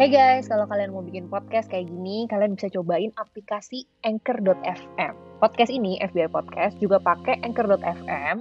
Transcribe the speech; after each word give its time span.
Hey 0.00 0.08
guys, 0.08 0.48
kalau 0.48 0.64
kalian 0.64 0.96
mau 0.96 1.04
bikin 1.04 1.28
podcast 1.28 1.68
kayak 1.68 1.92
gini, 1.92 2.24
kalian 2.24 2.56
bisa 2.56 2.72
cobain 2.72 3.12
aplikasi 3.20 3.84
Anchor.fm. 4.00 5.12
Podcast 5.44 5.68
ini, 5.68 6.00
FBI 6.00 6.32
Podcast, 6.32 6.80
juga 6.80 6.96
pakai 6.96 7.36
Anchor.fm 7.44 8.40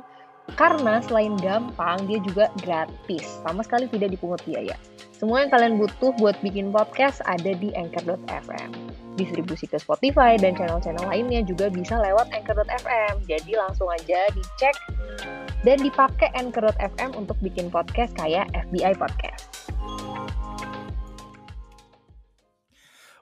karena 0.56 1.04
selain 1.04 1.36
gampang, 1.36 2.08
dia 2.08 2.24
juga 2.24 2.48
gratis. 2.64 3.44
Sama 3.44 3.60
sekali 3.68 3.92
tidak 3.92 4.16
dipungut 4.16 4.40
biaya. 4.48 4.80
Semua 5.12 5.44
yang 5.44 5.52
kalian 5.52 5.84
butuh 5.84 6.16
buat 6.16 6.40
bikin 6.40 6.72
podcast 6.72 7.20
ada 7.28 7.52
di 7.52 7.76
Anchor.fm. 7.76 8.72
Distribusi 9.20 9.68
ke 9.68 9.84
Spotify 9.84 10.40
dan 10.40 10.56
channel-channel 10.56 11.12
lainnya 11.12 11.44
juga 11.44 11.68
bisa 11.68 12.00
lewat 12.00 12.32
Anchor.fm. 12.40 13.28
Jadi 13.28 13.52
langsung 13.60 13.92
aja 13.92 14.32
dicek 14.32 14.80
dan 15.68 15.76
dipakai 15.84 16.32
Anchor.fm 16.40 17.20
untuk 17.20 17.36
bikin 17.44 17.68
podcast 17.68 18.16
kayak 18.16 18.48
FBI 18.56 18.96
Podcast. 18.96 19.76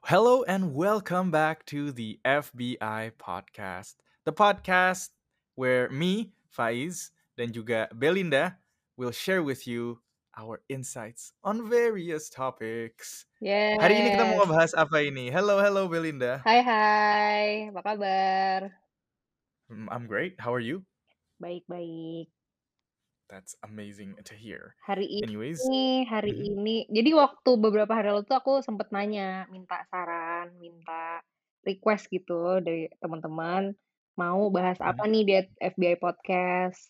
Hello 0.07 0.41
and 0.47 0.73
welcome 0.73 1.31
back 1.31 1.65
to 1.65 1.91
the 1.91 2.17
FBI 2.23 3.11
podcast. 3.19 3.95
The 4.23 4.31
podcast 4.31 5.11
where 5.59 5.91
me, 5.91 6.31
Faiz, 6.47 7.11
dan 7.35 7.51
juga 7.51 7.91
Belinda 7.91 8.55
will 8.95 9.11
share 9.11 9.43
with 9.43 9.67
you 9.67 9.99
our 10.39 10.63
insights 10.71 11.35
on 11.43 11.67
various 11.67 12.31
topics. 12.31 13.27
Yes. 13.43 13.83
Hari 13.83 13.99
ini 13.99 14.15
kita 14.15 14.31
mau 14.31 14.47
ngebahas 14.47 14.79
apa 14.79 15.03
ini? 15.03 15.27
Hello, 15.27 15.59
hello 15.59 15.91
Belinda. 15.91 16.39
Hai 16.47 16.63
hai, 16.63 17.47
apa 17.75 17.81
kabar? 17.83 18.59
Mm, 19.67 19.91
I'm 19.91 20.07
great. 20.07 20.39
How 20.39 20.55
are 20.55 20.63
you? 20.63 20.87
Baik-baik. 21.43 22.31
That's 23.27 23.59
amazing 23.59 24.15
to 24.23 24.33
hear. 24.39 24.79
Hari 24.87 25.03
ini, 25.03 25.27
Anyways, 25.27 25.59
hari 26.07 26.31
mhm. 26.31 26.47
ini, 26.47 26.77
jadi 26.87 27.11
waktu 27.11 27.51
beberapa 27.59 27.91
hari 27.91 28.07
lalu 28.15 28.23
tuh 28.23 28.39
aku 28.39 28.63
sempet 28.63 28.87
nanya, 28.95 29.43
minta 29.51 29.83
saran, 29.91 30.55
minta 30.63 31.19
request 31.67 32.07
gitu 32.07 32.63
dari 32.63 32.87
teman-teman, 33.03 33.75
mau 34.15 34.47
bahas 34.47 34.79
apa 34.79 35.03
Mhm. 35.03 35.11
nih 35.11 35.23
di 35.27 35.33
FBI 35.59 35.95
Podcast. 35.99 36.87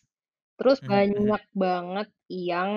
Terus 0.62 0.78
Mhm, 0.78 0.86
mhm. 0.86 0.94
banyak 0.94 1.44
banget 1.58 2.08
yang 2.30 2.72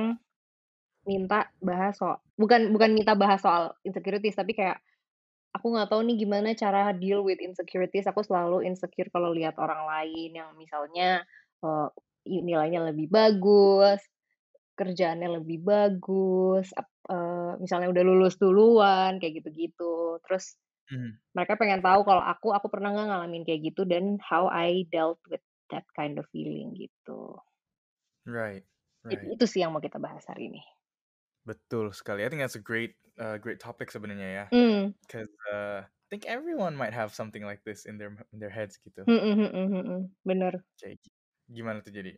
minta 1.05 1.49
bahas 1.61 1.97
soal, 2.01 2.21
bukan 2.41 2.73
bukan 2.73 2.91
minta 2.97 3.13
bahas 3.13 3.41
soal 3.45 3.77
insecurities, 3.85 4.37
tapi 4.37 4.57
kayak 4.57 4.81
aku 5.57 5.67
nggak 5.75 5.89
tahu 5.91 6.01
nih 6.07 6.17
gimana 6.23 6.55
cara 6.57 6.93
deal 6.97 7.21
with 7.27 7.41
insecurities. 7.45 8.09
Aku 8.09 8.23
selalu 8.25 8.65
insecure 8.65 9.11
kalau 9.13 9.33
lihat 9.37 9.57
orang 9.61 9.85
lain 9.85 10.31
yang 10.37 10.51
misalnya 10.57 11.25
i- 11.65 11.93
nilainya 12.27 12.81
lebih 12.93 13.09
bagus, 13.11 14.01
kerjaannya 14.79 15.29
lebih 15.43 15.59
bagus, 15.65 16.73
ap- 16.81 17.05
eh, 17.13 17.53
misalnya 17.63 17.89
udah 17.93 18.05
lulus 18.07 18.37
duluan, 18.41 19.19
kayak 19.21 19.43
gitu-gitu. 19.45 20.19
Terus 20.27 20.57
Mhm. 20.91 21.21
mereka 21.37 21.55
pengen 21.61 21.81
tahu 21.85 22.03
kalau 22.09 22.25
aku, 22.25 22.49
aku 22.57 22.69
pernah 22.73 22.91
nggak 22.95 23.09
ngalamin 23.11 23.45
kayak 23.47 23.61
gitu 23.73 23.83
dan 23.89 24.19
how 24.23 24.51
I 24.51 24.87
dealt 24.91 25.21
with 25.31 25.43
that 25.73 25.87
kind 25.99 26.19
of 26.21 26.27
feeling 26.35 26.75
gitu. 26.79 27.39
Right, 28.25 28.65
Jadi 29.11 29.25
right. 29.25 29.33
itu 29.37 29.45
sih 29.51 29.61
yang 29.63 29.73
mau 29.77 29.83
kita 29.87 29.99
bahas 30.07 30.25
hari 30.31 30.43
ini. 30.51 30.61
Betul 31.45 31.93
sekali. 31.97 32.25
I 32.25 32.29
think 32.29 32.41
that's 32.45 32.57
a 32.57 32.63
great, 32.63 32.97
uh, 33.19 33.37
great 33.41 33.61
topic 33.61 33.89
sebenarnya 33.91 34.29
ya. 34.29 34.47
Hmm. 34.51 34.93
Because 35.05 35.31
uh, 35.53 35.85
I 35.89 36.07
think 36.11 36.27
everyone 36.27 36.77
might 36.77 36.95
have 36.95 37.15
something 37.15 37.45
like 37.45 37.65
this 37.65 37.87
in 37.87 37.99
their 37.99 38.13
in 38.33 38.39
their 38.41 38.53
heads 38.53 38.79
gitu. 38.81 39.07
Hmm, 39.07 39.17
hmm, 39.19 39.45
hmm, 39.47 39.67
hmm, 39.75 39.81
hmm. 39.89 40.05
Bener. 40.25 40.65
Kayak 40.81 40.97
gi- 41.05 41.15
gimana 41.57 41.79
tuh 41.85 41.93
jadi? 41.99 42.13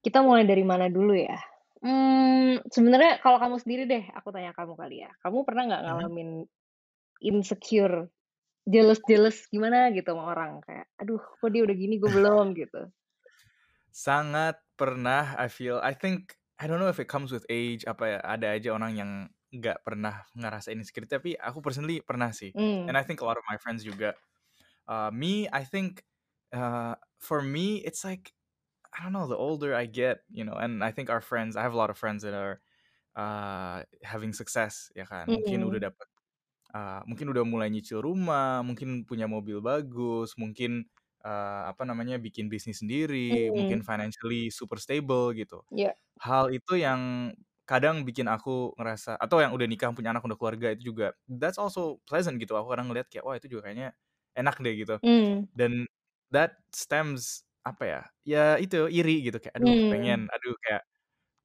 Kita 0.00 0.24
mulai 0.24 0.44
dari 0.48 0.64
mana 0.64 0.88
dulu 0.88 1.12
ya? 1.12 1.36
Hmm, 1.80 2.60
sebenarnya 2.68 3.20
kalau 3.24 3.40
kamu 3.40 3.56
sendiri 3.60 3.82
deh, 3.88 4.04
aku 4.12 4.28
tanya 4.32 4.52
kamu 4.52 4.76
kali 4.76 4.96
ya. 5.04 5.10
Kamu 5.24 5.44
pernah 5.48 5.64
nggak 5.68 5.82
Mhm. 5.86 6.10
ngalamin 6.12 6.30
insecure, 7.24 8.08
jealous-jealous 8.68 9.48
gimana 9.52 9.90
gitu 9.96 10.12
sama 10.14 10.24
orang 10.34 10.60
kayak, 10.66 10.86
aduh, 11.00 11.20
kok 11.40 11.50
dia 11.54 11.62
udah 11.66 11.76
gini, 11.76 11.96
gue 12.02 12.12
belum 12.12 12.46
gitu. 12.60 12.90
Sangat 13.90 14.62
pernah. 14.78 15.34
I 15.38 15.50
feel. 15.50 15.78
I 15.82 15.94
think. 15.94 16.36
I 16.60 16.68
don't 16.68 16.76
know 16.76 16.92
if 16.92 17.00
it 17.00 17.08
comes 17.08 17.32
with 17.32 17.48
age. 17.48 17.82
Apa 17.88 18.04
ya? 18.06 18.18
Ada 18.22 18.46
aja 18.60 18.68
orang 18.76 18.92
yang 18.96 19.10
nggak 19.50 19.82
pernah 19.82 20.22
ngerasain 20.38 20.78
insecurity. 20.78 21.10
Tapi 21.10 21.30
aku 21.40 21.58
personally 21.64 21.98
pernah 22.04 22.30
sih. 22.30 22.54
And 22.86 22.94
Hmm. 22.94 23.00
I 23.00 23.02
think 23.02 23.20
a 23.24 23.26
lot 23.26 23.40
of 23.40 23.44
my 23.50 23.58
friends 23.58 23.82
juga. 23.82 24.14
Uh, 24.88 25.10
me, 25.14 25.48
I 25.50 25.64
think. 25.66 26.04
Uh, 26.54 26.96
for 27.20 27.42
me, 27.46 27.84
it's 27.86 28.02
like 28.06 28.32
I 28.96 29.02
don't 29.02 29.12
know. 29.12 29.26
The 29.28 29.36
older 29.38 29.74
I 29.74 29.86
get, 29.86 30.24
you 30.30 30.44
know, 30.44 30.54
and 30.58 30.82
I 30.82 30.90
think 30.90 31.10
our 31.10 31.20
friends. 31.22 31.56
I 31.56 31.62
have 31.62 31.74
a 31.74 31.78
lot 31.78 31.90
of 31.90 31.98
friends 31.98 32.22
that 32.26 32.34
are 32.34 32.60
uh, 33.16 33.84
having 34.02 34.32
success, 34.34 34.90
ya 34.96 35.06
kan. 35.06 35.30
Mungkin 35.34 35.62
Hmm. 35.62 35.66
udah 35.66 35.90
dapet. 35.90 36.08
Uh, 36.74 37.02
mungkin 37.08 37.30
udah 37.34 37.44
mulai 37.46 37.68
nyicil 37.72 38.02
rumah, 38.04 38.62
mungkin 38.66 39.04
punya 39.06 39.26
mobil 39.30 39.60
bagus, 39.62 40.34
mungkin 40.38 40.86
uh, 41.26 41.70
apa 41.72 41.84
namanya 41.88 42.18
bikin 42.22 42.48
bisnis 42.52 42.82
sendiri, 42.84 43.50
mungkin 43.54 43.80
Hmm. 43.80 43.86
financially 43.86 44.50
super 44.54 44.78
stable 44.82 45.34
gitu. 45.38 45.62
Ya. 45.70 45.94
Hal 46.20 46.52
itu 46.54 46.76
yang 46.80 47.32
kadang 47.68 48.02
bikin 48.04 48.26
aku 48.28 48.74
ngerasa 48.78 49.16
atau 49.20 49.38
yang 49.40 49.54
udah 49.56 49.66
nikah 49.70 49.90
punya 49.94 50.10
anak 50.12 50.26
udah 50.26 50.34
keluarga 50.38 50.74
itu 50.74 50.90
juga 50.92 51.14
that's 51.30 51.56
also 51.60 51.98
pleasant 52.08 52.36
gitu. 52.42 52.54
Aku 52.58 52.70
kadang 52.74 52.90
ngeliat 52.92 53.06
kayak 53.12 53.24
wah 53.26 53.36
itu 53.38 53.46
juga 53.52 53.70
kayaknya 53.70 53.94
enak 54.36 54.56
deh 54.62 54.74
gitu. 54.84 54.96
Hmm. 55.02 55.44
Dan 55.54 55.86
that 56.34 56.58
stems 56.74 57.44
apa 57.68 57.82
ya? 57.92 58.00
Ya 58.26 58.40
itu 58.62 58.76
iri 58.90 59.12
gitu 59.26 59.36
kayak 59.42 59.54
aduh 59.58 59.74
Hmm. 59.74 59.80
pengen, 59.90 60.28
aduh 60.34 60.54
kayak 60.64 60.82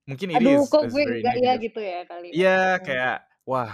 mungkin 0.09 0.29
iri 0.35 0.45
Aduh, 0.45 0.57
is, 0.57 0.67
kok 0.71 0.83
is 0.87 0.93
gue 0.93 1.03
enggak 1.09 1.35
ya 1.45 1.51
gitu 1.63 1.79
ya 1.91 1.99
kali. 2.09 2.29
Iya 2.35 2.49
Hmm. 2.79 2.85
kayak 2.85 3.13
wah 3.49 3.71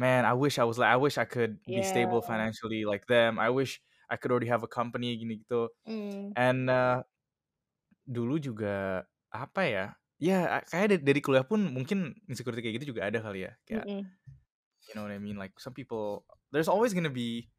man 0.00 0.24
I 0.26 0.34
wish 0.34 0.56
I 0.60 0.64
was 0.68 0.78
like 0.80 0.90
I 0.92 0.98
wish 1.00 1.16
I 1.18 1.26
could 1.28 1.60
be 1.74 1.82
Ya. 1.82 1.84
stable 1.84 2.22
financially 2.22 2.84
like 2.86 3.06
them. 3.08 3.38
I 3.38 3.50
wish 3.50 3.80
I 4.10 4.16
could 4.20 4.32
already 4.32 4.50
have 4.52 4.64
a 4.64 4.70
company 4.70 5.16
gini 5.20 5.42
gitu. 5.44 5.70
Hmm. 5.86 6.34
And 6.36 6.70
uh, 6.70 7.04
dulu 8.04 8.36
juga 8.40 9.04
apa 9.32 9.62
ya? 9.68 9.86
Ya 10.22 10.62
kayak 10.70 10.86
dari, 10.94 11.02
dari 11.04 11.20
kuliah 11.24 11.44
pun 11.44 11.60
mungkin 11.74 12.14
insecurity 12.30 12.62
kayak 12.64 12.74
gitu 12.80 12.94
juga 12.96 13.08
ada 13.10 13.18
kali 13.20 13.44
ya. 13.48 13.52
Kayak 13.66 13.86
Mm-mm. 13.86 14.16
you 14.88 14.94
know 14.94 15.02
what 15.02 15.12
I 15.12 15.18
mean? 15.18 15.36
Like 15.36 15.58
some 15.60 15.74
people 15.74 16.24
there's 16.52 16.68
always 16.68 16.94
gonna 16.94 17.12
be 17.12 17.50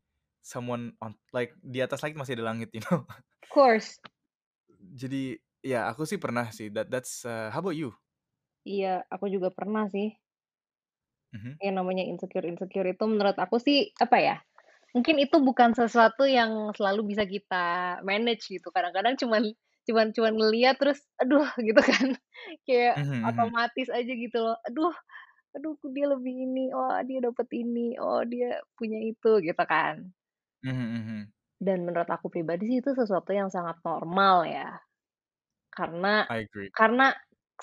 someone 0.45 0.93
on 1.01 1.17
like 1.33 1.57
di 1.65 1.81
atas 1.81 2.05
langit 2.05 2.17
masih 2.21 2.37
ada 2.37 2.45
langit, 2.53 2.69
you 2.77 2.81
know. 2.85 3.03
Of 3.43 3.49
course. 3.49 3.97
Jadi 5.01 5.37
ya 5.65 5.89
aku 5.91 6.03
sih 6.09 6.19
pernah 6.21 6.49
sih. 6.53 6.67
That 6.73 6.87
that's 6.93 7.23
uh, 7.25 7.49
how 7.53 7.61
about 7.63 7.77
you? 7.77 7.93
Iya, 8.73 8.93
aku 9.13 9.25
juga 9.33 9.49
pernah 9.57 9.83
sih. 9.93 10.07
Mhm. 11.33 11.59
Yang 11.63 11.75
namanya 11.79 12.03
insecure-insecure 12.03 12.87
itu 12.91 13.03
menurut 13.07 13.37
aku 13.39 13.57
sih 13.63 13.91
apa 14.03 14.17
ya? 14.19 14.35
Mungkin 14.95 15.19
itu 15.21 15.37
bukan 15.43 15.75
sesuatu 15.75 16.25
yang 16.25 16.71
selalu 16.75 17.13
bisa 17.15 17.23
kita 17.27 17.99
manage 18.07 18.47
gitu. 18.49 18.71
Kadang-kadang 18.73 19.15
cuman 19.19 19.43
cuman 19.87 20.07
cuman 20.15 20.33
ngeliat 20.39 20.75
terus 20.81 20.99
aduh 21.21 21.45
gitu 21.67 21.79
kan. 21.83 22.15
Kayak 22.67 22.95
Mhm, 22.95 23.13
mhm. 23.27 23.55
otomatis 23.59 23.87
aja 23.91 24.11
gitu 24.15 24.37
loh. 24.41 24.57
Aduh, 24.67 24.95
aduh 25.57 25.75
dia 25.95 26.07
lebih 26.11 26.35
ini. 26.47 26.71
Oh, 26.75 26.95
dia 27.07 27.19
dapet 27.23 27.47
ini. 27.55 27.95
Oh, 28.01 28.23
dia 28.27 28.59
punya 28.79 28.99
itu 29.03 29.31
gitu 29.43 29.63
kan. 29.67 30.11
Mhm, 30.65 30.73
mhm. 30.73 31.33
Dan 31.67 31.79
menurut 31.87 32.07
aku 32.15 32.27
pribadi 32.33 32.63
sih 32.69 32.77
itu 32.83 32.91
sesuatu 32.99 33.31
yang 33.39 33.49
sangat 33.55 33.77
normal 33.87 34.37
ya. 34.55 34.69
Karena 35.77 36.15
I 36.29 36.39
agree. 36.39 36.71
karena 36.79 37.07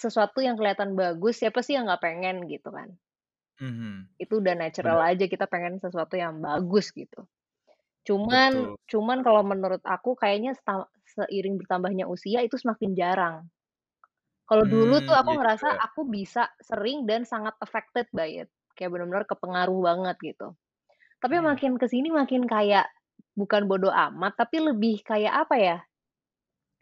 sesuatu 0.02 0.38
yang 0.46 0.56
kelihatan 0.58 0.90
bagus 1.02 1.34
siapa 1.42 1.60
sih 1.66 1.74
yang 1.76 1.84
nggak 1.88 2.04
pengen 2.06 2.36
gitu 2.52 2.68
kan. 2.78 2.88
Mhm. 3.60 4.08
Itu 4.22 4.34
udah 4.40 4.54
natural 4.56 4.98
Bener. 4.98 5.08
aja 5.10 5.24
kita 5.28 5.44
pengen 5.52 5.76
sesuatu 5.82 6.14
yang 6.16 6.34
bagus 6.40 6.86
gitu. 6.96 7.20
Cuman 8.08 8.52
Betul. 8.52 8.76
cuman 8.92 9.19
kalau 9.26 9.42
menurut 9.52 9.82
aku 9.96 10.10
kayaknya 10.22 10.52
seta 10.58 10.74
seiring 11.14 11.56
bertambahnya 11.60 12.04
usia 12.14 12.40
itu 12.46 12.56
semakin 12.62 12.93
jarang. 13.00 13.37
Kalau 14.48 14.64
dulu 14.75 14.96
tuh 15.06 15.14
Hmm, 15.14 15.22
aku 15.22 15.31
iya 15.31 15.38
ngerasa 15.38 15.69
juga. 15.69 15.76
aku 15.87 16.00
bisa 16.16 16.43
sering 16.69 16.98
dan 17.10 17.22
sangat 17.32 17.55
affected 17.64 18.06
by 18.14 18.31
it. 18.46 18.48
Kayak 18.78 18.90
bener-bener 18.94 19.25
kepengaruh 19.32 19.78
banget 19.88 20.16
gitu. 20.28 20.48
Tapi 21.22 21.36
Mhm. 21.38 21.46
makin 21.50 21.72
ke 21.80 21.86
sini 21.92 22.08
makin 22.12 22.42
kayak 22.54 22.86
bukan 23.40 23.62
bodo 23.70 23.88
amat, 24.06 24.32
tapi 24.40 24.56
lebih 24.69 25.00
kayak 25.10 25.32
apa 25.48 25.56
ya? 25.69 25.78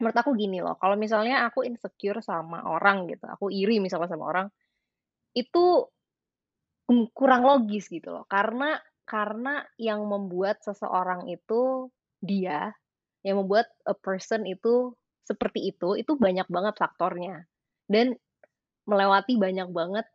Menurut 0.01 0.17
aku 0.21 0.31
gini 0.41 0.57
loh, 0.65 0.75
kalau 0.81 0.95
misalnya 1.03 1.35
aku 1.47 1.59
insecure 1.69 2.19
sama 2.25 2.59
orang 2.75 2.97
gitu, 3.11 3.25
aku 3.29 3.45
iri 3.53 3.77
misalnya 3.85 4.09
sama 4.11 4.25
orang, 4.33 4.47
itu 5.37 5.65
kurang 7.17 7.43
logis 7.47 7.87
gitu 7.89 8.09
loh. 8.11 8.25
Karena 8.29 8.77
karena 9.07 9.65
yang 9.79 10.05
membuat 10.07 10.61
seseorang 10.63 11.27
itu 11.31 11.89
dia, 12.21 12.71
yang 13.25 13.43
membuat 13.43 13.69
a 13.87 13.95
person 13.97 14.45
itu 14.47 14.95
seperti 15.27 15.71
itu, 15.73 15.95
itu 15.99 16.15
banyak 16.19 16.47
banget 16.51 16.75
faktornya. 16.79 17.45
Dan 17.87 18.15
melewati 18.89 19.37
banyak 19.39 19.69
banget, 19.71 20.05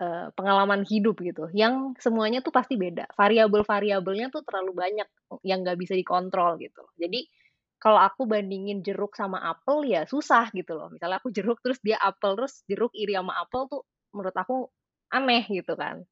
eee, 0.00 0.26
pengalaman 0.38 0.82
hidup 0.88 1.20
gitu, 1.22 1.46
yang 1.54 1.94
semuanya 2.00 2.40
tuh 2.44 2.52
pasti 2.54 2.74
beda. 2.80 3.06
Variabel-variabelnya 3.18 4.28
tuh 4.34 4.42
terlalu 4.46 4.72
banyak 4.76 5.08
yang 5.46 5.60
nggak 5.64 5.78
bisa 5.80 5.94
dikontrol 5.98 6.56
gitu. 6.62 6.82
Jadi 7.00 7.28
kalau 7.80 8.00
aku 8.02 8.24
bandingin 8.28 8.80
jeruk 8.86 9.14
sama 9.16 9.40
apel 9.44 9.84
ya 9.88 10.04
susah 10.08 10.50
gitu 10.56 10.72
loh. 10.76 10.88
Misalnya 10.92 11.18
aku 11.22 11.30
jeruk 11.34 11.60
terus 11.64 11.80
dia 11.84 11.96
apel, 12.00 12.36
terus 12.38 12.64
jeruk 12.70 12.92
iri 12.96 13.14
sama 13.16 13.36
apel 13.40 13.68
tuh 13.72 13.82
menurut 14.16 14.36
aku 14.36 14.68
aneh 15.12 15.44
gitu 15.50 15.74
kan. 15.78 16.04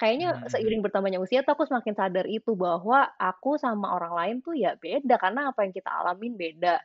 kayaknya 0.00 0.32
Mhm 0.32 0.40
mhm. 0.48 0.50
seiring 0.52 0.80
bertambahnya 0.84 1.20
usia 1.20 1.44
tuh 1.44 1.52
aku 1.56 1.64
semakin 1.68 1.94
sadar 1.96 2.24
itu, 2.24 2.56
bahwa 2.56 3.04
aku 3.20 3.60
sama 3.60 3.92
orang 3.96 4.12
lain 4.18 4.36
tuh 4.44 4.54
ya 4.56 4.72
beda, 4.80 5.20
karena 5.20 5.52
apa 5.52 5.60
yang 5.68 5.72
kita 5.76 5.90
alamin 5.92 6.32
beda, 6.40 6.80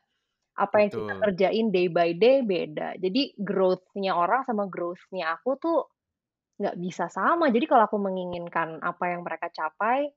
apa 0.59 0.75
yang 0.83 0.91
kita 0.93 1.13
kerjain 1.23 1.67
day 1.75 1.87
by 1.91 2.11
day 2.17 2.41
beda. 2.45 2.97
Jadi 3.01 3.35
growth-nya 3.39 4.13
orang 4.17 4.43
sama 4.49 4.65
growth-nya 4.71 5.25
aku 5.39 5.51
tuh 5.63 5.77
nggak 6.61 6.75
bisa 6.79 7.05
sama. 7.11 7.51
Jadi 7.55 7.65
kalau 7.71 7.83
aku 7.89 7.97
menginginkan 7.99 8.79
apa 8.83 9.03
yang 9.13 9.21
mereka 9.27 9.47
capai, 9.51 10.11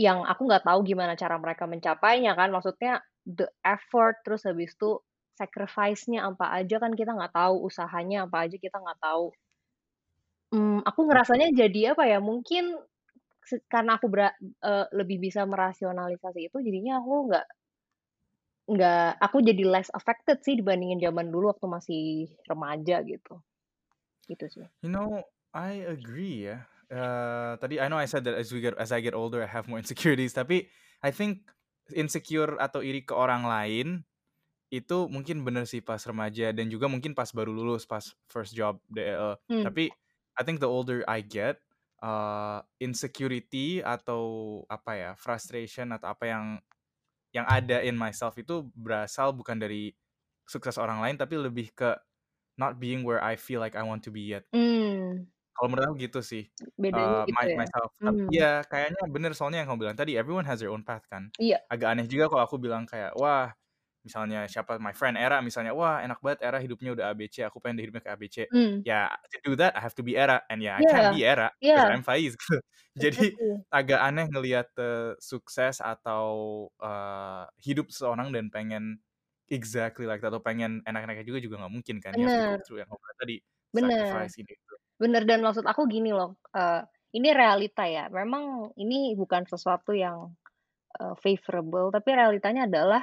yang 0.00 0.24
aku 0.26 0.42
nggak 0.48 0.64
tahu 0.68 0.80
gimana 0.86 1.14
cara 1.18 1.36
mereka 1.40 1.64
mencapainya 1.70 2.32
kan, 2.38 2.48
maksudnya 2.54 3.02
the 3.26 3.46
effort, 3.66 4.20
terus 4.26 4.42
habis 4.48 4.74
itu 4.76 5.00
sacrifice-nya 5.40 6.26
apa 6.30 6.46
aja 6.62 6.76
kan 6.82 6.92
kita 6.98 7.12
nggak 7.18 7.34
tahu, 7.34 7.54
usahanya 7.68 8.26
apa 8.28 8.46
aja 8.48 8.56
kita 8.60 8.76
nggak 8.80 9.00
tahu. 9.02 9.34
Mmm, 10.52 10.84
aku 10.88 11.00
ngerasanya 11.08 11.48
jadi 11.60 11.80
apa 11.96 12.04
ya, 12.12 12.18
mungkin 12.20 12.64
karena 13.72 13.92
aku 13.98 14.06
bera 14.14 14.28
eee, 14.42 14.86
lebih 14.98 15.18
bisa 15.26 15.42
merasionalisasi 15.52 16.40
itu 16.50 16.58
jadinya 16.66 16.94
aku 17.02 17.12
nggak 17.30 17.46
nggak 18.64 19.20
aku 19.20 19.36
jadi 19.48 19.62
less 19.72 19.88
affected 19.92 20.38
sih 20.40 20.56
dibandingin 20.60 20.96
zaman 21.06 21.28
dulu 21.28 21.52
waktu 21.52 21.66
masih 21.68 22.02
remaja 22.48 22.96
gitu. 23.04 23.34
Gitu 24.30 24.46
sih. 24.54 24.68
You 24.82 24.90
know, 24.90 25.24
I 25.54 25.86
agree 25.86 26.50
ya. 26.50 26.66
Eee, 26.90 27.52
tadi 27.62 27.78
I 27.80 27.86
know 27.88 27.98
I 27.98 28.06
said 28.10 28.26
that 28.26 28.34
as 28.36 28.50
we 28.52 28.60
get 28.60 28.74
as 28.76 28.90
I 28.92 29.00
get 29.00 29.14
older 29.14 29.40
I 29.42 29.48
have 29.50 29.70
more 29.70 29.78
insecurities, 29.82 30.34
tapi 30.34 30.66
I 31.04 31.10
think 31.14 31.50
insecure 31.94 32.56
atau 32.58 32.80
iri 32.82 33.04
ke 33.06 33.14
orang 33.14 33.46
lain, 33.46 33.88
itu 34.72 35.08
mungkin 35.10 35.42
bener 35.46 35.64
sih 35.68 35.80
pas 35.84 36.00
remaja 36.06 36.52
dan 36.54 36.68
juga 36.72 36.88
mungkin 36.90 37.14
pas 37.16 37.30
baru 37.32 37.52
lulus, 37.54 37.84
pas 37.88 38.04
first 38.30 38.54
job 38.56 38.80
de 38.90 39.04
eee, 39.14 39.34
Mmm. 39.48 39.66
tapi 39.66 39.84
I 40.38 40.42
think 40.46 40.60
the 40.64 40.70
older 40.70 41.02
I 41.08 41.22
get, 41.24 41.62
eee, 42.02 42.58
insecurity 42.84 43.80
atau 43.84 44.22
apa 44.70 44.92
ya, 44.98 45.10
frustration 45.18 45.94
atau 45.96 46.12
apa 46.14 46.24
yang 46.30 46.46
yang 47.34 47.46
ada 47.50 47.82
in 47.84 47.96
myself 47.98 48.36
itu 48.40 48.68
berasal 48.78 49.34
bukan 49.36 49.58
dari 49.60 49.94
sukses 50.48 50.76
orang 50.80 51.00
lain, 51.04 51.16
tapi 51.20 51.36
lebih 51.40 51.72
ke 51.76 51.96
not 52.60 52.78
being 52.82 53.02
where 53.06 53.20
I 53.22 53.36
feel 53.40 53.60
like 53.62 53.74
I 53.78 53.84
want 53.86 54.04
to 54.08 54.12
be 54.14 54.24
yet. 54.34 54.46
Mmm. 54.54 55.26
Kalau 55.54 55.68
menurut 55.70 55.86
aku 55.94 55.96
gitu 56.02 56.20
sih, 56.26 56.42
Bedanya 56.82 57.18
eee, 57.18 57.22
gitu 57.28 57.42
my 57.42 57.46
ya? 57.54 57.58
myself. 57.58 57.90
Tap 58.02 58.16
Mmm. 58.16 58.30
iya, 58.30 58.66
kayaknya 58.66 59.00
bener 59.14 59.32
soalnya 59.38 59.62
yang 59.62 59.68
kamu 59.70 59.80
bilang 59.86 59.98
tadi, 59.98 60.12
everyone 60.18 60.46
has 60.48 60.58
their 60.62 60.70
own 60.74 60.82
path 60.82 61.06
kan. 61.06 61.30
Iya. 61.38 61.64
Agak 61.70 61.94
aneh 61.94 62.06
juga 62.10 62.26
kalau 62.30 62.42
aku 62.46 62.56
bilang 62.58 62.84
kayak, 62.90 63.14
wah, 63.18 63.54
misalnya 64.06 64.46
siapa, 64.50 64.78
my 64.82 64.94
friend 64.94 65.18
Era 65.18 65.42
misalnya, 65.42 65.74
"Wah, 65.74 65.98
enak 66.06 66.20
banget 66.24 66.40
Era 66.46 66.58
hidupnya 66.62 66.94
udah 66.96 67.06
A, 67.10 67.14
B, 67.18 67.26
C, 67.30 67.42
aku 67.46 67.58
pengen 67.62 67.82
hidupnya 67.82 68.02
kayak 68.06 68.16
A, 68.18 68.20
B, 68.22 68.26
C." 68.30 68.38
Mmm. 68.52 68.84
Ya, 68.86 69.10
to 69.34 69.38
do 69.44 69.52
that 69.60 69.74
I 69.76 69.82
have 69.84 69.96
to 69.98 70.04
be 70.06 70.14
Era, 70.18 70.42
and 70.52 70.62
ya 70.62 70.78
I 70.78 70.86
can't 70.86 71.06
Iya 71.06 71.10
be 71.10 71.26
Era, 71.26 71.50
because 71.74 71.84
iya. 71.84 71.88
I'm 71.90 72.06
Faiz 72.06 72.38
gitu. 72.38 72.58
Jadi 73.02 73.34
agak 73.74 73.98
aneh 74.06 74.26
ngelihat, 74.30 74.70
eee, 74.78 75.18
sukses 75.20 75.82
atau, 75.82 76.26
eee, 76.78 77.44
hidup 77.66 77.90
seseorang 77.92 78.30
dan 78.36 78.48
pengen 78.54 79.02
exactly 79.50 80.06
like 80.08 80.22
that 80.24 80.30
atau 80.32 80.42
pengen 80.44 80.80
enak-enaknya 80.86 81.26
juga 81.28 81.40
juga 81.42 81.56
nggak 81.66 81.74
mungkin 81.74 81.98
kan, 82.04 82.14
Bener. 82.14 82.64
through 82.64 82.80
yang 82.84 82.88
kamu 82.90 83.00
bilang 83.02 83.18
tadi, 83.20 83.36
Bener. 83.74 84.30
sacrifice 84.30 84.34
ini 84.40 84.52
itu. 84.54 84.73
Bener 85.00 85.26
dan 85.26 85.42
maksud 85.42 85.66
aku 85.66 85.90
gini 85.90 86.14
loh, 86.14 86.38
eee, 86.54 86.86
ini 87.18 87.28
realita 87.34 87.82
ya, 87.86 88.06
memang 88.10 88.70
ini 88.78 89.14
bukan 89.18 89.42
sesuatu 89.50 89.90
yang, 89.90 90.30
eee, 91.00 91.14
favorable, 91.22 91.90
tapi 91.94 92.10
realitanya 92.16 92.66
adalah 92.70 93.02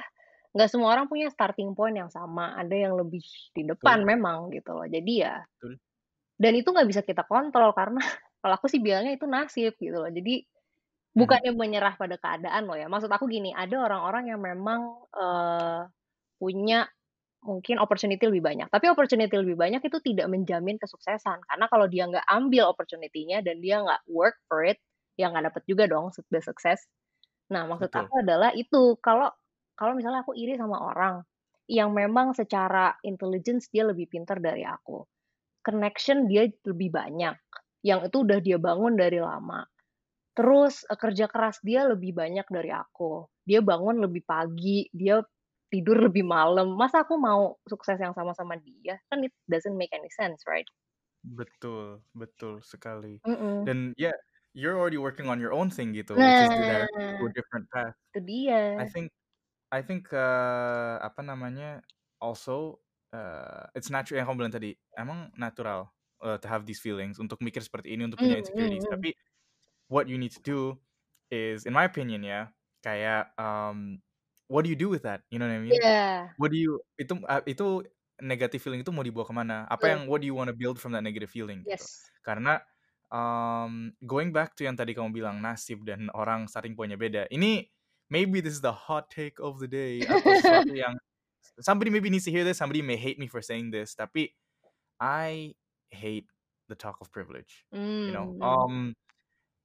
nggak 0.56 0.70
semua 0.72 0.92
orang 0.96 1.06
punya 1.12 1.28
starting 1.32 1.72
point 1.78 1.96
yang 1.98 2.10
sama, 2.12 2.56
ada 2.58 2.72
yang 2.76 2.94
lebih 2.98 3.22
di 3.56 3.62
Betul. 3.80 4.02
depan 4.02 4.04
memang 4.06 4.50
gitu 4.54 4.72
loh. 4.76 4.86
Jadi 4.88 5.12
ya 5.24 5.40
Betul. 5.60 5.78
dan 6.40 6.52
itu 6.58 6.68
nggak 6.74 6.88
bisa 6.90 7.02
kita 7.06 7.22
kontrol 7.28 7.72
karena 7.76 8.00
kalau 8.42 8.54
aku 8.58 8.66
sih 8.72 8.80
bilangnya 8.82 9.14
itu 9.18 9.26
nasib 9.30 9.74
gitu 9.80 9.96
loh. 10.02 10.10
Jadi 10.12 10.44
Mhm. 11.16 11.42
bukannya 11.42 11.52
menyerah 11.56 11.94
pada 12.00 12.16
keadaan 12.20 12.64
loh 12.68 12.76
ya, 12.78 12.88
maksud 12.92 13.10
aku 13.12 13.26
gini, 13.30 13.52
ada 13.56 13.76
orang-orang 13.84 14.32
yang 14.32 14.40
memang, 14.42 14.82
eee, 15.14 15.80
punya 16.40 16.86
mungkin 17.44 17.78
opportunity 17.82 18.22
lebih 18.26 18.42
banyak, 18.44 18.68
tapi 18.70 18.86
opportunity 18.90 19.34
lebih 19.34 19.58
banyak 19.58 19.82
itu 19.84 19.98
tidak 20.02 20.26
menjamin 20.30 20.78
kesuksesan, 20.80 21.42
karena 21.50 21.66
kalau 21.70 21.86
dia 21.90 22.06
nggak 22.10 22.26
ambil 22.30 22.70
opportunity-nya 22.72 23.42
dan 23.46 23.58
dia 23.62 23.82
nggak 23.82 24.02
work 24.10 24.38
for 24.50 24.62
it, 24.66 24.78
ya 25.18 25.28
nggak 25.30 25.50
dapet 25.52 25.62
juga 25.70 25.84
dong 25.90 26.10
the 26.32 26.40
success. 26.42 26.86
Nah, 27.52 27.66
maksud 27.70 27.90
Betul. 27.90 28.12
aku 28.12 28.22
adalah 28.24 28.50
itu, 28.56 28.96
kalau 29.04 29.30
kalau 29.78 29.94
misalnya 29.98 30.22
aku 30.26 30.34
iri 30.38 30.56
sama 30.58 30.78
orang 30.82 31.22
yang 31.70 31.92
memang 31.96 32.34
secara 32.36 32.94
intelligence 33.06 33.68
dia 33.72 33.86
lebih 33.88 34.08
pintar 34.10 34.38
dari 34.42 34.62
aku, 34.66 35.04
connection 35.66 36.26
dia 36.30 36.48
lebih 36.66 36.90
banyak, 36.94 37.36
yang 37.86 38.02
itu 38.06 38.24
udah 38.26 38.40
dia 38.44 38.58
bangun 38.62 38.94
dari 38.98 39.18
lama, 39.22 39.64
terus, 40.38 40.84
eee, 40.88 40.98
kerja 41.00 41.26
keras 41.30 41.60
dia 41.64 41.86
lebih 41.88 42.14
banyak 42.16 42.46
dari 42.50 42.70
aku, 42.74 43.26
dia 43.48 43.60
bangun 43.64 44.02
lebih 44.04 44.22
pagi, 44.26 44.86
dia 44.94 45.22
tidur 45.72 45.98
lebih 46.06 46.22
malam, 46.26 46.76
masa 46.78 47.02
aku 47.06 47.16
mau 47.18 47.56
sukses 47.66 47.96
yang 47.98 48.12
sama 48.14 48.36
sama 48.36 48.60
dia? 48.60 49.00
Kan 49.10 49.24
it 49.26 49.32
doesn't 49.50 49.76
make 49.80 49.90
any 49.96 50.10
sense, 50.14 50.44
right? 50.46 50.68
Betul 51.24 52.02
betul 52.18 52.58
sekali. 52.66 53.22
Mhm. 53.26 53.66
Dan 53.66 53.94
ya, 53.94 54.10
you're 54.58 54.74
already 54.74 54.98
working 54.98 55.30
on 55.30 55.38
your 55.38 55.54
own 55.54 55.70
thing 55.70 55.94
gitu, 55.94 56.26
which 56.26 56.42
is 56.42 56.50
Nah, 56.50 56.86
to 57.14 57.22
a 57.30 57.30
different 57.30 57.70
path. 57.70 57.94
itu 58.12 58.18
dia. 58.28 58.60
I 58.80 58.86
think 58.90 59.12
I 59.72 59.82
think, 59.84 60.08
eee, 60.14 60.96
apa 61.02 61.20
namanya, 61.26 61.82
also, 62.22 62.80
eee, 63.14 63.64
it's 63.78 63.90
natural 63.92 64.22
yang 64.22 64.28
kamu 64.30 64.38
bilang 64.46 64.54
tadi, 64.56 64.70
emang 64.98 65.30
natural, 65.38 65.90
eee, 66.22 66.38
to 66.42 66.48
have 66.50 66.64
these 66.68 66.80
feelings, 66.82 67.18
untuk 67.20 67.40
mikir 67.44 67.60
seperti 67.64 67.94
ini, 67.96 68.06
untuk 68.08 68.22
punya 68.24 68.38
insecurities, 68.40 68.84
mhm. 68.84 68.92
tapi 68.92 69.12
what 69.92 70.08
you 70.10 70.16
need 70.20 70.32
to 70.34 70.42
do 70.44 70.76
is, 71.32 71.64
in 71.68 71.74
my 71.76 71.84
opinion 71.88 72.22
ya, 72.26 72.50
kayak, 72.84 73.32
mmm, 73.38 74.00
what 74.52 74.62
do 74.64 74.68
you 74.68 74.76
do 74.76 74.92
with 74.92 75.08
that? 75.08 75.24
You 75.32 75.40
know 75.40 75.48
what 75.48 75.56
I 75.56 75.64
mean? 75.64 75.80
Iya. 75.80 76.36
What 76.36 76.52
do 76.52 76.60
you 76.60 76.84
itu, 77.00 77.16
eee, 77.16 77.56
itu 77.56 77.88
negative 78.20 78.60
feeling 78.60 78.84
itu 78.84 78.92
mau 78.92 79.00
dibawa 79.00 79.24
ke 79.24 79.32
mana? 79.32 79.64
Apa 79.72 79.88
Betul. 79.88 79.92
yang 79.96 80.00
what 80.12 80.20
do 80.20 80.26
you 80.28 80.36
wanna 80.36 80.52
build 80.52 80.76
from 80.76 80.92
that 80.92 81.00
negative 81.00 81.32
feeling 81.32 81.64
gitu. 81.64 81.80
Yes. 81.80 82.04
Karena, 82.20 82.60
mmm, 83.08 83.96
going 84.04 84.28
back 84.30 84.52
to 84.60 84.68
yang 84.68 84.76
tadi 84.76 84.92
kamu 84.92 85.16
bilang 85.16 85.40
nasib 85.40 85.88
dan 85.88 86.12
orang 86.12 86.44
starting 86.52 86.76
point-nya 86.76 87.00
beda, 87.00 87.24
ini 87.32 87.72
maybe 88.12 88.44
this 88.44 88.52
is 88.52 88.60
the 88.60 88.76
hot 88.92 89.08
take 89.08 89.40
of 89.40 89.56
the 89.56 89.66
day 89.66 90.04
atau 90.04 90.20
sesuatu 90.36 90.76
yang 90.84 90.94
somebody 91.64 91.88
maybe 91.88 92.12
needs 92.12 92.28
to 92.28 92.32
hear 92.32 92.44
this, 92.44 92.60
somebody 92.60 92.84
may 92.84 93.00
hate 93.00 93.16
me 93.16 93.24
for 93.24 93.40
saying 93.40 93.72
this, 93.72 93.96
tapi 93.96 94.36
I 95.00 95.56
hate 95.88 96.28
the 96.68 96.76
talk 96.76 97.00
of 97.00 97.08
privilege, 97.10 97.64
you 97.72 98.12
know? 98.12 98.36
Mhm. 98.36 98.44
Um, 98.44 98.74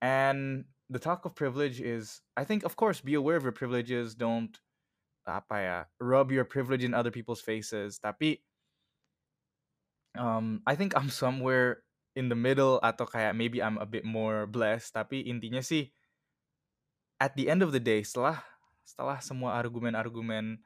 and 0.01 0.65
the 0.89 0.99
talk 0.99 1.27
of 1.27 1.35
privilege 1.35 1.83
is 1.83 2.23
I 2.39 2.47
think 2.47 2.63
of 2.63 2.75
course 2.79 3.03
be 3.03 3.13
aware 3.13 3.35
of 3.37 3.43
your 3.43 3.55
privileges, 3.55 4.15
don't, 4.15 4.55
apa 5.29 5.55
ya, 5.61 5.77
rub 5.99 6.31
your 6.31 6.45
privilege 6.47 6.83
in 6.83 6.93
other 6.95 7.11
people's 7.11 7.43
faces, 7.43 7.99
tapi 7.99 8.41
um, 10.15 10.61
I 10.65 10.75
think 10.75 10.95
I'm 10.95 11.09
somewhere 11.09 11.83
in 12.17 12.29
the 12.29 12.37
middle 12.37 12.81
atau 12.81 13.05
kayak 13.05 13.37
maybe 13.37 13.61
I'm 13.61 13.77
a 13.77 13.85
bit 13.87 14.03
more 14.05 14.49
blessed, 14.49 14.93
tapi 14.95 15.25
intinya 15.27 15.61
sih 15.61 15.91
at 17.19 17.33
the 17.37 17.49
end 17.49 17.61
of 17.65 17.73
the 17.73 17.81
day, 17.81 18.01
setelah 18.05 18.41
setelah 18.87 19.19
semua 19.19 19.57
argumen-argumen, 19.57 20.61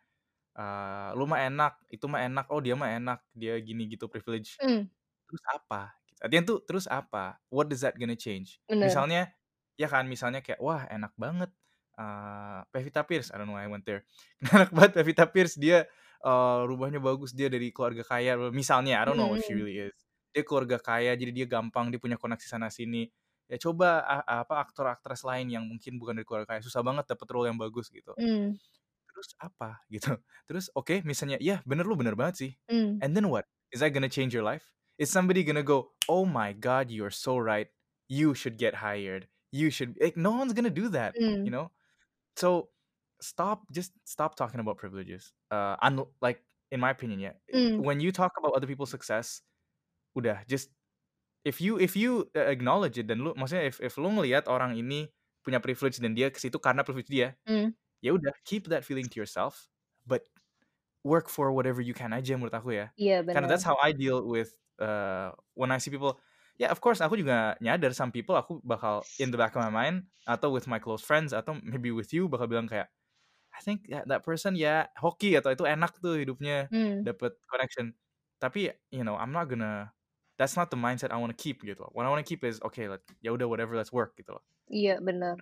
eee, 0.58 1.10
"Lu 1.18 1.26
mah 1.30 1.42
enak, 1.48 1.74
itu 1.92 2.06
mah 2.10 2.22
enak, 2.26 2.48
oh 2.54 2.62
dia 2.64 2.76
mah 2.78 2.92
enak, 2.92 3.20
dia 3.36 3.56
gini 3.62 3.88
gitu 3.92 4.08
privilege." 4.12 4.62
Mmm. 4.64 4.90
Terus 5.30 5.44
apa? 5.52 5.82
At 6.24 6.30
the 6.34 6.38
end 6.42 6.48
tuh, 6.50 6.60
terus 6.66 6.86
apa? 6.90 7.40
What 7.54 7.70
does 7.72 7.84
that 7.86 7.98
gonna 8.00 8.18
change? 8.20 8.62
Bener. 8.70 8.82
Misalnya 8.84 9.34
ya 9.80 9.88
kan, 9.92 10.06
misalnya 10.10 10.42
kayak, 10.46 10.62
wah 10.64 10.86
enak 10.90 11.14
banget, 11.20 11.52
eee, 12.02 12.60
Pevita 12.74 13.06
Pierce, 13.06 13.30
I 13.34 13.38
don't 13.38 13.46
know 13.50 13.58
why 13.62 13.70
I 13.70 13.72
went 13.72 13.86
there. 13.86 14.10
Enak 14.50 14.74
banget 14.74 14.92
Pevita 14.98 15.26
Pierce, 15.30 15.56
dia, 15.62 15.86
eee, 16.26 16.62
rumahnya 16.66 16.98
bagus, 17.04 17.32
dia 17.38 17.48
dari 17.54 17.70
keluarga 17.70 18.02
kaya, 18.06 18.38
misalnya, 18.50 18.98
I 19.02 19.06
don't 19.06 19.18
know 19.22 19.38
if 19.38 19.46
she 19.46 19.54
mhm. 19.54 19.60
really 19.60 19.78
is. 19.78 19.94
Dia 20.34 20.44
keluarga 20.48 20.82
kaya, 20.82 21.14
jadi 21.20 21.30
dia 21.36 21.48
gampang, 21.50 21.94
dia 21.94 22.02
punya 22.02 22.18
koneksi 22.18 22.48
sana 22.50 22.74
sini. 22.74 23.10
Ya 23.52 23.60
coba, 23.62 24.02
a 24.08 24.18
apa, 24.48 24.64
aktor-aktris 24.66 25.22
lain 25.28 25.52
yang 25.54 25.64
mungkin 25.70 26.00
bukan 26.02 26.18
dari 26.18 26.26
keluarga 26.28 26.58
kaya, 26.58 26.62
susah 26.66 26.82
banget 26.86 27.06
dapet 27.12 27.28
role 27.36 27.48
yang 27.52 27.60
bagus 27.62 27.92
gitu. 27.94 28.18
Mmm. 28.18 28.60
Terus 29.12 29.30
apa? 29.42 29.70
Gitu. 29.94 30.12
Terus 30.50 30.72
oke, 30.76 31.04
misalnya, 31.08 31.38
"Iya 31.42 31.62
bener 31.68 31.86
lu 31.88 31.96
bener 32.00 32.16
banget 32.20 32.36
sih." 32.40 32.52
Mmm. 32.70 33.02
And 33.04 33.14
then 33.18 33.30
what? 33.32 33.48
Is 33.74 33.82
that 33.84 33.92
gonna 33.96 34.12
change 34.12 34.34
your 34.36 34.44
life? 34.46 34.72
Is 35.02 35.10
somebody 35.12 35.44
gonna 35.44 35.66
go, 35.66 35.96
"Oh 36.12 36.26
my 36.28 36.54
god, 36.56 36.92
you're 36.92 37.14
so 37.14 37.38
right. 37.40 37.70
You 38.12 38.34
should 38.38 38.58
get 38.62 38.80
hired. 38.84 39.28
You 39.52 39.72
should" 39.74 39.98
like, 40.00 40.16
no 40.20 40.32
one's 40.36 40.54
gonna 40.54 40.72
do 40.74 40.90
that, 40.96 41.18
you 41.44 41.50
Mmm. 41.50 41.56
know? 41.56 41.72
So, 42.36 42.72
stop 43.22 43.68
just 43.72 43.94
stop 44.08 44.36
talking 44.36 44.60
about 44.60 44.78
privileges. 44.78 45.34
Eee, 45.52 45.76
un 45.82 46.06
like, 46.22 46.44
in 46.72 46.80
my 46.80 46.90
opinion 46.92 47.20
ya, 47.20 47.34
Mmm. 47.54 47.82
when 47.82 48.00
you 48.00 48.12
talk 48.12 48.32
about 48.40 48.54
other 48.56 48.68
people's 48.68 48.90
success, 48.92 49.42
udah 50.18 50.44
just 50.50 50.72
if 51.46 51.62
you 51.62 51.80
if 51.80 51.96
you 51.98 52.30
a 52.38 52.52
acknowledge 52.54 52.98
it 53.02 53.08
dan 53.10 53.24
lu 53.26 53.34
maksudnya 53.38 53.66
if 53.70 53.80
if 53.84 53.96
lu 54.02 54.10
ngelihat 54.14 54.48
orang 54.52 54.76
ini 54.78 55.10
punya 55.46 55.60
privilege 55.64 55.98
dan 56.02 56.14
dia 56.18 56.30
ke 56.34 56.40
situ 56.42 56.58
karena 56.62 56.84
privilege 56.86 57.10
dia, 57.12 57.36
Mmm. 57.48 57.74
ya 58.04 58.14
udah 58.16 58.34
keep 58.48 58.68
that 58.72 58.84
feeling 58.88 59.08
to 59.10 59.18
yourself, 59.22 59.70
but 60.08 60.28
work 61.04 61.30
for 61.30 61.52
whatever 61.54 61.82
you 61.82 61.94
can 61.98 62.14
aja 62.14 62.36
menurut 62.38 62.54
aku 62.56 62.76
ya. 62.78 62.88
Iya 62.98 63.24
Karena 63.34 63.48
that's 63.50 63.66
how 63.66 63.78
I 63.82 63.92
deal 63.96 64.24
with, 64.28 64.54
eee, 64.82 65.30
when 65.58 65.72
I 65.74 65.80
see 65.82 65.90
people 65.94 66.20
ya 66.60 66.70
of 66.72 66.80
course 66.84 67.00
aku 67.04 67.16
juga 67.20 67.56
nyadar 67.64 67.92
some 67.96 68.12
people 68.14 68.36
aku 68.38 68.60
bakal 68.64 69.08
in 69.20 69.32
the 69.34 69.40
back 69.40 69.56
of 69.56 69.62
my 69.64 69.72
mind 69.74 70.08
atau 70.28 70.52
with 70.54 70.68
my 70.70 70.80
close 70.80 71.04
friends 71.04 71.32
atau 71.36 71.58
maybe 71.64 71.90
with 71.92 72.12
you 72.16 72.28
bakal 72.32 72.48
bilang 72.50 72.68
kayak 72.70 72.92
I 73.56 73.60
think 73.64 73.88
that, 73.92 74.08
that 74.12 74.22
person 74.28 74.56
ya 74.60 74.88
hoki 75.00 75.36
atau 75.40 75.52
itu 75.56 75.64
enak 75.68 76.00
tuh 76.04 76.20
hidupnya 76.22 76.72
Hmm. 76.72 77.04
dapat 77.04 77.36
connection 77.52 77.96
tapi 78.42 78.72
you 78.94 79.04
know 79.06 79.16
I'm 79.20 79.32
not 79.36 79.48
gonna 79.52 79.92
that's 80.40 80.56
not 80.58 80.70
the 80.74 80.80
mindset 80.80 81.12
I 81.14 81.20
want 81.22 81.34
to 81.36 81.40
keep 81.40 81.62
gitu 81.66 81.82
loh. 81.88 81.92
what 81.96 82.06
I 82.08 82.12
want 82.14 82.24
to 82.26 82.30
keep 82.30 82.44
is 82.48 82.60
okay 82.66 82.88
let 82.92 83.04
ya 83.24 83.32
udah 83.36 83.48
whatever 83.50 83.76
let's 83.78 83.94
work 83.94 84.16
gitu 84.20 84.36
loh 84.38 84.44
Iya, 84.72 84.94
bener. 85.08 85.36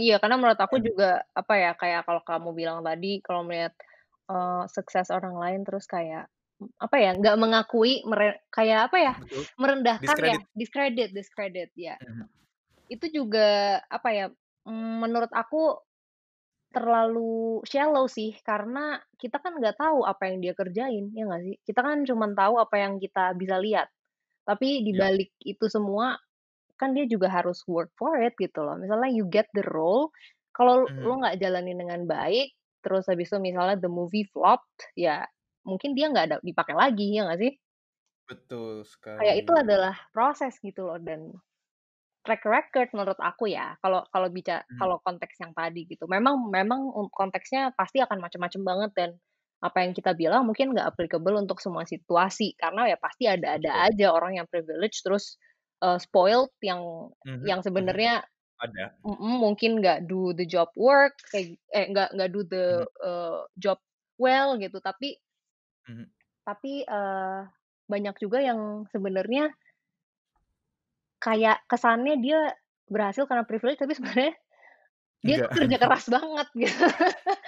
Iya, 0.00 0.14
karena 0.22 0.36
menurut 0.40 0.60
aku 0.60 0.76
And- 0.76 0.88
juga, 0.88 1.24
apa 1.40 1.54
ya, 1.62 1.70
kayak 1.80 2.02
kalau 2.08 2.22
kamu 2.30 2.50
bilang 2.60 2.80
tadi, 2.86 3.20
kalau 3.26 3.42
melihat, 3.48 3.74
eee, 4.30 4.62
sukses 4.76 5.08
orang 5.14 5.36
lain 5.42 5.60
terus 5.66 5.86
kayak, 5.90 6.30
apa 6.82 6.96
ya, 6.98 7.10
nggak 7.18 7.36
mengakui, 7.40 8.02
mere 8.08 8.42
kayak 8.54 8.90
apa 8.92 8.98
ya, 8.98 9.14
betul 9.16 9.44
merendahkan 9.60 10.18
ya, 10.24 10.36
Discredit. 10.36 10.48
discredit 10.58 11.10
discredit, 11.14 11.70
ya. 11.78 11.96
Mhm. 12.00 12.28
Itu 12.90 13.08
juga, 13.12 13.80
apa 13.90 14.10
ya, 14.14 14.26
mmm, 14.68 14.94
menurut 15.06 15.32
aku 15.34 15.80
terlalu 16.74 17.62
shallow 17.68 18.06
sih, 18.10 18.36
karena 18.44 19.00
kita 19.20 19.38
kan 19.42 19.56
nggak 19.60 19.78
tahu 19.80 20.04
apa 20.06 20.30
yang 20.32 20.38
dia 20.44 20.54
kerjain, 20.58 21.10
ya 21.16 21.24
nggak 21.28 21.42
sih? 21.46 21.56
Kita 21.66 21.80
kan 21.84 22.04
cuman 22.06 22.32
tahu 22.38 22.60
apa 22.62 22.76
yang 22.80 22.98
kita 23.02 23.34
bisa 23.38 23.58
lihat. 23.62 23.88
Tapi 24.48 24.82
di 24.86 24.92
Yap. 24.92 24.98
balik 24.98 25.32
itu 25.44 25.66
semua, 25.70 26.16
kan 26.80 26.92
dia 26.96 27.06
juga 27.08 27.28
harus 27.32 27.62
work 27.70 27.92
for 27.98 28.18
it 28.22 28.34
gitu 28.40 28.60
loh. 28.64 28.76
Misalnya 28.80 29.10
you 29.12 29.26
get 29.30 29.46
the 29.56 29.64
role, 29.70 30.10
kalau 30.56 30.90
lo 31.02 31.14
Mhm. 31.14 31.18
nggak 31.22 31.38
jalanin 31.42 31.78
dengan 31.80 32.04
baik, 32.10 32.54
terus 32.84 33.06
habis 33.10 33.30
itu 33.32 33.38
misalnya 33.42 33.78
the 33.80 33.90
movie 33.92 34.26
flopped, 34.32 34.92
ya 34.98 35.24
mungkin 35.66 35.94
dia 35.98 36.06
nggak 36.12 36.26
ada 36.32 36.36
dipakai 36.44 36.74
lagi, 36.78 37.14
ya 37.16 37.26
nggak 37.28 37.40
sih? 37.42 37.52
betul 38.28 38.84
Kayak 39.18 39.36
itu 39.46 39.52
sekali 39.52 39.62
adalah 39.62 39.94
proses 40.14 40.54
gitu 40.62 40.80
loh 40.88 40.98
dan 41.02 41.20
track 42.26 42.44
record 42.44 42.88
menurut 42.92 43.16
aku 43.22 43.48
ya, 43.48 43.78
kalau 43.80 44.04
kalau 44.12 44.28
bica 44.28 44.62
Mhm. 44.70 44.78
kalau 44.80 45.00
konteks 45.02 45.40
yang 45.40 45.52
tadi 45.56 45.88
gitu. 45.88 46.04
Memang 46.10 46.50
memang 46.52 46.92
konteksnya 47.14 47.72
pasti 47.78 47.98
akan 48.04 48.18
macem-macem 48.20 48.62
banget 48.66 48.90
dan 48.98 49.10
apa 49.64 49.82
yang 49.82 49.92
kita 49.96 50.12
bilang 50.14 50.46
mungkin 50.46 50.70
nggak 50.76 50.94
applicable 50.94 51.34
untuk 51.40 51.58
semua 51.64 51.82
situasi, 51.88 52.54
karena 52.60 52.90
ya 52.92 52.96
pasti 53.00 53.24
ada-ada 53.26 53.72
betul 53.72 53.88
aja 53.90 54.12
orang 54.14 54.38
yang 54.38 54.46
privilege 54.50 55.00
terus, 55.02 55.40
eee, 55.82 55.98
spoiled 56.02 56.52
yang 56.62 57.10
Mhm 57.24 57.46
yang 57.46 57.60
mhm. 57.78 57.98
sebenarnya 57.98 58.22
ada 58.64 58.84
mungkin 59.06 59.78
nggak 59.80 60.06
do 60.10 60.34
the 60.36 60.44
job 60.46 60.68
work, 60.76 61.14
kayak 61.32 61.56
eh, 61.74 61.86
nggak 61.90 62.08
nggak 62.18 62.30
do 62.34 62.40
the, 62.46 62.64
Mhm. 62.68 62.88
eee, 63.02 63.38
job 63.62 63.78
well 64.20 64.58
gitu, 64.58 64.78
tapi 64.82 65.18
Mhm. 65.88 66.10
tapi, 66.46 66.84
eee, 66.86 67.40
banyak 67.88 68.16
juga 68.22 68.38
yang 68.42 68.86
sebenarnya 68.92 69.52
kayak 71.22 71.66
kesannya 71.66 72.14
dia 72.22 72.54
berhasil 72.88 73.26
karena 73.26 73.42
privilege, 73.44 73.82
tapi 73.82 73.92
sebenarnya 73.98 74.32
dia 75.26 75.38
Enggak. 75.38 75.50
kerja 75.52 75.76
keras 75.82 76.06
banget 76.10 76.48
gitu. 76.56 76.84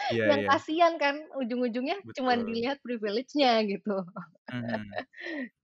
Iya 0.09 0.25
Yang 0.29 0.41
iya. 0.41 0.51
kasihan 0.51 0.95
kan 1.01 1.17
ujung-ujungnya 1.39 2.03
cuman 2.19 2.43
Betul. 2.43 2.49
dilihat 2.49 2.81
privilege-nya 2.85 3.63
gitu. 3.69 4.05
Mhm. 4.49 4.97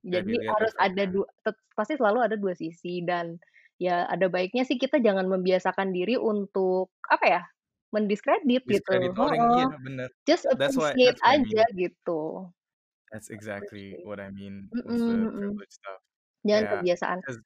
Nggak 0.09 0.23
Jadi 0.23 0.33
dilihat 0.33 0.59
harus 0.59 0.75
ada 0.81 1.05
effortnya. 1.05 1.11
du 1.11 1.27
tet 1.47 1.57
pasti 1.79 1.97
selalu 1.99 2.21
ada 2.27 2.37
2 2.39 2.55
sisi 2.57 3.03
dan 3.07 3.39
ya 3.83 4.07
ada 4.11 4.29
baiknya 4.33 4.65
sih 4.69 4.79
kita 4.81 4.99
jangan 5.03 5.27
membiasakan 5.31 5.91
diri 5.97 6.17
untuk, 6.21 6.93
apa 7.11 7.27
ya, 7.29 7.43
mendiskredit 7.95 8.65
gitu. 8.71 8.97
Discredit 9.05 9.15
orang, 9.17 9.47
Heeh. 9.47 9.69
iya 9.69 9.77
bener. 9.79 10.11
Just 10.29 10.47
That's 10.53 10.77
why 10.77 10.97
appreciate 10.97 10.99
that's 11.05 11.23
what 11.25 11.35
I 11.35 11.39
aja 11.39 11.63
mean. 11.63 11.67
gitu. 11.77 12.51
That's 13.13 13.31
exactly 13.31 13.99
what 14.03 14.21
I 14.21 14.31
mean 14.31 14.73
with 14.83 15.05
the 15.07 15.29
privilege 15.41 15.71
stuff. 15.73 16.01
Jangan 16.47 16.65
Kayak 16.65 16.73
kebiasaan. 16.73 17.21
'cause 17.25 17.39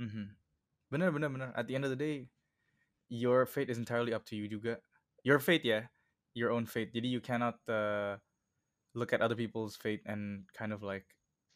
mhm. 0.00 0.36
Bener 0.92 1.10
bener 1.12 1.30
bener. 1.32 1.50
At 1.56 1.66
the 1.68 1.74
end 1.76 1.84
of 1.86 1.90
the 1.92 1.98
day, 2.00 2.30
your 3.10 3.46
fate 3.46 3.70
is 3.70 3.78
entirely 3.78 4.14
up 4.14 4.24
to 4.32 4.36
you 4.36 4.48
juga. 4.48 4.80
Your 5.24 5.40
fate 5.40 5.64
ya, 5.66 5.88
your 6.34 6.50
own 6.52 6.66
fate. 6.66 6.92
Jadi 6.94 7.08
you 7.10 7.20
cannot, 7.22 7.60
uh, 7.68 8.18
look 8.94 9.12
at 9.14 9.20
other 9.22 9.36
people's 9.36 9.76
fate 9.76 10.02
and 10.06 10.46
kind 10.54 10.72
of 10.72 10.82
like 10.82 11.06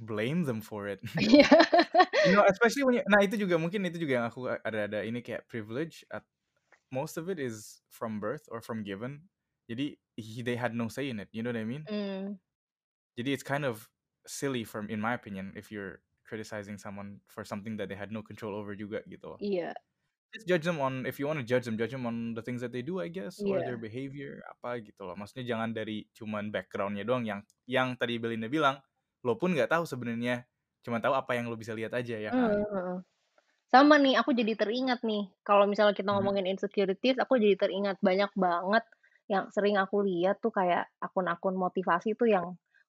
blame 0.00 0.44
them 0.44 0.60
for 0.62 0.88
it. 0.88 1.00
Iya. 1.20 1.48
You 2.24 2.32
know, 2.32 2.44
especially 2.48 2.84
when 2.84 2.94
you 3.00 3.04
nah 3.08 3.24
itu 3.24 3.40
juga 3.40 3.56
mungkin 3.56 3.80
itu 3.88 3.96
juga 4.04 4.12
yang 4.20 4.26
aku 4.28 4.44
ada-ada 4.64 5.00
ini 5.08 5.24
kayak 5.24 5.48
privilege 5.48 6.04
at 6.12 6.20
most 6.92 7.16
of 7.20 7.28
it 7.32 7.38
is 7.40 7.80
from 7.92 8.20
birth 8.20 8.44
or 8.52 8.60
from 8.64 8.84
given. 8.84 9.28
Jadi 9.70 9.96
he 10.20 10.42
they 10.44 10.56
had 10.60 10.74
no 10.76 10.88
say 10.92 11.08
in 11.10 11.20
it, 11.22 11.28
you 11.32 11.40
know 11.44 11.50
what 11.54 11.60
I 11.60 11.66
mean? 11.68 11.88
Mmm. 11.88 12.40
Jadi 13.18 13.34
it's 13.34 13.42
kind 13.46 13.64
of 13.66 13.88
silly 14.26 14.62
from 14.64 14.86
in 14.92 15.00
my 15.00 15.14
opinion 15.16 15.52
if 15.56 15.72
you're 15.72 16.02
criticizing 16.26 16.78
someone 16.78 17.20
for 17.26 17.42
something 17.42 17.74
that 17.80 17.88
they 17.90 17.98
had 17.98 18.12
no 18.14 18.22
control 18.22 18.54
over 18.54 18.76
juga 18.78 19.02
gitu. 19.10 19.38
Iya. 19.38 19.74
Just 20.34 20.46
judge 20.48 20.64
them 20.66 20.78
on 20.82 21.06
if 21.06 21.18
you 21.18 21.26
wanna 21.26 21.42
judge 21.46 21.66
them, 21.66 21.78
judge 21.78 21.92
them 21.94 22.06
on 22.06 22.34
the 22.38 22.42
things 22.44 22.60
that 22.62 22.70
they 22.74 22.82
do 22.86 23.00
I 23.02 23.08
guess 23.10 23.42
or 23.46 23.62
their 23.62 23.74
Iya. 23.74 23.80
behavior 23.80 24.42
apa 24.46 24.78
gitu 24.84 25.02
loh. 25.06 25.16
Maksudnya 25.18 25.46
jangan 25.56 25.70
dari 25.74 26.06
cuman 26.14 26.50
background-nya 26.54 27.04
doang 27.08 27.24
yang 27.26 27.40
yang 27.68 27.94
tadi 27.98 28.18
Belinda 28.22 28.46
bilang, 28.52 28.80
lo 29.26 29.36
pun 29.40 29.54
nggak 29.56 29.70
tahu 29.72 29.84
sebenarnya, 29.88 30.46
cuma 30.86 30.98
tahu 31.02 31.14
apa 31.18 31.34
yang 31.38 31.50
lo 31.50 31.56
bisa 31.58 31.74
lihat 31.76 31.92
aja 31.96 32.16
ya 32.20 32.32
kan? 32.34 32.54
Heeh 32.54 32.64
heeh. 32.72 32.96
Sama 33.72 33.96
nih, 34.02 34.14
aku 34.20 34.30
jadi 34.36 34.54
teringat 34.58 35.00
nih, 35.06 35.30
kalau 35.46 35.64
misalnya 35.70 35.94
kita 35.98 36.10
Mhm. 36.10 36.30
ngomongin 36.30 36.46
insecurities, 36.48 37.18
aku 37.22 37.38
jadi 37.42 37.56
teringat 37.58 37.98
banyak 38.02 38.30
banget 38.38 38.84
yang 39.32 39.46
sering 39.54 39.76
aku 39.80 40.02
lihat 40.06 40.38
tuh 40.44 40.52
kayak 40.54 40.90
akun-akun 41.02 41.56
motivasi 41.58 42.14
tuh 42.20 42.28
yang 42.30 42.46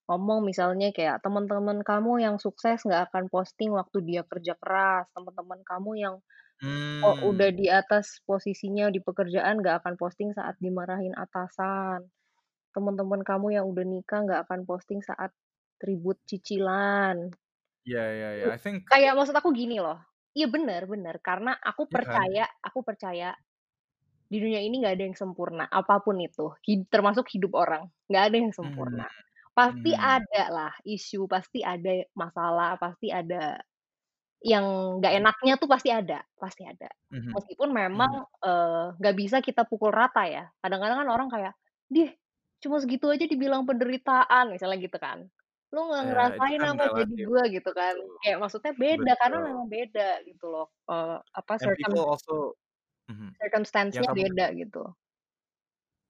ngomong 0.09 0.41
misalnya 0.49 0.89
kayak, 0.95 1.21
"Teman-teman 1.25 1.81
kamu 1.85 2.21
yang 2.25 2.35
sukses 2.41 2.81
nggak 2.87 3.11
akan 3.11 3.25
posting 3.33 3.71
waktu 3.75 3.97
dia 4.07 4.21
kerja 4.27 4.53
keras, 4.61 5.05
teman-teman 5.15 5.61
kamu 5.67 5.91
yang 5.99 6.15
oh 7.05 7.17
udah 7.31 7.49
Mmm. 7.49 7.61
di 7.61 7.67
atas 7.71 8.19
posisinya 8.29 8.89
di 8.93 8.99
pekerjaan 9.03 9.61
nggak 9.61 9.83
akan 9.85 9.95
posting 10.01 10.31
saat 10.37 10.55
dimarahin 10.63 11.13
atasan. 11.17 12.07
Teman-teman 12.75 13.21
kamu 13.25 13.47
yang 13.57 13.65
udah 13.71 13.85
nikah 13.87 14.19
nggak 14.27 14.41
akan 14.49 14.61
posting 14.69 15.01
saat 15.05 15.31
ribut 15.83 16.17
cicilan." 16.29 17.33
Iya 17.87 18.01
iya 18.15 18.27
iya. 18.37 18.45
Eee, 18.45 18.53
I 18.55 18.57
think 18.63 18.81
kayak 18.89 19.13
maksud 19.17 19.35
aku 19.37 19.49
gini 19.53 19.77
loh, 19.81 19.97
iya 20.37 20.47
bener 20.49 20.89
bener, 20.89 21.15
karena 21.21 21.53
aku 21.61 21.87
Iya 21.89 21.99
kan? 21.99 22.31
percaya 22.31 22.45
aku 22.65 22.81
percaya 22.81 23.33
di 24.31 24.37
dunia 24.43 24.61
ini 24.63 24.81
nggak 24.83 24.95
ada 24.97 25.05
yang 25.09 25.17
sempurna, 25.19 25.65
apa 25.69 26.01
pun 26.05 26.17
itu, 26.21 26.51
hid 26.67 26.87
termasuk 26.93 27.27
hidup 27.35 27.53
orang, 27.57 27.89
nggak 28.11 28.23
ada 28.31 28.35
yang 28.41 28.51
Mhm 28.61 29.05
sempurna. 29.05 29.07
Pasti 29.57 29.91
mhm. 29.91 30.15
ada 30.15 30.41
lah 30.47 30.71
isu, 30.87 31.27
pasti 31.27 31.59
ada 31.59 32.07
masalah, 32.15 32.79
pasti 32.79 33.11
ada 33.11 33.59
yang 34.45 34.65
nggak 35.01 35.13
enaknya 35.21 35.53
tuh 35.61 35.69
pasti 35.71 35.89
ada 35.93 36.23
pasti 36.39 36.63
ada. 36.67 36.87
Mhm. 37.11 37.35
Meskipun 37.35 37.69
memang, 37.75 38.11
Mhm. 38.11 38.21
eee, 38.43 38.85
nggak 38.99 39.15
bisa 39.19 39.37
kita 39.43 39.63
pukul 39.69 39.91
rata 39.93 40.23
ya, 40.29 40.49
kadang-kadang 40.63 40.99
kan 41.05 41.09
orang 41.11 41.29
kayak, 41.33 41.53
"Dih, 41.91 42.09
cuma 42.63 42.77
segitu 42.83 43.07
aja 43.11 43.25
dibilang 43.29 43.63
penderitaan," 43.69 44.51
misalnya 44.55 44.77
gitu 44.83 44.97
kan. 45.01 45.27
"Lu 45.75 45.79
nggak 45.91 46.03
Ya, 46.03 46.33
itu 46.39 46.51
ngerasain 46.51 46.61
kan 46.61 46.71
apa 46.71 46.83
jadi 46.95 47.15
relatif. 47.15 47.27
gue?" 47.27 47.43
Gitu 47.59 47.71
kan. 47.75 47.95
Betul. 47.95 48.17
Kayak 48.23 48.37
maksudnya 48.43 48.73
beda, 48.77 49.11
karena 49.21 49.37
Betul. 49.37 49.49
memang 49.49 49.67
beda 49.71 50.07
gitu 50.29 50.45
loh, 50.53 50.67
eee, 50.91 51.17
apa, 51.39 51.53
And 51.59 51.73
circum 51.75 51.93
people 51.93 51.99
also 52.09 52.55
mhm, 53.09 53.35
yang 53.91 54.05
circumstance-nya 54.05 54.09
kamu 54.09 54.25
beda 54.25 54.45
gitu. 54.59 54.95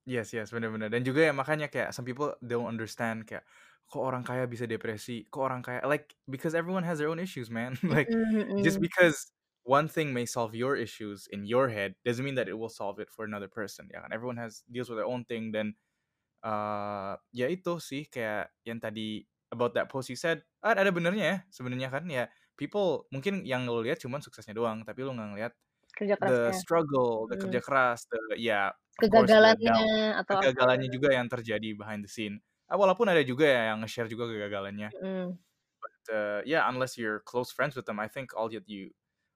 Yes 0.07 0.33
yes, 0.33 0.49
bener. 0.49 0.73
Dan 0.89 1.05
juga 1.05 1.29
ya 1.29 1.33
makanya 1.33 1.69
kayak 1.69 1.93
some 1.93 2.01
people 2.09 2.33
don't 2.41 2.65
understand 2.65 3.21
kayak, 3.29 3.45
kok 3.85 4.01
orang 4.01 4.25
kaya 4.25 4.49
bisa 4.49 4.65
depresi, 4.65 5.29
kok 5.29 5.45
orang 5.45 5.61
kaya 5.61 5.77
like 5.85 6.17
because 6.25 6.57
everyone 6.57 6.81
has 6.81 6.97
their 6.97 7.09
own 7.13 7.21
issues 7.21 7.53
man. 7.53 7.77
Like 7.85 8.09
Mhm 8.09 8.47
just 8.57 8.81
mhm. 8.81 8.81
because 8.81 9.29
one 9.61 9.85
thing 9.85 10.09
may 10.09 10.25
solve 10.25 10.57
your 10.57 10.73
issues 10.73 11.29
in 11.29 11.45
your 11.45 11.69
head 11.69 11.93
doesn't 12.01 12.25
mean 12.25 12.33
that 12.33 12.49
it 12.49 12.57
will 12.57 12.71
solve 12.73 12.97
it 12.97 13.13
for 13.13 13.29
another 13.29 13.45
person 13.45 13.85
ya 13.93 14.01
kan. 14.01 14.09
Everyone 14.09 14.41
has 14.41 14.65
deals 14.65 14.89
with 14.89 14.97
their 14.97 15.05
own 15.05 15.21
thing 15.29 15.53
dan, 15.53 15.77
eee, 16.43 17.13
ya 17.33 17.47
itu 17.51 17.77
sih 17.81 18.05
kayak 18.09 18.51
yang 18.65 18.79
tadi 18.83 19.25
about 19.53 19.73
that 19.77 19.89
post 19.91 20.09
you 20.13 20.17
said, 20.19 20.41
ah, 20.65 20.73
ada 20.77 20.89
benernya 20.93 21.25
ya 21.25 21.37
sebenarnya 21.53 21.89
kan 21.93 22.05
ya 22.11 22.25
people 22.59 23.05
mungkin 23.13 23.43
yang 23.47 23.65
lo 23.69 23.81
lihat 23.85 24.01
cuman 24.03 24.21
suksesnya 24.25 24.53
doang, 24.57 24.83
tapi 24.85 25.03
lo 25.05 25.13
nggak 25.17 25.29
ngelihat 25.35 25.53
Kerja 25.97 26.15
the 26.19 26.51
kerasnya. 26.51 26.55
struggle, 26.55 27.27
the 27.27 27.37
kerja 27.37 27.59
Mhm. 27.59 27.63
keras, 27.63 28.05
the 28.11 28.19
ya 28.39 28.71
course 29.11 29.35
the 29.41 29.55
Kegagalannya 29.55 29.67
down 29.67 29.89
atau 30.21 30.35
apa 30.43 30.53
kegagalannya 30.53 30.87
gitu. 30.87 30.91
juga 30.91 31.13
yang 31.17 31.27
terjadi 31.31 31.73
behind 31.77 32.05
the 32.05 32.11
scene. 32.11 32.39
Ah, 32.71 32.77
walaupun 32.79 33.07
ada 33.11 33.21
juga 33.25 33.45
ya 33.49 33.61
yang 33.75 33.83
nge-share 33.83 34.07
juga 34.11 34.29
kegagalannya. 34.31 34.93
Mhm. 35.01 35.39
But, 35.81 36.03
uh, 36.13 36.41
yeah, 36.45 36.67
unless 36.69 36.97
you're 36.97 37.19
close 37.21 37.51
friends 37.51 37.75
with 37.75 37.85
them, 37.85 37.99
I 37.99 38.07
think 38.07 38.35
all 38.35 38.49
that 38.51 38.67
you 38.69 38.91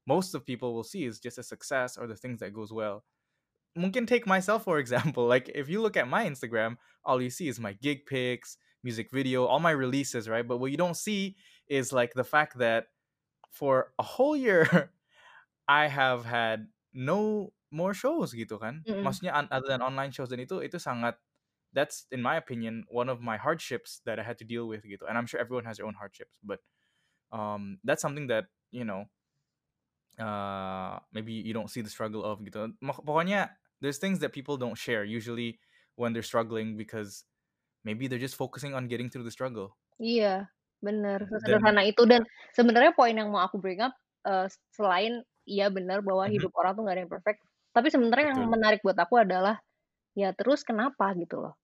most 0.06 0.36
of 0.36 0.46
people 0.46 0.74
will 0.76 0.84
see 0.86 1.06
is 1.06 1.20
just 1.20 1.38
the 1.38 1.44
success 1.44 1.98
or 1.98 2.08
the 2.08 2.16
things 2.16 2.40
that 2.42 2.54
goes 2.54 2.72
well. 2.74 3.06
Mungkin 3.78 4.08
take 4.08 4.28
myself 4.28 4.64
for 4.66 4.80
example, 4.84 5.28
like 5.28 5.50
if 5.56 5.70
you 5.70 5.82
look 5.82 5.98
at 5.98 6.08
my 6.08 6.26
Instagram, 6.26 6.78
all 7.04 7.22
you 7.22 7.30
see 7.30 7.48
is 7.48 7.60
my 7.60 7.74
gig 7.74 8.06
pics, 8.06 8.58
music 8.84 9.12
video, 9.12 9.46
all 9.46 9.60
my 9.60 9.72
releases, 9.72 10.30
right? 10.30 10.48
But 10.48 10.60
what 10.60 10.72
you 10.72 10.78
don't 10.78 10.98
see 10.98 11.38
is 11.68 11.94
like 11.94 12.14
the 12.14 12.24
fact 12.26 12.58
that 12.60 12.88
for 13.52 13.94
a 14.00 14.04
whole 14.04 14.36
year 14.38 14.94
I 15.68 15.88
have 15.90 16.26
had 16.26 16.70
no 16.94 17.54
more 17.74 17.94
shows 17.94 18.34
gitu 18.34 18.58
kan. 18.62 18.86
Mhm. 18.86 19.06
Maksudnya 19.06 19.34
un 19.36 19.48
other 19.52 19.68
than 19.70 19.82
online 19.84 20.14
shows 20.14 20.30
dan 20.32 20.40
itu 20.42 20.62
itu 20.64 20.78
sangat 20.80 21.18
that's 21.76 22.08
in 22.14 22.22
my 22.24 22.38
opinion 22.40 22.86
one 22.90 23.10
of 23.12 23.20
my 23.22 23.36
hardships 23.38 24.00
that 24.08 24.18
I 24.22 24.26
had 24.26 24.38
to 24.42 24.48
deal 24.48 24.68
with 24.70 24.86
gitu. 24.88 25.04
And 25.10 25.18
I'm 25.20 25.28
sure 25.28 25.42
everyone 25.42 25.66
has 25.68 25.78
their 25.82 25.88
own 25.90 25.98
hardships, 26.00 26.40
but 26.44 26.62
um, 27.34 27.80
that's 27.84 28.02
something 28.04 28.28
that, 28.30 28.50
you 28.72 28.86
know, 28.86 29.10
uh, 30.20 31.00
maybe 31.12 31.34
you 31.34 31.54
don't 31.54 31.70
see 31.70 31.82
the 31.82 31.90
struggle 31.90 32.24
of 32.24 32.40
gitu. 32.44 32.72
Pokoknya 32.82 33.56
there's 33.82 33.98
things 34.00 34.20
that 34.20 34.32
people 34.34 34.58
don't 34.58 34.78
share 34.80 35.04
usually 35.04 35.60
when 35.96 36.14
they're 36.14 36.26
struggling 36.26 36.78
because 36.78 37.26
maybe 37.84 38.08
they're 38.08 38.22
just 38.22 38.36
focusing 38.38 38.74
on 38.76 38.88
getting 38.88 39.10
through 39.10 39.24
the 39.26 39.34
struggle. 39.34 39.78
Iya, 40.00 40.52
bener, 40.84 41.24
Dan 41.24 41.32
sesederhana 41.32 41.82
itu 41.88 42.04
dan 42.12 42.28
sebenarnya 42.52 42.92
poin 43.00 43.16
yang 43.16 43.32
mau 43.32 43.44
aku 43.48 43.58
bring 43.64 43.80
up, 43.80 43.96
eee, 44.28 44.48
selain 44.76 45.24
iya 45.50 45.68
benar 45.74 46.00
bahwa 46.08 46.26
Mhm. 46.26 46.36
hidup 46.36 46.52
orang 46.60 46.74
tuh 46.78 46.82
nggak 46.86 46.96
ada 46.98 47.04
yang 47.06 47.14
perfect, 47.16 47.40
tapi 47.76 47.88
sebenarnya 47.94 48.26
yang 48.36 48.42
menarik 48.52 48.80
buat 48.86 48.98
aku 49.00 49.16
adalah, 49.26 49.56
ya 50.18 50.32
terus 50.38 50.62
kenapa 50.68 51.14
gitu 51.20 51.42
loh. 51.44 51.56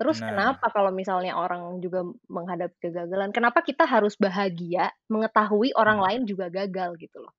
Terus 0.00 0.18
Nah, 0.18 0.26
kenapa 0.26 0.72
kalau 0.74 0.90
misalnya 0.94 1.36
orang 1.38 1.80
juga 1.84 2.04
menghadapi 2.28 2.76
kegagalan, 2.82 3.30
kenapa 3.36 3.60
kita 3.64 3.84
harus 3.88 4.16
bahagia 4.20 4.92
mengetahui 5.12 5.72
orang 5.78 5.98
Mhm. 5.98 6.06
lain 6.06 6.22
juga 6.28 6.48
gagal 6.52 6.96
gitu 7.00 7.22
loh. 7.24 7.34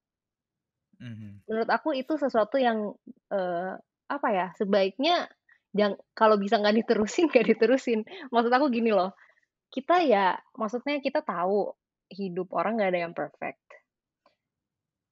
mhm. 0.99 1.41
Menurut 1.47 1.69
aku 1.71 1.95
itu 1.95 2.13
sesuatu 2.19 2.59
yang, 2.59 2.91
eee, 3.31 3.73
apa 4.11 4.27
ya, 4.31 4.47
sebaiknya 4.59 5.31
jang 5.75 5.95
kalau 6.15 6.35
bisa 6.39 6.59
nggak 6.59 6.75
diterusin, 6.83 7.27
nggak 7.31 7.47
diterusin. 7.55 7.99
Maksud 8.33 8.51
aku 8.51 8.67
gini 8.71 8.91
loh, 8.91 9.15
kita 9.73 10.03
ya 10.05 10.37
maksudnya 10.57 10.99
kita 11.03 11.21
tahu 11.25 11.73
hidup 12.11 12.49
orang 12.55 12.79
nggak 12.79 12.91
ada 12.95 13.01
yang 13.09 13.15
perfect. 13.17 13.61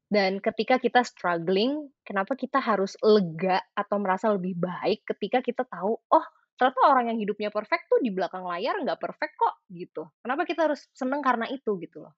Dan 0.05 0.37
ketika 0.39 0.77
kita 0.77 1.01
struggling, 1.01 1.89
kenapa 2.05 2.37
kita 2.37 2.61
harus 2.61 2.93
lega 3.01 3.59
atau 3.73 3.97
merasa 3.97 4.29
lebih 4.31 4.53
baik 4.57 5.03
ketika 5.15 5.41
kita 5.41 5.65
tahu, 5.65 5.97
oh 5.97 6.25
ternyata 6.55 6.79
orang 6.87 7.11
yang 7.11 7.19
hidupnya 7.19 7.49
perfect 7.51 7.89
tuh 7.91 7.99
di 7.99 8.13
belakang 8.13 8.45
layar 8.47 8.79
nggak 8.79 9.01
perfect 9.01 9.33
kok 9.35 9.55
gitu. 9.73 10.07
Kenapa 10.23 10.45
kita 10.47 10.69
harus 10.71 10.87
seneng 10.95 11.19
karena 11.25 11.49
itu 11.51 11.75
gitu 11.81 12.05
loh. 12.05 12.13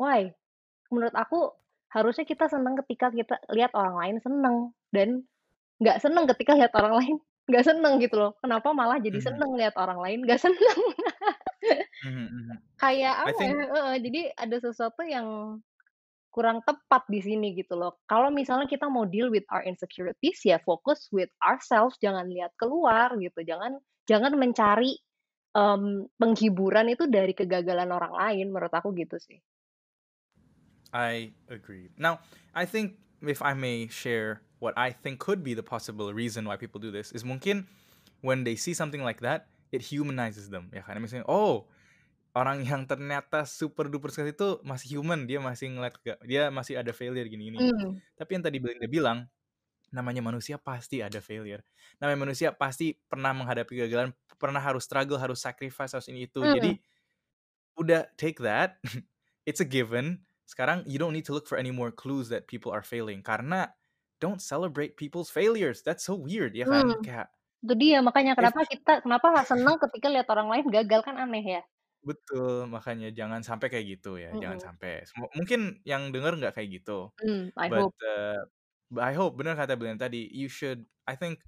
Why? 0.00 0.30
Menurut 0.92 1.14
aku 1.16 1.54
harusnya 1.92 2.26
kita 2.28 2.48
seneng 2.50 2.76
ketika 2.84 3.10
kita 3.14 3.36
lihat 3.54 3.72
orang 3.76 3.96
lain 3.96 4.16
seneng 4.22 4.56
dan 4.92 5.08
nggak 5.82 5.98
seneng 6.02 6.24
ketika 6.36 6.52
lihat 6.58 6.72
orang 6.76 6.94
lain 7.00 7.16
nggak 7.50 7.64
seneng 7.66 7.94
gitu 8.02 8.16
loh. 8.18 8.32
Kenapa 8.42 8.72
malah 8.76 8.98
jadi 9.02 9.18
Mhm. 9.18 9.26
seneng 9.26 9.50
lihat 9.58 9.74
orang 9.78 9.98
lain 10.02 10.20
nggak 10.26 10.40
seneng? 10.46 10.80
Mhm, 12.02 12.10
mhm. 12.10 12.56
Kayak 12.76 13.14
apa 13.24 13.40
ya 13.40 13.56
jadi 14.04 14.20
ada 14.36 14.56
sesuatu 14.60 15.00
yang 15.00 15.26
kurang 16.36 16.60
tepat 16.68 17.08
di 17.08 17.24
sini 17.24 17.56
gitu 17.56 17.80
loh. 17.80 17.96
Kalau 18.04 18.28
misalnya 18.28 18.68
kita 18.68 18.92
mau 18.92 19.08
deal 19.08 19.32
with 19.32 19.48
our 19.48 19.64
insecurities, 19.64 20.44
ya 20.44 20.60
fokus 20.60 21.08
with 21.08 21.32
ourselves, 21.40 21.96
jangan 21.96 22.28
lihat 22.28 22.52
keluar 22.60 23.16
gitu. 23.16 23.40
Jangan 23.40 23.80
jangan 24.04 24.36
mencari, 24.36 25.00
mmm, 25.56 26.12
penghiburan 26.20 26.92
itu 26.92 27.08
dari 27.08 27.32
kegagalan 27.32 27.88
orang 27.88 28.12
lain, 28.12 28.52
menurut 28.52 28.68
aku 28.68 28.92
gitu 28.92 29.16
sih. 29.16 29.40
I 30.92 31.32
agree. 31.48 31.88
Now, 31.96 32.20
I 32.52 32.68
think 32.68 33.00
if 33.24 33.40
I 33.40 33.56
may 33.56 33.88
share 33.88 34.44
what 34.60 34.76
I 34.76 34.92
think 34.92 35.24
could 35.24 35.40
be 35.40 35.56
the 35.56 35.64
possible 35.64 36.12
reason 36.12 36.44
why 36.44 36.60
people 36.60 36.84
do 36.84 36.92
this 36.92 37.16
is 37.16 37.24
mungkin 37.24 37.64
when 38.20 38.44
they 38.44 38.60
see 38.60 38.76
something 38.76 39.00
like 39.00 39.24
that, 39.24 39.48
it 39.72 39.88
humanizes 39.88 40.52
them. 40.52 40.68
Ya 40.68 40.84
kan? 40.84 41.00
Misalnya, 41.00 41.24
oh, 41.32 41.64
orang 42.36 42.60
yang 42.60 42.84
ternyata 42.84 43.48
super 43.48 43.88
duper 43.88 44.12
sukses 44.12 44.36
itu 44.36 44.60
masih 44.60 45.00
human, 45.00 45.24
dia 45.24 45.40
masih 45.40 45.72
ngeliat 45.72 45.96
dia 46.28 46.52
masih 46.52 46.76
ada 46.76 46.92
failure 46.92 47.24
gini-gini. 47.24 47.56
Mmm. 47.56 47.96
Tapi 48.12 48.30
yang 48.36 48.44
tadi 48.44 48.60
Belinda 48.60 48.84
bilang, 48.84 49.18
namanya 49.88 50.20
manusia 50.20 50.60
pasti 50.60 51.00
ada 51.00 51.18
failure. 51.24 51.64
Namanya 51.98 52.18
manusia 52.28 52.48
pasti 52.52 52.92
pernah 53.08 53.32
menghadapi 53.32 53.72
kegagalan, 53.72 54.12
pernah 54.36 54.60
harus 54.60 54.84
struggle, 54.84 55.16
harus 55.16 55.40
sacrifice, 55.40 55.96
harus 55.96 56.12
ini 56.12 56.28
itu. 56.28 56.44
Mmm. 56.44 56.54
Jadi 56.60 56.70
udah 57.80 58.04
take 58.20 58.36
that, 58.44 58.76
it's 59.48 59.64
a 59.64 59.68
given. 59.68 60.28
Sekarang 60.44 60.84
you 60.84 61.00
don't 61.00 61.16
need 61.16 61.26
to 61.26 61.32
look 61.34 61.48
for 61.48 61.56
any 61.56 61.72
more 61.72 61.90
clues 61.90 62.28
that 62.28 62.46
people 62.46 62.70
are 62.70 62.84
failing 62.84 63.24
karena 63.24 63.72
don't 64.20 64.44
celebrate 64.44 65.00
people's 65.00 65.32
failures. 65.32 65.80
That's 65.80 66.04
so 66.04 66.20
weird 66.20 66.52
ya 66.52 66.68
kan? 66.68 67.00
Mmm. 67.00 67.00
Kayak 67.00 67.32
Itu 67.64 67.74
dia, 67.80 67.98
makanya 68.04 68.36
kenapa 68.36 68.68
kita 68.68 69.00
kenapa 69.00 69.42
seneng 69.48 69.80
ketika 69.80 70.06
lihat 70.12 70.28
orang 70.28 70.52
lain 70.52 70.66
gagal, 70.70 71.00
kan 71.02 71.16
aneh 71.16 71.42
ya? 71.42 71.62
Betul, 72.06 72.70
makanya 72.70 73.10
jangan 73.10 73.42
sampai 73.42 73.66
kayak 73.72 73.86
gitu 73.98 74.16
ya, 74.22 74.30
jangan 74.38 74.58
Mhm. 74.58 74.60
sampai. 74.62 75.02
Semo- 75.10 75.32
Mungkin 75.38 75.82
yang 75.82 76.14
denger 76.14 76.38
nggak 76.38 76.54
kayak 76.56 76.70
gitu, 76.82 77.10
Mmm, 77.22 77.52
I 77.56 77.68
but 77.68 77.76
hope. 77.76 77.94
uh, 78.06 78.40
but 78.92 79.02
I 79.04 79.12
hope 79.18 79.34
benar 79.40 79.58
kata 79.58 79.74
Belen 79.78 79.98
tadi, 80.00 80.30
you 80.30 80.48
should 80.48 80.86
I 81.08 81.14
think 81.18 81.42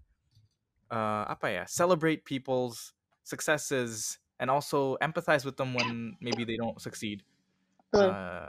uh, 0.90 1.24
apa 1.28 1.46
ya, 1.52 1.64
celebrate 1.68 2.24
people's 2.24 2.94
successes 3.24 4.18
and 4.40 4.50
also 4.50 4.96
empathize 5.04 5.44
with 5.44 5.56
them 5.58 5.74
when 5.74 6.16
maybe 6.20 6.44
they 6.44 6.56
don't 6.56 6.80
succeed. 6.80 7.22
Betul. 7.92 8.16
Uh, 8.16 8.48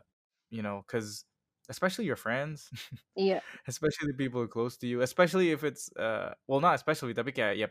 you 0.50 0.62
know, 0.64 0.84
because 0.88 1.26
especially 1.70 2.06
your 2.06 2.18
friends, 2.20 2.70
Iya. 3.16 3.42
especially 3.68 4.12
the 4.12 4.18
people 4.18 4.46
close 4.48 4.78
to 4.78 4.88
you, 4.88 5.02
especially 5.02 5.52
if 5.52 5.64
it's 5.64 5.90
uh, 5.98 6.34
well 6.48 6.62
not 6.62 6.76
especially 6.76 7.14
tapi 7.14 7.32
kayak 7.36 7.56
ya 7.60 7.68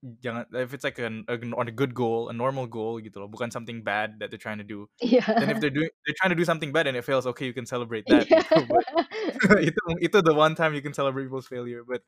jangan 0.00 0.48
if 0.56 0.72
it's 0.72 0.84
like 0.84 0.98
an, 0.98 1.24
a, 1.28 1.36
on 1.52 1.68
a 1.68 1.74
good 1.74 1.92
goal, 1.94 2.28
a 2.28 2.32
normal 2.32 2.66
goal 2.66 3.00
gitu 3.00 3.20
loh, 3.20 3.28
bukan 3.28 3.52
something 3.52 3.84
bad 3.84 4.16
that 4.20 4.32
they're 4.32 4.40
trying 4.40 4.58
to 4.58 4.64
do. 4.64 4.88
Iya. 5.04 5.24
Then 5.28 5.50
if 5.52 5.60
they're 5.60 5.72
doing 5.72 5.92
they're 6.06 6.16
trying 6.16 6.32
to 6.32 6.38
do 6.38 6.44
something 6.48 6.72
bad 6.72 6.88
and 6.88 6.96
it 6.96 7.04
fails, 7.04 7.26
okay, 7.28 7.44
you 7.44 7.52
can 7.52 7.68
celebrate 7.68 8.08
that 8.08 8.24
Iya. 8.28 8.40
gitu. 8.40 8.64
But 8.64 8.84
itu 9.68 9.82
itu 10.00 10.18
the 10.24 10.32
one 10.32 10.56
time 10.56 10.72
you 10.72 10.80
can 10.80 10.96
celebrate 10.96 11.28
people's 11.28 11.48
failure. 11.48 11.84
But 11.84 12.00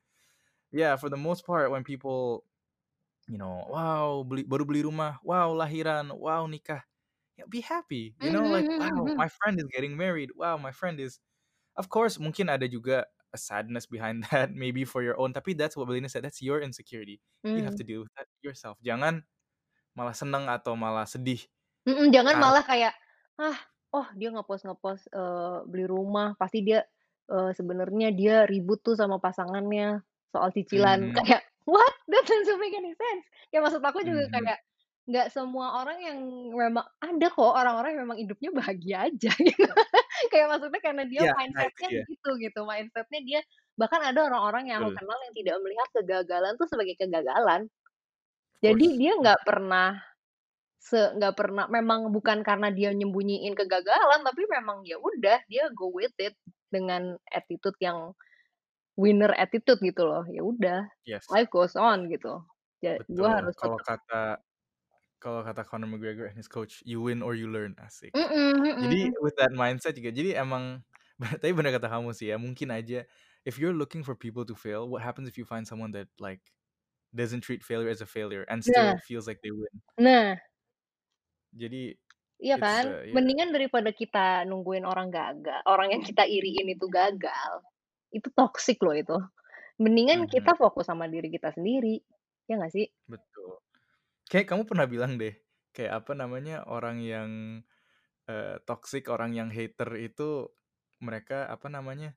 yeah, 0.73 0.97
for 0.97 1.13
the 1.13 1.21
most 1.21 1.45
part, 1.45 1.69
when 1.71 1.85
people, 1.85 2.45
you 3.29 3.37
know, 3.39 3.69
wow, 3.69 4.25
beli, 4.25 4.45
baru 4.45 4.65
beli 4.65 4.83
rumah, 4.85 5.21
wow, 5.25 5.53
lahiran, 5.53 6.09
wow, 6.17 6.49
nikah, 6.49 6.83
yeah, 7.37 7.47
be 7.49 7.61
happy. 7.61 8.17
You 8.21 8.33
know, 8.33 8.49
like, 8.49 8.67
mhm 8.69 8.81
wow, 8.81 9.05
mhm. 9.05 9.17
my 9.17 9.29
friend 9.29 9.61
is 9.61 9.69
getting 9.73 9.97
married. 9.97 10.33
Wow, 10.37 10.57
my 10.57 10.73
friend 10.73 10.97
is, 11.01 11.21
of 11.77 11.89
course, 11.93 12.17
mungkin 12.17 12.49
ada 12.49 12.65
juga 12.69 13.05
a 13.35 13.39
sadness 13.41 13.87
behind 13.87 14.25
that, 14.31 14.53
maybe 14.55 14.85
for 14.85 15.03
your 15.03 15.19
own. 15.21 15.33
Tapi 15.35 15.55
that's 15.57 15.77
what 15.77 15.89
Belina 15.89 16.11
said. 16.11 16.25
That's 16.25 16.43
your 16.43 16.61
insecurity. 16.63 17.21
You 17.55 17.65
have 17.65 17.77
to 17.81 17.85
deal 17.85 18.01
with 18.05 18.13
that 18.17 18.29
yourself. 18.45 18.79
Jangan 18.85 19.25
malah 19.97 20.17
seneng 20.17 20.49
atau 20.51 20.75
malah 20.79 21.05
sedih. 21.09 21.43
Mhm, 21.87 22.15
jangan 22.15 22.37
Karena 22.37 22.39
malah 22.39 22.63
kayak, 22.63 22.95
ah, 23.43 23.59
oh 23.91 24.07
dia 24.15 24.31
nge-post 24.31 24.63
nge-post, 24.71 25.05
eee, 25.11 25.57
beli 25.67 25.85
rumah, 25.91 26.39
pasti 26.39 26.63
dia, 26.63 26.87
eee, 27.31 27.51
sebenarnya 27.59 28.09
dia 28.15 28.35
ribut 28.47 28.79
tuh 28.87 28.95
sama 28.95 29.19
pasangannya 29.19 29.99
soal 30.31 30.51
cicilan. 30.55 31.01
Mhm, 31.03 31.17
Kayak, 31.17 31.43
what? 31.67 31.91
That 32.07 32.23
doesn't 32.27 32.59
make 32.63 32.75
any 32.79 32.95
sense. 32.95 33.25
Ya 33.51 33.59
maksud 33.65 33.83
aku 33.83 33.99
juga 34.07 34.23
mhm. 34.23 34.33
kayak, 34.39 34.59
nggak 35.11 35.29
semua 35.35 35.83
orang 35.83 35.99
yang 35.99 36.19
memang 36.55 36.87
ada 37.03 37.27
kok 37.33 37.43
orang-orang 37.59 37.91
yang 37.99 38.03
memang 38.07 38.21
hidupnya 38.23 38.51
bahagia 38.55 38.97
aja 39.11 39.31
gitu. 39.51 39.73
Kayak 40.31 40.47
maksudnya 40.55 40.81
karena 40.83 41.05
dia 41.11 41.23
Iya, 41.23 41.33
nah 41.55 41.63
itu 41.69 41.83
mindset-nya 41.83 41.89
dia. 41.89 42.05
begitu 42.07 42.31
gitu, 42.43 42.61
mindset-nya 42.69 43.21
dia 43.27 43.41
bahkan 43.81 44.03
ada 44.05 44.21
orang-orang 44.31 44.71
yang 44.71 44.79
aku 44.87 44.93
kenal 44.95 45.19
yang 45.27 45.35
tidak 45.35 45.57
melihat 45.65 45.89
kegagalan 45.97 46.53
tuh 46.61 46.69
sebagai 46.71 46.95
kegagalan. 47.01 47.63
Jadi 48.63 48.87
dia 48.99 49.13
nggak 49.19 49.43
pernah 49.47 49.99
se 50.83 50.99
nggak 51.19 51.35
pernah 51.39 51.67
memang 51.71 52.11
bukan 52.15 52.43
karena 52.47 52.71
dia 52.75 52.91
nyembunyiin 52.95 53.55
kegagalan, 53.59 54.21
tapi 54.27 54.43
memang 54.51 54.83
ya 54.87 54.99
udah 54.99 55.39
dia 55.51 55.71
go 55.77 55.91
with 55.95 56.15
it 56.23 56.35
dengan 56.75 57.17
attitude 57.35 57.77
yang 57.83 58.15
winner 58.99 59.33
attitude 59.37 59.81
gitu 59.83 60.05
loh. 60.07 60.25
Ya 60.31 60.43
udah, 60.47 60.81
Yes. 61.07 61.27
life 61.33 61.51
goes 61.53 61.75
on 61.79 62.09
gitu. 62.13 62.43
Ya 62.85 63.01
gua 63.11 63.41
harus 63.43 63.57
Kalau 63.59 63.79
tetap 63.79 63.85
kata 63.85 64.41
kalau 65.23 65.47
kata 65.47 65.63
Conor 65.67 65.87
McGregor 65.89 66.27
and 66.29 66.37
his 66.39 66.51
coach, 66.51 66.83
you 66.87 66.99
win 67.03 67.23
or 67.23 67.35
you 67.39 67.47
learn, 67.51 67.79
asik. 67.79 68.15
Mhm 68.15 68.79
Jadi 68.83 69.11
mhm. 69.11 69.17
with 69.23 69.37
that 69.39 69.53
mindset 69.55 69.95
juga, 69.99 70.11
jadi 70.15 70.41
emang 70.43 70.83
tapi 71.43 71.53
benar 71.55 71.73
kata 71.79 71.89
kamu 71.93 72.11
sih 72.17 72.33
ya, 72.35 72.37
mungkin 72.41 72.71
aja 72.75 73.07
if 73.47 73.59
you're 73.61 73.77
looking 73.77 74.03
for 74.07 74.15
people 74.19 74.45
to 74.47 74.55
fail, 74.59 74.89
what 74.91 75.03
happens 75.05 75.29
if 75.31 75.37
you 75.39 75.47
find 75.47 75.67
someone 75.69 75.93
that 75.95 76.09
like 76.23 76.43
doesn't 77.15 77.43
treat 77.47 77.63
failure 77.65 77.91
as 77.93 78.01
a 78.03 78.09
failure 78.09 78.45
and 78.51 78.65
Nah 78.65 78.95
still 78.95 78.99
feels 78.99 79.27
like 79.29 79.41
they 79.45 79.53
win? 79.55 79.83
nah, 79.99 80.37
Jadi 81.53 81.97
iya 82.43 82.57
kan? 82.59 82.85
uh, 82.85 83.03
yeah, 83.05 83.15
Mendingan 83.15 83.51
daripada 83.55 83.91
kita 83.95 84.45
nungguin 84.49 84.85
orang 84.89 85.09
gagal 85.13 85.61
orang 85.69 85.89
yang 85.95 86.03
kita 86.05 86.25
iriin 86.27 86.69
itu 86.75 86.87
gagal, 86.91 87.53
itu 88.17 88.29
toxic 88.35 88.79
loh 88.85 88.95
itu. 88.97 89.17
Mendingan 89.83 90.21
mhm, 90.21 90.29
kita 90.31 90.55
fokus 90.59 90.87
sama 90.91 91.07
diri 91.11 91.29
kita 91.33 91.51
sendiri, 91.57 92.03
ya 92.49 92.55
nggak 92.61 92.73
sih? 92.75 92.87
betul. 93.09 93.32
Kayak 94.33 94.49
kamu 94.49 94.65
pernah 94.65 94.89
bilang 94.89 95.21
deh, 95.21 95.37
kayak 95.77 95.93
apa 96.01 96.17
namanya 96.17 96.65
orang 96.65 97.05
yang 97.05 97.61
eh, 98.25 98.57
toxic, 98.65 99.13
orang 99.13 99.37
yang 99.37 99.53
hater 99.53 99.93
itu 100.01 100.49
mereka 101.05 101.45
apa 101.53 101.69
namanya? 101.69 102.17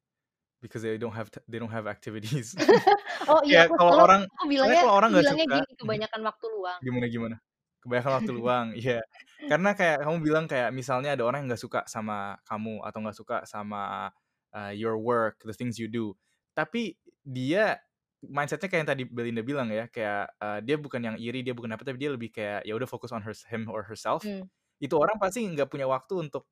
Because 0.64 0.88
they 0.88 0.96
don't 0.96 1.12
have 1.12 1.28
they 1.52 1.60
don't 1.60 1.76
have 1.76 1.92
activities. 1.92 2.56
Oh 3.26 3.42
iya, 3.48 3.66
aku 3.66 3.76
kalau 3.80 3.92
selalu 3.92 4.06
orang 4.06 4.22
aku 4.28 4.46
bilangnya 4.46 4.82
kalau 4.86 4.96
orang 4.96 5.10
nggak 5.12 5.24
bilangnya 5.26 5.46
suka 5.48 5.56
gini, 5.56 5.74
kebanyakan 5.82 6.22
waktu 6.30 6.46
luang. 6.52 6.80
gimana 6.84 7.06
gimana? 7.10 7.36
Kebanyakan 7.82 8.12
waktu 8.22 8.32
luang, 8.40 8.68
iya. 8.78 9.00
Karena 9.46 9.70
kayak 9.74 9.98
kamu 10.06 10.18
bilang 10.22 10.46
kayak 10.46 10.70
misalnya 10.72 11.10
ada 11.18 11.24
orang 11.26 11.44
yang 11.44 11.50
nggak 11.54 11.64
suka 11.64 11.80
sama 11.90 12.38
kamu 12.46 12.86
atau 12.86 13.00
nggak 13.02 13.18
suka 13.18 13.38
sama 13.50 14.14
uh, 14.54 14.74
your 14.74 14.96
work, 15.00 15.42
the 15.42 15.56
things 15.56 15.82
you 15.82 15.90
do. 15.90 16.14
Tapi 16.54 16.96
dia 17.26 17.82
mindsetnya 18.30 18.68
kayak 18.72 18.82
yang 18.86 18.92
tadi 18.94 19.04
Belinda 19.08 19.42
bilang 19.46 19.70
ya, 19.74 19.88
kayak 19.92 20.36
uh, 20.42 20.60
dia 20.64 20.76
bukan 20.80 21.02
yang 21.04 21.18
iri, 21.22 21.42
dia 21.46 21.54
bukan 21.58 21.74
apa, 21.76 21.84
tapi 21.88 21.98
dia 22.02 22.12
lebih 22.14 22.30
kayak 22.34 22.66
ya 22.68 22.74
udah 22.78 22.88
fokus 22.90 23.12
on 23.16 23.22
her, 23.26 23.34
him 23.50 23.68
or 23.72 23.84
herself. 23.86 24.24
Mmm. 24.24 24.48
Itu 24.84 24.98
orang 25.02 25.18
pasti 25.22 25.46
nggak 25.48 25.70
punya 25.72 25.88
waktu 25.90 26.20
untuk, 26.30 26.48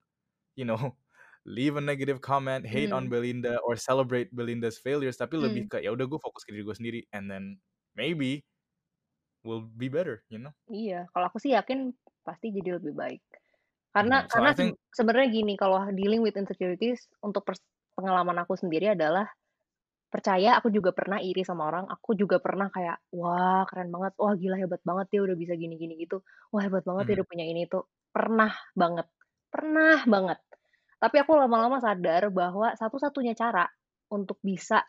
you 0.58 0.66
know, 0.68 0.78
leave 1.48 1.76
a 1.78 1.84
negative 1.84 2.22
comment, 2.24 2.66
hate 2.68 2.92
on 2.96 3.06
Hmm. 3.06 3.14
Belinda 3.14 3.60
or 3.68 3.76
celebrate 3.80 4.32
Belinda's 4.36 4.80
failures, 4.82 5.18
tapi 5.20 5.38
lebih 5.40 5.64
Hmm. 5.64 5.72
ke 5.72 5.82
ya 5.84 5.92
udah 5.96 6.06
gue 6.10 6.20
fokus 6.22 6.44
ke 6.48 6.52
diri 6.56 6.64
gue 6.68 6.78
sendiri 6.78 7.02
and 7.16 7.28
then 7.32 7.60
maybe 7.98 8.46
will 9.44 9.62
be 9.62 9.88
better, 9.90 10.24
you 10.30 10.40
know? 10.40 10.54
Iya, 10.72 11.12
kalau 11.12 11.26
aku 11.30 11.38
sih 11.44 11.52
yakin 11.58 11.92
pasti 12.24 12.48
jadi 12.56 12.80
lebih 12.80 12.94
baik. 12.96 13.22
Karena 13.96 14.16
Mhm, 14.16 14.30
so 14.30 14.42
karena 14.42 14.52
think 14.54 14.78
sebenarnya 14.96 15.30
gini, 15.34 15.54
kalau 15.60 15.80
dealing 15.94 16.22
with 16.26 16.38
insecurities 16.40 17.08
untuk 17.24 17.44
pengalaman 17.98 18.38
aku 18.44 18.56
sendiri 18.60 18.96
adalah, 18.98 19.28
percaya 20.14 20.50
aku 20.60 20.70
juga 20.78 20.92
pernah 21.00 21.20
iri 21.30 21.42
sama 21.50 21.64
orang, 21.72 21.86
aku 21.90 22.14
juga 22.22 22.38
pernah 22.46 22.68
kayak, 22.76 22.98
"Wah 23.18 23.64
keren 23.70 23.90
banget, 23.96 24.14
wah 24.22 24.34
gila 24.42 24.56
hebat 24.62 24.82
banget 24.90 25.08
dia 25.14 25.22
udah 25.26 25.36
bisa 25.42 25.54
gini 25.62 25.76
gini 25.82 25.94
gitu, 26.04 26.18
wah 26.54 26.62
hebat 26.66 26.84
banget 26.90 27.04
dia 27.10 27.16
Mhm. 27.16 27.20
udah 27.22 27.28
punya 27.32 27.46
ini 27.50 27.62
itu." 27.68 27.80
Pernah 28.16 28.52
banget 28.78 29.08
pernah 29.54 30.02
banget. 30.10 30.40
Tapi 30.98 31.16
aku 31.22 31.32
lama-lama 31.38 31.78
sadar 31.78 32.34
bahwa 32.34 32.74
satu-satunya 32.74 33.34
cara 33.38 33.70
untuk 34.10 34.42
bisa 34.42 34.82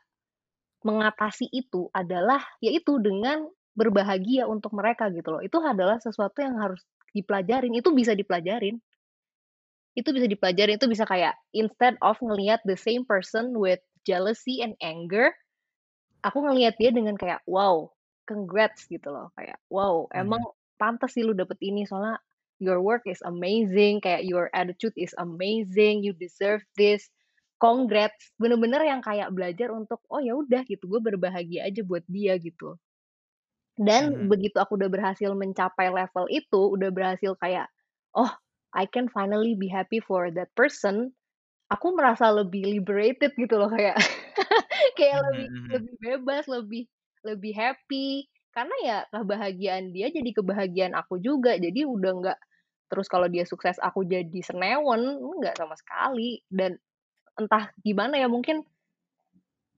mengatasi 0.89 1.47
itu 1.53 1.89
adalah, 1.95 2.41
ya 2.65 2.71
itu 2.79 2.93
dengan 3.03 3.49
berbahagia 3.79 4.45
untuk 4.55 4.73
mereka 4.79 5.11
gitu 5.17 5.29
loh. 5.39 5.43
Itu 5.43 5.59
adalah 5.65 5.99
sesuatu 5.99 6.39
yang 6.47 6.57
harus 6.63 6.83
dipelajarin, 7.17 7.73
itu 7.75 7.91
bisa 7.97 8.13
dipelajarin. 8.15 8.77
Itu 9.95 10.11
bisa 10.11 10.27
dipelajarin, 10.27 10.75
itu 10.79 10.87
bisa 10.91 11.07
kayak 11.07 11.35
instead 11.55 11.95
of 12.03 12.19
ngelihat 12.19 12.59
the 12.67 12.75
same 12.75 13.07
person 13.07 13.55
with 13.55 13.79
jealousy 14.07 14.61
and 14.65 14.77
anger, 14.85 15.33
aku 16.27 16.39
ngelihat 16.45 16.77
dia 16.81 16.91
dengan 16.95 17.17
kayak, 17.19 17.43
"Wow, 17.49 17.95
congrats," 18.29 18.87
gitu 18.91 19.11
loh, 19.13 19.31
kayak, 19.39 19.59
"Wow, 19.73 20.09
emang 20.17 20.41
Mhm. 20.41 20.47
pantes 20.81 21.15
sih 21.17 21.25
lu 21.27 21.35
dapet 21.37 21.59
ini, 21.65 21.85
soalnya 21.89 22.19
your 22.63 22.81
work 22.83 23.05
is 23.09 23.21
amazing, 23.27 24.01
kayak 24.05 24.25
your 24.27 24.49
attitude 24.57 24.95
is 24.99 25.13
amazing, 25.21 26.03
you 26.05 26.13
deserve 26.17 26.63
this, 26.79 27.09
congrats." 27.63 28.33
Bener-bener 28.41 28.83
yang 28.87 29.03
kayak 29.05 29.31
belajar 29.35 29.71
untuk, 29.75 30.01
"Oh 30.13 30.21
ya 30.23 30.35
udah," 30.39 30.65
gitu, 30.69 30.87
"gue 30.91 31.01
berbahagia 31.03 31.67
aja 31.69 31.83
buat 31.87 32.05
dia," 32.11 32.37
gitu. 32.41 32.79
Dan 33.79 34.15
Mhm. 34.15 34.31
begitu 34.31 34.55
aku 34.63 34.79
udah 34.79 34.87
berhasil 34.91 35.35
mencapai 35.35 35.91
level 35.91 36.31
itu, 36.31 36.63
udah 36.79 36.91
berhasil 36.95 37.35
kayak, 37.43 37.67
"Oh, 38.15 38.31
I 38.71 38.87
can 38.87 39.11
finally 39.11 39.59
be 39.59 39.67
happy 39.67 39.99
for 39.99 40.31
that 40.31 40.55
person," 40.55 41.15
aku 41.75 41.89
merasa 41.99 42.31
lebih 42.33 42.63
liberated 42.79 43.33
gitu 43.39 43.55
loh, 43.61 43.71
kayak 43.73 43.97
kayak 44.99 45.19
Mhm 45.19 45.31
lebih 45.31 45.49
mhm. 45.55 45.75
lebih 45.75 45.95
bebas, 46.03 46.45
lebih 46.51 46.83
lebih 47.27 47.53
happy. 47.57 48.29
Karena 48.55 48.77
ya 48.87 48.99
kebahagiaan 49.11 49.91
dia 49.95 50.09
jadi 50.15 50.31
kebahagiaan 50.35 50.95
aku 50.99 51.19
juga, 51.23 51.59
jadi 51.59 51.87
udah 51.87 52.13
nggak 52.23 52.39
terus 52.91 53.09
kalau 53.11 53.27
dia 53.31 53.43
sukses 53.49 53.77
aku 53.83 54.07
jadi 54.07 54.41
senewen, 54.45 55.19
enggak 55.21 55.59
sama 55.59 55.75
sekali. 55.79 56.43
Dan 56.51 56.79
entah 57.41 57.71
gimana 57.83 58.19
ya, 58.21 58.29
mungkin 58.31 58.65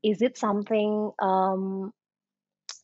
is 0.03 0.23
it 0.23 0.37
something, 0.39 1.13
mmm, 1.21 1.91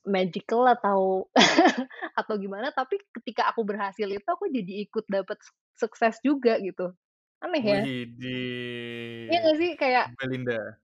magical 0.07 0.67
atau 0.67 1.27
atau 2.21 2.35
gimana, 2.39 2.71
tapi 2.75 2.99
ketika 3.23 3.51
aku 3.51 3.63
berhasil 3.67 4.07
itu 4.11 4.27
aku 4.27 4.51
jadi 4.51 4.73
ikut 4.89 5.05
dapet 5.11 5.39
suk 5.43 5.57
sukses 5.89 6.19
juga 6.23 6.59
gitu. 6.63 6.95
Aneh 7.43 7.63
ya? 7.67 7.83
Iya 9.29 9.37
Widih, 9.37 9.39
nggak 9.43 9.57
sih? 9.61 9.71
Kayak 9.81 10.07
Belinda 10.19 10.79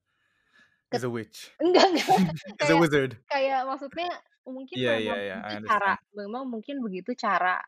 is 0.93 1.05
a 1.05 1.11
witch. 1.11 1.51
enggak 1.63 1.85
enggak, 1.91 2.19
Is 2.63 2.71
a 2.71 2.77
wizard. 2.77 3.19
kayak 3.31 3.61
maksudnya 3.69 4.09
mungkin 4.47 4.79
Iya 4.79 4.91
iya 5.01 5.15
memang 5.15 5.21
iya, 5.25 5.37
I 5.53 5.55
itu 5.55 5.67
cara 5.69 5.97
memang 6.17 6.45
mungkin 6.53 6.81
begitu 6.85 7.13
cara, 7.19 7.61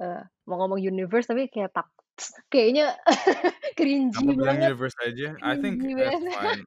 eee, 0.00 0.22
mau 0.48 0.56
ngomong 0.64 0.80
universe 0.82 1.28
tapi 1.30 1.48
kayak 1.52 1.72
tak 1.76 1.88
kayaknya 2.52 2.96
Kamu 3.76 3.76
cringy 3.78 4.12
bilang 4.36 4.60
banget 4.60 4.68
universe 4.68 4.96
aja, 5.00 5.28
I 5.40 5.54
think 5.56 5.80
that's 5.80 6.20
fine. 6.36 6.62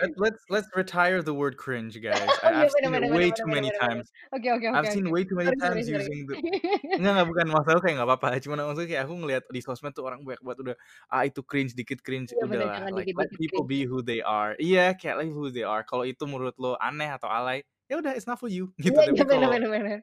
Let 0.00 0.10
let's 0.22 0.40
let's 0.48 0.70
retire 0.72 1.20
the 1.20 1.34
word 1.34 1.60
cringe, 1.60 1.98
guys. 2.00 2.24
I 2.40 2.64
I've 2.64 2.72
seen 2.80 2.94
it 2.94 3.12
way 3.12 3.28
too 3.34 3.48
many 3.48 3.68
times. 3.76 4.08
Oke 4.32 4.48
oke 4.48 4.64
oke 4.64 4.76
I've 4.76 4.88
seen 4.88 5.12
way 5.12 5.28
too 5.28 5.36
many 5.36 5.52
times 5.60 5.84
using 5.84 6.24
the 6.30 6.36
enggak 6.96 7.12
enggak, 7.12 7.26
bukan 7.28 7.46
masalah 7.52 7.80
kayak 7.84 7.94
nggak 8.00 8.08
apa-apa, 8.08 8.28
cuman 8.40 8.56
maksudnya 8.72 8.88
kayak 8.96 9.02
aku 9.04 9.14
ngelihat 9.20 9.44
di 9.52 9.60
sosmed 9.60 9.92
tuh 9.92 10.04
orang 10.08 10.20
banyak 10.24 10.40
banget 10.40 10.58
udah, 10.64 10.76
ah 11.12 11.22
itu 11.28 11.40
cringe, 11.44 11.76
dikit 11.76 12.00
cringe, 12.00 12.32
bener, 12.32 12.64
udahlah, 12.64 12.74
jangan 12.80 12.92
like 12.96 13.12
let 13.12 13.30
people 13.36 13.64
be 13.66 13.84
who 13.84 14.00
they 14.00 14.24
are. 14.24 14.56
Iya, 14.56 14.96
kayak 14.96 15.20
let 15.20 15.28
who 15.30 15.52
they 15.52 15.66
are. 15.66 15.84
Kalau 15.84 16.08
itu 16.08 16.24
menurut 16.24 16.56
lo 16.56 16.80
aneh 16.80 17.10
atau 17.12 17.28
alay, 17.28 17.60
ya 17.90 18.00
udah 18.00 18.16
it's 18.16 18.30
not 18.30 18.40
for 18.40 18.48
you 18.48 18.72
gitu. 18.80 18.96
Iya 18.96 19.24
bener 19.26 19.68
bener. 19.68 20.00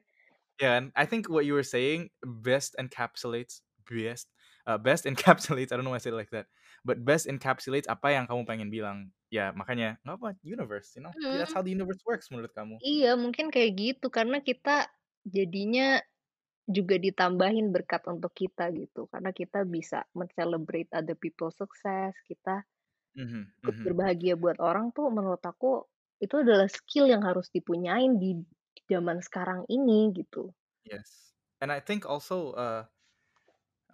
ya 0.60 0.76
kan, 0.76 0.92
I 0.92 1.08
think 1.08 1.32
what 1.32 1.48
you 1.48 1.56
were 1.56 1.64
saying 1.64 2.12
best 2.20 2.76
encapsulates 2.76 3.64
best, 3.90 4.30
eee, 4.68 4.78
best 4.82 5.04
encapsulates, 5.08 5.72
I 5.72 5.76
don't 5.78 5.84
know 5.86 5.94
why 5.94 6.00
I 6.00 6.04
say 6.04 6.10
it 6.12 6.18
like 6.18 6.32
that, 6.34 6.48
but 6.84 7.04
best 7.04 7.26
encapsulates 7.30 7.88
apa 7.90 8.12
yang 8.16 8.26
kamu 8.30 8.44
pengen 8.48 8.68
bilang. 8.72 9.12
Ya 9.30 9.54
makanya 9.54 9.98
nggak 10.06 10.16
apa, 10.20 10.30
universe, 10.42 10.94
you 10.98 11.02
know, 11.04 11.14
that's 11.30 11.54
Mhm. 11.54 11.56
how 11.56 11.62
the 11.62 11.70
universe 11.72 12.02
works 12.06 12.28
menurut 12.34 12.50
kamu. 12.56 12.80
Iya, 12.80 13.12
mungkin 13.22 13.46
kayak 13.52 13.72
gitu, 13.76 14.06
karena 14.16 14.40
kita 14.40 14.88
jadinya 15.36 16.00
juga 16.76 16.96
ditambahin 17.06 17.68
berkat 17.74 18.02
untuk 18.12 18.32
kita 18.40 18.64
gitu, 18.80 19.00
karena 19.12 19.30
kita 19.40 19.60
bisa 19.76 19.98
men-celebrate 20.18 20.90
other 20.98 21.16
people 21.18 21.50
sukses, 21.54 22.14
kita 22.30 22.64
Mhm 23.14 23.52
ikut 23.60 23.76
mhm. 23.76 23.86
berbahagia 23.86 24.34
buat 24.42 24.58
orang 24.60 24.86
tuh 24.96 25.06
menurut 25.16 25.40
aku 25.44 25.84
itu 26.24 26.34
adalah 26.44 26.68
skill 26.68 27.06
yang 27.12 27.22
harus 27.28 27.48
dipunyain 27.56 28.12
di 28.22 28.30
zaman 28.92 29.18
sekarang 29.24 29.64
ini 29.72 30.12
gitu. 30.16 30.52
Yes, 30.84 31.34
and 31.60 31.70
I 31.72 31.80
think 31.80 32.06
also, 32.08 32.52
uh, 32.56 32.84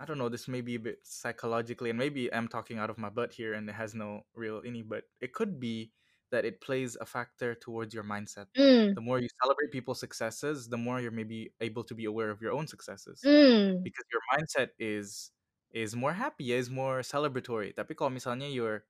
I 0.01 0.05
don't 0.05 0.19
know, 0.19 0.29
this 0.29 0.49
may 0.49 0.61
be 0.61 0.75
a 0.77 0.79
bit 0.81 1.01
psychologically, 1.07 1.91
and 1.91 1.99
maybe 1.99 2.33
I'm 2.33 2.49
talking 2.49 2.79
out 2.79 2.91
of 2.91 2.99
my 2.99 3.09
butt 3.11 3.33
here 3.33 3.55
and 3.55 3.69
it 3.69 3.75
has 3.75 3.95
no 3.95 4.23
real 4.35 4.63
any, 4.65 4.83
but 4.83 5.05
it 5.21 5.33
could 5.33 5.59
be 5.61 5.93
that 6.31 6.45
it 6.45 6.61
plays 6.61 6.97
a 7.01 7.07
factor 7.07 7.55
towards 7.55 7.95
your 7.95 8.05
mindset. 8.05 8.47
Mmm. 8.57 8.97
The 8.97 9.01
more 9.01 9.19
you 9.21 9.29
celebrate 9.43 9.71
people's 9.73 10.01
successes, 10.01 10.69
the 10.69 10.77
more 10.79 11.01
you're 11.01 11.11
maybe 11.13 11.53
able 11.61 11.85
to 11.85 11.95
be 11.95 12.05
aware 12.07 12.31
of 12.31 12.43
your 12.43 12.53
own 12.53 12.67
successes. 12.67 13.27
Mmm. 13.27 13.83
Because 13.83 14.05
your 14.13 14.23
mindset 14.35 14.71
is 14.79 15.31
is 15.73 15.95
more 15.97 16.13
happy, 16.15 16.53
is 16.53 16.71
more 16.71 17.01
celebratory. 17.01 17.75
Tapi 17.75 17.95
kalau 17.95 18.11
misalnya 18.11 18.49
you're, 18.53 18.85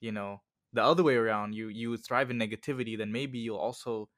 you 0.00 0.12
know, 0.12 0.42
the 0.72 0.82
other 0.82 1.02
way 1.04 1.16
around, 1.16 1.54
you 1.54 1.68
you 1.68 1.96
thrive 1.96 2.30
in 2.30 2.38
negativity, 2.38 2.96
then 2.98 3.12
maybe 3.12 3.38
you'll 3.38 3.60
also 3.60 4.10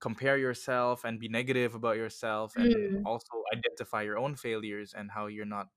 compare 0.00 0.38
yourself 0.38 1.04
and 1.06 1.18
be 1.20 1.28
negative 1.30 1.74
about 1.74 1.96
yourself 1.98 2.54
and 2.58 2.70
Mmm. 2.70 3.08
also 3.08 3.42
identify 3.54 4.02
your 4.04 4.18
own 4.18 4.36
failures 4.36 4.94
and 4.94 5.10
how 5.12 5.26
you're 5.30 5.48
not, 5.48 5.68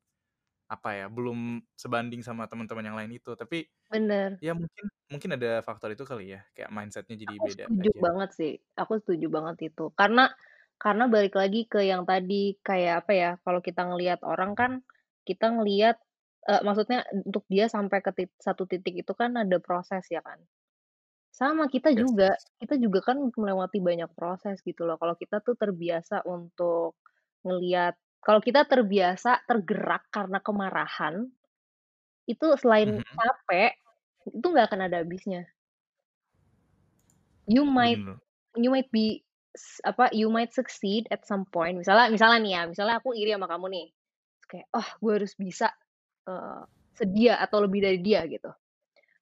apa 0.72 1.06
ya, 1.06 1.08
belum 1.12 1.64
sebanding 1.80 2.22
sama 2.26 2.48
teman-teman 2.52 2.86
yang 2.88 2.98
lain 3.00 3.14
itu. 3.20 3.34
Tapi 3.38 3.68
Bener. 3.90 4.42
ya 4.44 4.54
mungkin 4.58 4.86
mungkin 5.12 5.32
ada 5.38 5.62
faktor 5.66 5.92
itu 5.96 6.04
kali 6.08 6.36
ya, 6.38 6.42
kayak 6.58 6.72
mindset-nya 6.74 7.16
jadi 7.20 7.36
Aku 7.38 7.44
beda 7.44 7.66
setuju 7.66 7.90
aja. 7.90 8.04
banget 8.06 8.30
sih, 8.34 8.52
aku 8.74 8.94
setuju 9.02 9.28
banget 9.30 9.58
itu. 9.70 9.84
Karena 9.94 10.34
karena 10.82 11.06
balik 11.14 11.38
lagi 11.38 11.70
ke 11.70 11.86
yang 11.86 12.04
tadi, 12.10 12.58
kayak 12.66 13.06
apa 13.06 13.12
ya, 13.14 13.30
kalau 13.46 13.62
kita 13.62 13.82
ngelihat 13.86 14.20
orang 14.26 14.52
kan, 14.58 14.72
kita 15.30 15.54
ngelihat, 15.54 16.02
eee, 16.50 16.62
maksudnya 16.66 17.06
untuk 17.14 17.46
dia 17.54 17.70
sampai 17.70 18.02
ke 18.02 18.10
tit 18.18 18.30
satu 18.42 18.66
titik 18.66 19.06
itu 19.06 19.14
kan 19.14 19.38
ada 19.38 19.58
proses 19.62 20.02
ya 20.10 20.26
kan. 20.26 20.42
Sama 21.36 21.72
kita 21.72 21.96
Yes. 21.96 21.96
juga, 21.96 22.36
kita 22.60 22.76
juga 22.76 23.00
kan 23.08 23.16
melewati 23.40 23.80
banyak 23.80 24.12
proses 24.20 24.60
gitu 24.68 24.84
loh. 24.84 25.00
Kalau 25.00 25.16
kita 25.16 25.40
tuh 25.40 25.56
terbiasa 25.56 26.28
untuk 26.28 27.00
ngelihat 27.48 27.96
kalau 28.22 28.44
kita 28.44 28.68
terbiasa 28.68 29.48
tergerak 29.48 30.12
karena 30.12 30.44
kemarahan, 30.44 31.32
itu 32.30 32.46
selain 32.62 33.00
Mhm. 33.00 33.22
capek, 33.22 33.78
itu 34.34 34.46
nggak 34.48 34.68
akan 34.72 34.82
ada 34.90 34.98
habisnya. 35.04 35.48
You 37.50 37.66
might 37.66 38.06
Bener. 38.06 38.22
you 38.58 38.70
might 38.70 38.92
be 38.94 39.26
s 39.58 39.82
apa, 39.84 40.10
you 40.14 40.30
might 40.30 40.54
succeed 40.54 41.08
at 41.12 41.26
some 41.28 41.46
point, 41.50 41.76
misalnya 41.80 42.08
misalnya 42.14 42.40
nih 42.44 42.54
ya, 42.56 42.62
misalnya 42.72 42.96
aku 43.04 43.12
iri 43.18 43.34
sama 43.36 43.48
kamu 43.52 43.66
nih, 43.74 43.86
terus 44.40 44.48
kayak, 44.52 44.68
"Oh, 44.76 44.90
gue 45.04 45.14
harus 45.20 45.34
bisa, 45.36 45.68
eee, 46.30 46.62
sedia 46.96 47.34
atau 47.44 47.60
lebih 47.66 47.82
dari 47.84 48.00
dia," 48.04 48.24
gitu. 48.32 48.52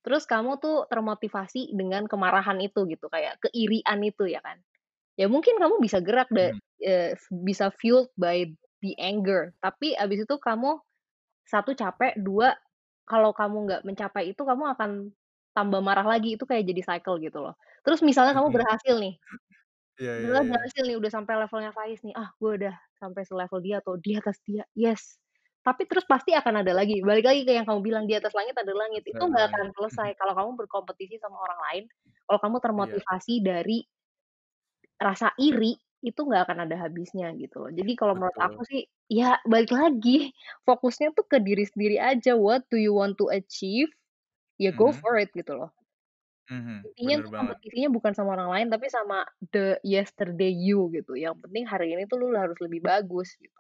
Terus 0.06 0.24
kamu 0.24 0.64
tuh 0.64 0.88
termotivasi 0.88 1.76
dengan 1.76 2.08
kemarahan 2.08 2.56
itu 2.64 2.88
gitu, 2.88 3.12
kayak 3.12 3.40
keirian 3.44 4.00
itu 4.04 4.32
ya 4.32 4.40
kan. 4.40 4.64
Ya 5.20 5.28
mungkin 5.32 5.58
kamu 5.62 5.80
bisa 5.84 6.00
gerak 6.04 6.30
da 6.34 6.52
Mhm. 6.52 6.60
eee, 6.84 7.16
bisa 7.46 7.72
fueled 7.76 8.10
by 8.20 8.48
the 8.84 8.94
anger, 9.00 9.56
tapi 9.64 9.96
habis 9.98 10.24
itu 10.28 10.36
kamu, 10.42 10.80
1 11.48 11.74
capek, 11.78 12.18
2 12.22 12.56
kalau 13.10 13.32
kamu 13.36 13.58
nggak 13.70 13.82
mencapai 13.88 14.32
itu 14.36 14.42
kamu 14.46 14.66
akan 14.78 14.92
tambah 15.58 15.82
marah 15.84 16.06
lagi, 16.08 16.36
itu 16.40 16.46
kayak 16.50 16.66
jadi 16.70 16.82
cycle 16.86 17.18
gitu 17.24 17.40
loh. 17.44 17.56
Terus 17.88 18.02
misalnya 18.06 18.34
kamu 18.38 18.50
Mhm. 18.50 18.64
berhasil 18.64 18.96
nih, 19.02 19.16
iya 20.00 20.14
misalnya 20.20 20.44
iya. 20.46 20.50
berhasil 20.50 20.84
nih 20.90 20.98
udah 21.02 21.12
sampai 21.14 21.34
levelnya 21.42 21.72
Faiz 21.76 22.00
nih, 22.06 22.16
"Ah, 22.18 22.30
gue 22.42 22.52
udah 22.62 22.76
sampai 23.02 23.24
selevel 23.28 23.60
dia 23.66 23.78
atau 23.84 23.96
di 24.00 24.12
atas 24.20 24.38
dia, 24.48 24.64
yes." 24.78 25.16
Tapi 25.66 25.84
terus 25.92 26.08
pasti 26.08 26.32
akan 26.32 26.64
ada 26.64 26.72
lagi, 26.72 27.04
balik 27.04 27.28
lagi 27.28 27.42
ke 27.44 27.52
yang 27.52 27.68
kamu 27.68 27.84
bilang, 27.84 28.04
di 28.08 28.16
atas 28.16 28.32
langit 28.32 28.56
ada 28.56 28.72
langit, 28.72 29.04
itu 29.04 29.20
nggak 29.20 29.46
akan 29.52 29.68
langit. 29.68 29.76
selesai 29.76 30.16
kalau 30.16 30.32
kamu 30.32 30.52
berkompetisi 30.66 31.20
sama 31.20 31.36
orang 31.36 31.60
lain, 31.68 31.84
kalau 32.24 32.40
kamu 32.40 32.58
Iya. 32.76 33.00
termotivasi 33.04 33.44
dari 33.44 33.84
rasa 35.00 35.32
iri 35.40 35.80
itu 36.04 36.20
nggak 36.28 36.44
akan 36.48 36.58
ada 36.68 36.76
habisnya 36.84 37.32
gitu 37.36 37.56
loh. 37.64 37.72
Jadi 37.72 37.92
kalau 38.00 38.16
menurut 38.16 38.36
aku 38.40 38.64
sih, 38.68 38.82
ya 39.12 39.40
balik 39.48 39.72
lagi, 39.76 40.32
fokusnya 40.68 41.12
tuh 41.16 41.26
ke 41.28 41.38
diri 41.44 41.64
sendiri 41.68 41.98
aja, 42.00 42.36
what 42.40 42.64
do 42.72 42.76
you 42.80 42.92
want 42.96 43.16
to 43.20 43.28
achieve, 43.32 43.92
ya 44.62 44.72
go 44.76 44.90
Mhm. 44.90 45.02
for 45.02 45.16
it 45.20 45.32
gitu 45.36 45.54
loh. 45.58 45.72
Mhm, 46.50 46.88
Intinya 46.88 47.18
banget. 47.32 47.32
kompetisinya 47.36 47.90
bukan 47.92 48.14
sama 48.16 48.30
orang 48.40 48.50
lain, 48.56 48.68
tapi 48.72 48.88
sama 48.88 49.18
the 49.52 49.76
yesterday 49.84 50.52
you 50.52 50.88
gitu, 50.96 51.12
yang 51.20 51.36
penting 51.44 51.68
hari 51.68 51.92
ini 51.96 52.04
tuh 52.08 52.18
lu 52.24 52.32
harus 52.36 52.56
lebih 52.64 52.80
bagus 52.84 53.36
gitu. 53.36 53.60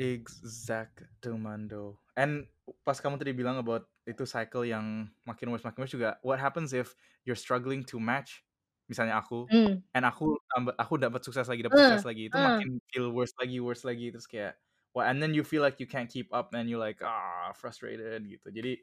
Exactemando. 0.00 1.98
And 2.16 2.48
pas 2.84 2.96
kamu 3.00 3.20
tadi 3.20 3.32
bilang 3.36 3.60
about 3.60 3.88
itu 4.08 4.24
cycle 4.24 4.64
yang 4.66 5.12
makin 5.28 5.50
worse 5.52 5.64
makin 5.66 5.84
worse 5.84 5.92
juga, 5.94 6.16
what 6.24 6.40
happens 6.40 6.72
if 6.72 6.96
you're 7.28 7.38
struggling 7.38 7.84
to 7.86 8.00
match, 8.00 8.42
misalnya 8.90 9.20
aku, 9.20 9.48
Mmm. 9.48 9.82
and 9.94 10.04
aku 10.08 10.38
aku 10.80 10.94
dapat 11.00 11.20
sukses 11.24 11.46
lagi 11.48 11.62
dapat 11.64 11.76
Heeh 11.76 11.84
sukses 11.84 12.02
lagi, 12.06 12.28
itu 12.32 12.36
heeh. 12.36 12.40
makin 12.40 12.80
feel 12.92 13.12
worse 13.12 13.32
lagi 13.38 13.58
worse 13.62 13.84
lagi, 13.86 14.08
terus 14.12 14.26
kayak, 14.28 14.56
wah 14.96 15.06
and 15.08 15.20
then 15.22 15.32
you 15.36 15.44
feel 15.46 15.60
like 15.62 15.76
you 15.78 15.86
can't 15.88 16.08
keep 16.10 16.28
up 16.34 16.50
and 16.56 16.66
you 16.72 16.80
like, 16.80 16.98
ah, 17.04 17.52
frustrated 17.54 18.24
gitu. 18.26 18.48
Jadi, 18.50 18.80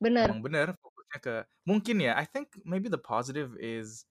Bener. 0.00 0.30
emang 0.30 0.40
bener 0.44 0.74
fokusnya 0.80 1.18
ke 1.22 1.34
mungkin 1.68 1.98
ya, 2.04 2.14
I 2.18 2.26
think 2.28 2.56
maybe 2.66 2.88
the 2.90 3.00
positive 3.00 3.54
is, 3.60 4.06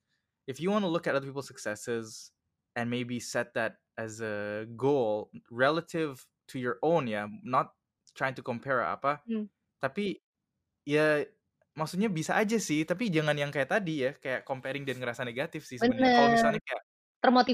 if 0.49 0.59
you 0.61 0.71
wanna 0.73 0.89
look 0.91 1.07
at 1.09 1.15
other 1.17 1.27
people's 1.29 1.49
successes, 1.49 2.31
and 2.77 2.89
maybe 2.91 3.19
set 3.19 3.53
that 3.57 3.81
as 3.99 4.21
a 4.23 4.65
goal 4.79 5.31
relative 5.51 6.23
to 6.49 6.57
your 6.61 6.77
own 6.85 7.07
ya, 7.11 7.27
not 7.45 7.75
trying 8.17 8.35
to 8.37 8.43
compare 8.45 8.81
apa, 8.85 9.21
Mmm. 9.25 9.47
tapi, 9.83 10.19
ya 10.87 11.23
maksudnya 11.77 12.09
bisa 12.11 12.35
aja 12.39 12.57
sih, 12.61 12.83
tapi 12.89 13.09
jangan 13.13 13.35
yang 13.39 13.51
kayak 13.55 13.69
tadi 13.73 14.05
ya, 14.07 14.11
kayak 14.17 14.43
comparing 14.47 14.83
dan 14.87 14.97
ngerasa 15.01 15.23
negatif 15.27 15.63
sih 15.69 15.77
sebenarnya. 15.81 16.11
Kalau 16.15 16.29
misalnya 16.33 16.59
kayak, 16.65 16.83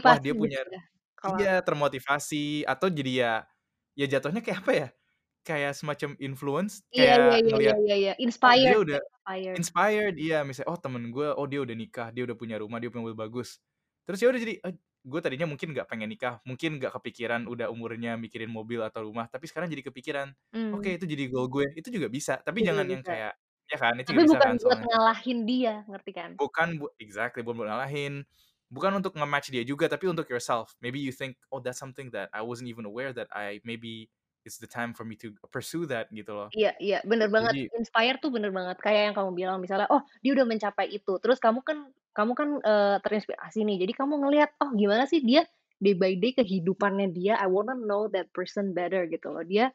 wah 0.06 0.18
Termotivasi 0.18 0.24
dia 0.24 0.34
gitu 0.42 0.42
punya 0.42 0.60
ya, 0.72 0.82
kalau 1.20 1.40
iya 1.40 1.62
termotivasi, 1.66 2.66
atau 2.70 2.88
jadi 2.94 3.12
ya 3.26 3.34
ya 4.00 4.06
jatuhnya 4.12 4.42
kayak 4.46 4.60
apa 4.68 4.74
ya, 4.76 4.88
kayak 5.48 5.74
semacam 5.80 6.12
influence, 6.24 6.84
Iya 6.96 7.14
iya 7.24 7.34
kayak 7.34 7.44
iya 7.46 7.56
iya 7.64 7.74
ngelihat, 7.74 7.78
iya 7.86 7.96
iya, 8.02 8.14
oh 8.46 8.58
dia 8.62 8.76
inspired 8.76 8.80
ya, 8.82 8.82
udah 8.86 9.00
inspired. 9.08 9.60
inspired, 9.60 10.16
iya 10.22 10.44
misalnya, 10.48 10.70
oh 10.74 10.80
temen 10.82 11.04
gue, 11.16 11.28
oh 11.36 11.48
dia 11.52 11.62
udah 11.66 11.76
nikah, 11.78 12.10
dia 12.16 12.24
udah 12.28 12.38
punya 12.40 12.58
rumah, 12.62 12.80
dia 12.82 12.90
punya 12.94 13.04
mobil 13.12 13.20
bagus. 13.20 13.60
Terus 14.08 14.20
ya 14.24 14.28
udah 14.32 14.42
jadi, 14.44 14.54
eh, 14.68 14.74
gue 15.04 15.20
tadinya 15.24 15.48
mungkin 15.48 15.72
nggak 15.76 15.88
pengen 15.92 16.10
nikah, 16.12 16.40
mungkin 16.48 16.76
nggak 16.80 16.92
kepikiran 17.00 17.48
udah 17.48 17.68
umurnya 17.72 18.16
mikirin 18.20 18.52
mobil 18.52 18.80
atau 18.84 19.08
rumah, 19.08 19.28
tapi 19.32 19.48
sekarang 19.48 19.68
jadi 19.72 19.84
kepikiran, 19.92 20.28
oke 20.76 20.88
Mmm. 20.88 20.96
itu 21.00 21.06
jadi 21.08 21.24
goal 21.32 21.48
gue, 21.52 21.66
itu 21.80 21.88
juga 21.92 22.08
bisa, 22.12 22.40
tapi 22.44 22.60
Bisa 22.60 22.68
jangan 22.68 22.88
yang 22.88 23.04
bisa. 23.04 23.10
kayak 23.10 23.36
ya 23.72 23.78
kan, 23.80 23.96
itu 24.00 24.12
Tapi 24.12 24.22
bisa 24.24 24.40
bukan 24.40 24.44
kan 24.44 24.60
buat 24.62 24.80
soalnya. 24.80 24.88
ngalahin 24.88 25.40
dia, 25.50 25.74
ngerti 25.90 26.12
kan? 26.20 26.34
Bukan 26.40 26.82
bu 26.82 26.90
exactly, 26.98 27.46
bukan 27.46 27.62
buat 27.62 27.70
ngalahin, 27.70 28.26
bukan 28.74 28.98
untuk 28.98 29.14
nge-match 29.14 29.54
dia 29.54 29.62
juga, 29.62 29.86
tapi 29.86 30.10
untuk 30.10 30.26
yourself. 30.34 30.74
Maybe 30.82 30.98
you 30.98 31.14
think, 31.14 31.38
oh 31.54 31.62
that's 31.62 31.78
something 31.78 32.10
that 32.18 32.34
I 32.34 32.42
wasn't 32.42 32.74
even 32.74 32.90
aware 32.90 33.14
that 33.14 33.30
I 33.30 33.62
maybe 33.62 34.10
it's 34.46 34.58
the 34.60 34.68
time 34.68 34.94
for 34.94 35.06
me 35.06 35.16
to 35.18 35.34
pursue 35.52 35.86
that 35.88 36.12
gitu 36.14 36.34
loh. 36.36 36.52
Iya 36.52 36.70
iya, 36.84 36.98
bener 37.08 37.30
banget, 37.32 37.56
Jadi 37.56 37.72
inspire 37.74 38.20
tuh 38.22 38.30
bener 38.36 38.52
banget, 38.54 38.78
kayak 38.84 39.02
yang 39.10 39.16
kamu 39.18 39.32
bilang 39.40 39.58
misalnya, 39.64 39.88
oh 39.90 40.04
dia 40.22 40.32
udah 40.38 40.46
mencapai 40.46 40.86
itu, 40.92 41.14
terus 41.24 41.40
kamu 41.42 41.64
kan 41.66 41.78
kamu 42.14 42.32
kan, 42.38 42.50
eee, 42.62 42.96
terinspirasi 43.02 43.66
nih, 43.66 43.78
jadi 43.88 43.94
kamu 43.98 44.14
ngelihat, 44.22 44.50
oh 44.62 44.70
gimana 44.78 45.10
sih 45.10 45.24
dia 45.26 45.42
day 45.82 45.98
by 45.98 46.14
day 46.22 46.30
kehidupannya 46.38 47.10
dia, 47.16 47.34
I 47.42 47.50
wanna 47.50 47.74
know 47.74 48.06
that 48.14 48.30
person 48.38 48.78
better 48.78 49.10
gitu 49.10 49.34
loh. 49.34 49.42
Dia, 49.42 49.74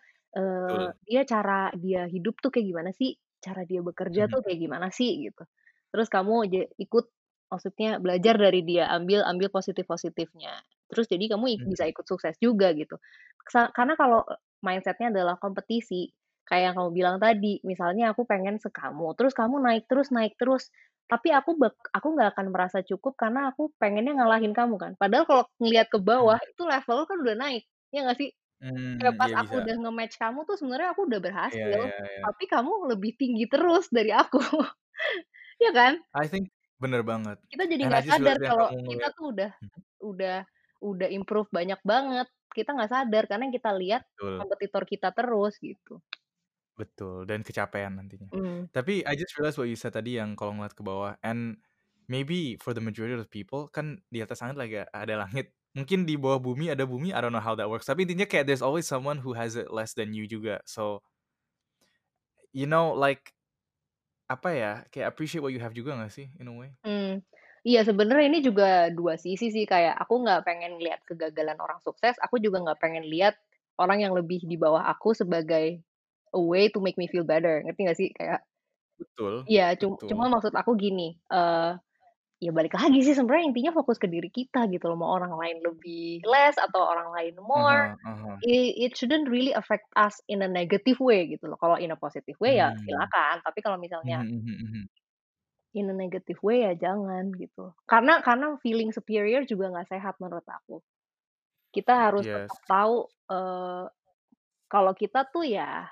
Betul. 0.66 0.98
dia 1.08 1.20
cara 1.26 1.72
dia 1.74 2.06
hidup 2.06 2.38
tuh 2.44 2.50
kayak 2.54 2.66
gimana 2.70 2.90
sih, 2.94 3.18
cara 3.42 3.66
dia 3.66 3.80
bekerja 3.82 4.26
Mhm. 4.26 4.32
tuh 4.32 4.46
kayak 4.46 4.58
gimana 4.62 4.88
sih, 4.94 5.18
gitu. 5.26 5.42
Terus 5.90 6.06
kamu 6.12 6.34
ja 6.52 6.62
ikut, 6.78 7.04
maksudnya 7.50 7.98
belajar 7.98 8.38
dari 8.38 8.60
dia, 8.62 8.86
ambil 8.92 9.24
ambil 9.26 9.48
positif-positifnya. 9.50 10.62
Terus 10.92 11.06
jadi 11.10 11.24
kamu 11.34 11.44
ik 11.58 11.62
bisa 11.66 11.84
Mhm. 11.84 11.90
ikut 11.90 12.04
sukses 12.06 12.36
juga 12.38 12.70
gitu. 12.76 12.96
Karena 13.74 13.94
kalau 13.98 14.22
mindset-nya 14.64 15.10
adalah 15.14 15.36
kompetisi, 15.40 16.10
kayak 16.48 16.72
yang 16.72 16.74
kamu 16.78 16.90
bilang 16.96 17.16
tadi, 17.22 17.60
misalnya 17.66 18.12
aku 18.14 18.24
pengen 18.28 18.56
sekamu, 18.62 19.12
terus 19.18 19.32
kamu 19.36 19.60
naik 19.62 19.84
terus 19.90 20.08
naik 20.14 20.34
terus, 20.40 20.70
tapi 21.10 21.32
aku 21.32 21.56
aku 21.94 22.06
nggak 22.16 22.36
akan 22.36 22.46
merasa 22.54 22.80
cukup 22.84 23.14
karena 23.20 23.50
aku 23.52 23.72
pengennya 23.80 24.16
ngalahin 24.20 24.52
kamu 24.56 24.76
kan. 24.80 24.92
Padahal 25.00 25.24
kalau 25.28 25.44
ngelihat 25.62 25.88
ke 25.92 25.98
bawah, 26.02 26.36
Mhm. 26.36 26.52
itu 26.52 26.62
level 26.66 26.98
kan 27.08 27.16
udah 27.24 27.36
naik, 27.38 27.62
ya 27.94 28.04
nggak 28.06 28.18
sih? 28.20 28.30
Kayak 28.98 29.14
Mmm, 29.14 29.20
pas 29.20 29.30
iya 29.30 29.36
aku 29.42 29.52
bisa. 29.52 29.60
udah 29.62 29.74
nge-match 29.82 30.16
kamu 30.22 30.40
tuh 30.48 30.56
sebenarnya 30.60 30.88
aku 30.94 31.02
udah 31.10 31.20
Iya 31.52 31.64
berhasil, 31.64 31.80
iya 31.80 31.92
iya. 32.16 32.24
tapi 32.24 32.44
kamu 32.50 32.72
lebih 32.94 33.12
tinggi 33.20 33.44
terus 33.50 33.86
dari 33.92 34.10
aku. 34.14 34.38
Iya 35.62 35.70
kan? 35.74 35.94
I 36.14 36.26
think 36.28 36.48
bener 36.80 37.02
banget, 37.04 37.38
Kita 37.50 37.64
jadi 37.64 37.82
nggak 37.88 38.04
sadar 38.04 38.36
kalau 38.44 38.68
kita 38.84 39.08
tuh 39.16 39.32
udah 39.32 39.50
mhm. 39.62 39.82
udah 40.04 40.36
udah 40.82 41.08
improve 41.10 41.48
banyak 41.52 41.80
banget, 41.86 42.28
kita 42.56 42.70
nggak 42.76 42.92
sadar 42.92 43.24
karena 43.30 43.42
yang 43.50 43.56
kita 43.58 43.72
lihat 43.76 44.02
Betul. 44.18 44.38
kompetitor 44.38 44.82
kita 44.88 45.08
terus, 45.16 45.56
gitu. 45.62 46.00
Betul, 46.78 47.26
dan 47.26 47.42
kecapean 47.42 47.98
nantinya. 47.98 48.30
Mmm. 48.32 48.68
Tapi 48.70 49.02
I 49.02 49.14
just 49.18 49.34
realized 49.34 49.58
what 49.58 49.66
you 49.66 49.78
said 49.78 49.94
tadi 49.96 50.14
yang 50.20 50.38
kalau 50.38 50.54
ngeliat 50.54 50.78
ke 50.78 50.82
bawah, 50.86 51.18
and 51.26 51.58
maybe 52.06 52.54
for 52.62 52.70
the 52.76 52.78
majority 52.82 53.18
of 53.18 53.26
people, 53.32 53.66
kan 53.72 53.98
di 54.12 54.22
atas 54.22 54.38
langit 54.44 54.56
lagi 54.60 54.74
ada 54.94 55.14
langit, 55.26 55.56
mungkin 55.74 56.06
di 56.06 56.14
bawah 56.14 56.38
bumi 56.38 56.70
ada 56.70 56.86
bumi, 56.86 57.10
I 57.10 57.18
don't 57.18 57.34
know 57.34 57.42
how 57.42 57.58
that 57.58 57.66
works, 57.66 57.90
tapi 57.90 58.06
intinya 58.06 58.30
kayak 58.30 58.46
there's 58.46 58.62
always 58.62 58.86
someone 58.86 59.18
who 59.26 59.34
has 59.34 59.58
it 59.58 59.74
less 59.74 59.90
than 59.98 60.14
you 60.14 60.30
juga. 60.30 60.62
So 60.70 61.02
you 62.54 62.66
know 62.66 62.92
like, 62.96 63.32
apa 64.30 64.50
ya, 64.54 64.72
kayak 64.92 65.08
appreciate 65.14 65.42
what 65.44 65.52
you 65.56 65.60
have 65.62 65.74
juga 65.76 65.96
nggak 65.98 66.12
sih, 66.14 66.28
in 66.40 66.48
a 66.48 66.54
way? 66.54 66.78
Mmm, 66.84 67.22
iya 67.68 67.80
sebenarnya 67.88 68.26
ini 68.30 68.40
juga 68.48 68.68
dua 68.98 69.14
sisi 69.24 69.46
sih, 69.54 69.64
kayak 69.72 69.94
aku 70.02 70.14
nggak 70.24 70.40
pengen 70.48 70.72
lihat 70.84 71.00
kegagalan 71.08 71.58
orang 71.64 71.80
sukses, 71.86 72.14
aku 72.24 72.36
juga 72.44 72.58
nggak 72.64 72.80
pengen 72.82 73.04
lihat 73.12 73.34
orang 73.82 73.98
yang 74.04 74.12
lebih 74.18 74.40
di 74.50 74.56
bawah 74.64 74.82
aku 74.92 75.10
sebagai 75.20 75.66
a 76.36 76.40
way 76.40 76.64
to 76.72 76.78
make 76.84 76.96
me 77.00 77.06
feel 77.12 77.26
better, 77.26 77.54
ngerti 77.66 77.80
nggak 77.86 77.98
sih? 78.00 78.10
Kayak 78.16 78.40
Betul 78.98 79.48
iya, 79.48 79.64
cu 79.80 79.86
cuma 80.08 80.24
maksud 80.32 80.52
aku 80.60 80.72
gini, 80.78 81.16
eee, 81.32 81.70
ya 82.44 82.50
balik 82.56 82.74
lagi 82.78 83.00
sih 83.06 83.14
sebenarnya 83.18 83.46
intinya 83.52 83.72
fokus 83.78 83.98
ke 84.02 84.08
diri 84.10 84.30
kita 84.32 84.66
gitu 84.72 84.84
loh, 84.90 84.98
mau 85.00 85.10
orang 85.18 85.34
lain 85.42 85.58
lebih 85.66 86.22
less 86.28 86.56
atau 86.60 86.82
orang 86.92 87.10
lain 87.16 87.34
more, 87.42 87.82
hah 87.82 87.96
ah 88.08 88.16
hah. 88.22 88.40
i 88.44 88.74
it 88.86 88.92
shouldn't 88.98 89.28
really 89.32 89.54
affect 89.56 89.86
us 89.98 90.16
in 90.32 90.40
a 90.46 90.50
negative 90.50 90.98
way 91.02 91.26
gitu 91.32 91.46
loh. 91.50 91.58
Kalau 91.62 91.76
in 91.80 91.92
a 91.94 91.98
positive 92.00 92.38
way 92.42 92.60
ya 92.62 92.70
Mmm. 92.70 92.86
silakan, 92.86 93.42
tapi 93.46 93.60
kalau 93.64 93.78
misalnya 93.82 94.18
Mhm 94.18 94.36
mhm 94.36 94.56
mhm. 94.64 94.88
In 95.78 95.90
a 95.92 95.96
negative 95.96 96.40
way 96.46 96.66
ya 96.66 96.72
jangan 96.76 97.30
gitu. 97.38 97.72
Karena 97.90 98.20
karena 98.26 98.58
feeling 98.64 98.90
superior 98.94 99.42
juga 99.46 99.70
nggak 99.72 99.90
sehat 99.94 100.14
menurut 100.22 100.46
aku. 100.48 100.82
Kita 101.74 101.94
harus 102.10 102.26
Yes. 102.26 102.32
tetap 102.32 102.60
tahu, 102.68 103.08
eee, 103.32 103.84
kalau 104.72 104.92
kita 104.96 105.26
tuh 105.32 105.44
ya 105.48 105.88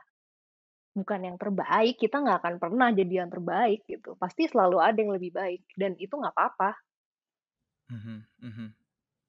bukan 0.96 1.20
yang 1.28 1.36
terbaik, 1.40 1.96
kita 2.00 2.16
nggak 2.24 2.38
akan 2.44 2.56
pernah 2.62 2.88
jadi 2.94 3.14
yang 3.26 3.30
terbaik 3.32 3.84
gitu, 3.88 4.16
pasti 4.20 4.48
selalu 4.50 4.78
ada 4.82 4.98
yang 4.98 5.12
lebih 5.16 5.32
baik 5.34 5.62
dan 5.78 5.94
itu 6.00 6.14
nggak 6.16 6.34
apa-apa. 6.36 6.78
Mhm 7.88 8.26
mhm. 8.38 8.76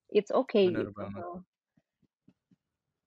It's 0.09 0.31
okay 0.31 0.65
Bener 0.65 0.87
gitu, 0.87 0.95
banget. 0.95 1.25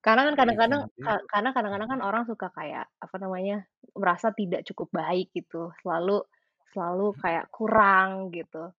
Karena 0.00 0.22
kan 0.32 0.34
We 0.36 0.40
kadang-kadang 0.40 0.82
karena 1.28 1.50
kadang-kadang 1.52 1.88
kan 1.92 2.00
orang 2.00 2.24
suka 2.24 2.48
kayak, 2.56 2.88
apa 3.04 3.16
namanya, 3.20 3.68
merasa 3.92 4.32
tidak 4.32 4.64
cukup 4.68 4.88
baik 4.96 5.28
gitu, 5.36 5.72
selalu 5.84 6.24
selalu 6.72 7.16
kayak 7.22 7.46
kurang 7.54 8.30
gitu, 8.35 8.70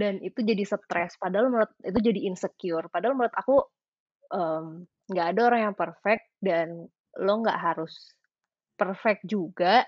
dan 0.00 0.20
itu 0.24 0.40
jadi 0.44 0.64
stres, 0.66 1.16
padahal 1.20 1.50
menurut 1.52 1.72
itu 1.84 1.98
jadi 2.00 2.20
insecure, 2.30 2.86
padahal 2.92 3.14
menurut 3.18 3.34
aku, 3.36 3.56
mmm, 4.34 4.66
nggak 5.12 5.26
ada 5.36 5.40
orang 5.48 5.60
yang 5.72 5.76
perfect 5.78 6.24
dan 6.44 6.68
lo 7.20 7.32
nggak 7.42 7.58
harus 7.60 7.92
perfect 8.80 9.26
juga, 9.28 9.84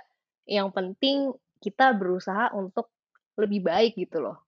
yang 0.48 0.70
penting 0.74 1.32
kita 1.64 1.94
berusaha 1.98 2.52
untuk 2.56 2.92
lebih 3.40 3.62
baik 3.66 3.92
gitu 4.00 4.20
loh. 4.24 4.38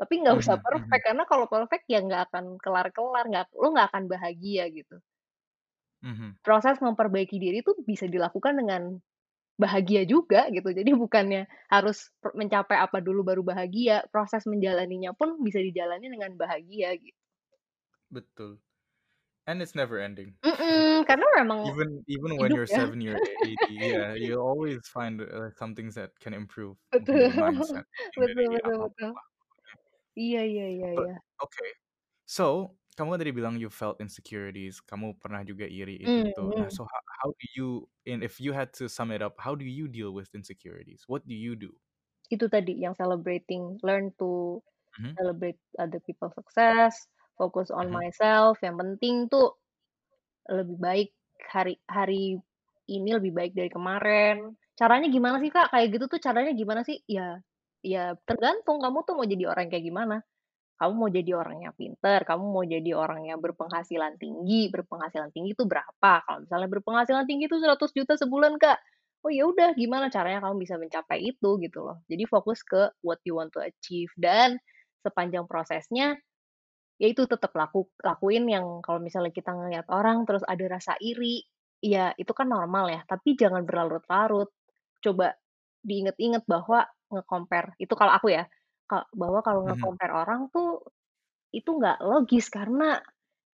Tapi 0.00 0.14
nggak 0.24 0.36
usah 0.40 0.56
perfect, 0.60 1.02
karena 1.08 1.24
kalau 1.30 1.46
perfect 1.50 1.86
ya 1.92 2.00
nggak 2.04 2.30
akan 2.32 2.44
kelar-kelar, 2.62 3.24
nggak 3.32 3.46
lo 3.58 3.68
nggak 3.74 3.88
akan 3.94 4.04
bahagia 4.12 4.66
gitu. 4.72 5.00
Mhm. 6.02 6.36
Proses 6.44 6.76
memperbaiki 6.84 7.40
diri 7.40 7.64
itu 7.64 7.72
bisa 7.88 8.04
dilakukan 8.04 8.60
dengan 8.60 9.00
bahagia 9.60 10.02
juga 10.08 10.50
gitu, 10.50 10.68
jadi 10.74 10.90
bukannya 10.98 11.46
harus 11.70 12.10
mencapai 12.34 12.76
apa 12.80 12.98
dulu 13.04 13.22
baru 13.26 13.42
bahagia, 13.46 14.04
proses 14.12 14.44
menjalaninya 14.50 15.14
pun 15.14 15.38
bisa 15.46 15.58
dijalani 15.62 16.06
dengan 16.10 16.34
bahagia 16.38 16.94
gitu. 16.98 17.18
Betul, 18.10 18.60
and 19.46 19.62
it's 19.62 19.74
never 19.76 19.98
ending. 20.00 20.38
Mhm, 20.44 21.04
karena 21.08 21.26
memang 21.40 21.60
Even 21.64 22.04
even 22.08 22.38
when 22.38 22.52
you're 22.54 22.66
ya. 22.68 22.80
70 22.80 23.08
or 23.08 23.20
80, 23.42 23.74
yeah, 23.74 24.14
you'll 24.14 24.42
always 24.42 24.86
find, 24.88 25.20
uh, 25.22 25.50
some 25.56 25.74
things 25.74 25.94
that 25.96 26.10
can 26.20 26.34
improve, 26.34 26.76
Betul, 26.92 27.28
mindset, 27.34 27.86
betul 28.18 28.46
betul 28.54 28.76
betul. 28.88 29.12
Iya 30.22 30.40
iya 30.50 30.64
iya 30.74 30.90
iya. 31.00 31.14
okay, 31.42 31.70
so 32.26 32.76
kamu 32.96 33.08
kan 33.14 33.20
tadi 33.22 33.32
bilang 33.34 33.54
you 33.60 33.70
felt 33.70 33.98
insecurities, 34.00 34.78
kamu 34.82 35.18
pernah 35.22 35.42
juga 35.46 35.66
iri 35.66 35.98
Mmm, 36.06 36.32
itu-itu. 36.36 36.50
Nah, 36.54 36.68
mhm. 36.68 36.74
so 36.74 36.84
ho 36.86 36.98
how 37.22 37.30
do 37.34 37.46
you 37.58 37.68
and 38.06 38.22
if 38.22 38.38
you 38.40 38.52
had 38.54 38.70
to 38.78 38.88
sum 38.88 39.10
it 39.14 39.22
up, 39.22 39.34
how 39.42 39.54
do 39.58 39.64
you 39.66 39.86
deal 39.90 40.14
with 40.14 40.30
insecurities? 40.34 41.04
What 41.10 41.26
do 41.26 41.34
you 41.34 41.54
do? 41.58 41.74
Itu 42.32 42.48
tadi 42.48 42.80
yang 42.80 42.96
celebrating, 42.96 43.76
learn 43.84 44.12
to 44.20 44.60
Mhm. 44.98 45.18
celebrate 45.18 45.58
other 45.80 46.00
people 46.04 46.30
success, 46.32 46.94
fokus 47.40 47.68
on 47.72 47.90
Mhm. 47.90 48.00
myself, 48.00 48.60
yang 48.64 48.76
penting 48.80 49.28
tuh 49.32 49.56
lebih 50.50 50.78
baik 50.80 51.08
hari 51.52 51.80
hari 51.88 52.38
ini 52.90 53.10
lebih 53.16 53.32
baik 53.36 53.52
dari 53.56 53.70
kemarin. 53.72 54.56
Caranya 54.78 55.08
gimana 55.12 55.38
sih, 55.42 55.50
Kak? 55.52 55.72
Kayak 55.72 55.88
gitu 55.96 56.04
tuh 56.12 56.20
caranya 56.22 56.52
gimana 56.56 56.82
sih? 56.86 57.00
Ya 57.08 57.40
ya 57.84 58.16
tergantung 58.28 58.80
kamu 58.82 58.98
tuh 59.08 59.14
mau 59.18 59.26
jadi 59.28 59.44
orang 59.52 59.68
kayak 59.72 59.84
gimana. 59.88 60.16
Kamu 60.74 60.92
mau 60.98 61.10
jadi 61.10 61.30
orang 61.38 61.62
yang 61.62 61.74
pinter, 61.78 62.26
kamu 62.26 62.44
mau 62.50 62.64
jadi 62.66 62.90
orang 62.98 63.30
yang 63.30 63.38
berpenghasilan 63.38 64.18
tinggi, 64.18 64.68
berpenghasilan 64.74 65.30
tinggi 65.30 65.54
itu 65.54 65.64
berapa? 65.64 66.12
Kalau 66.26 66.38
misalnya 66.42 66.68
berpenghasilan 66.70 67.24
tinggi 67.30 67.46
itu 67.46 67.56
100 67.62 67.94
juta 67.94 68.14
sebulan, 68.18 68.58
Kak. 68.58 68.78
Oh 69.24 69.32
ya 69.32 69.48
udah 69.48 69.72
gimana 69.78 70.12
caranya 70.12 70.44
kamu 70.44 70.60
bisa 70.66 70.76
mencapai 70.76 71.22
itu 71.24 71.50
gitu 71.62 71.78
loh. 71.80 72.02
Jadi 72.10 72.24
fokus 72.28 72.60
ke 72.60 72.92
what 73.00 73.22
you 73.24 73.38
want 73.38 73.54
to 73.56 73.62
achieve 73.62 74.12
dan 74.20 74.60
sepanjang 75.00 75.48
prosesnya 75.48 76.18
ya 76.98 77.06
itu 77.10 77.26
tetap 77.26 77.50
laku 77.58 77.90
lakuin 78.02 78.46
yang 78.46 78.78
kalau 78.84 79.02
misalnya 79.02 79.34
kita 79.34 79.50
ngelihat 79.50 79.86
orang 79.90 80.22
terus 80.28 80.46
ada 80.46 80.64
rasa 80.70 80.94
iri, 81.02 81.42
ya 81.82 82.14
itu 82.14 82.30
kan 82.30 82.46
normal 82.50 82.86
ya, 82.90 83.00
tapi 83.06 83.34
jangan 83.34 83.66
berlarut-larut. 83.66 84.50
Coba 85.02 85.34
diinget-inget 85.84 86.46
bahwa 86.48 86.86
nge-compare 87.12 87.76
itu 87.82 87.92
kalau 87.98 88.12
aku 88.14 88.32
ya, 88.32 88.46
ka 88.90 89.08
bahwa 89.14 89.40
kalau 89.46 89.60
Mhm. 89.64 89.70
nge-compare 89.70 90.12
orang 90.14 90.48
tuh 90.54 90.80
itu 91.54 91.70
nggak 91.70 92.02
logis 92.04 92.46
karena 92.52 93.00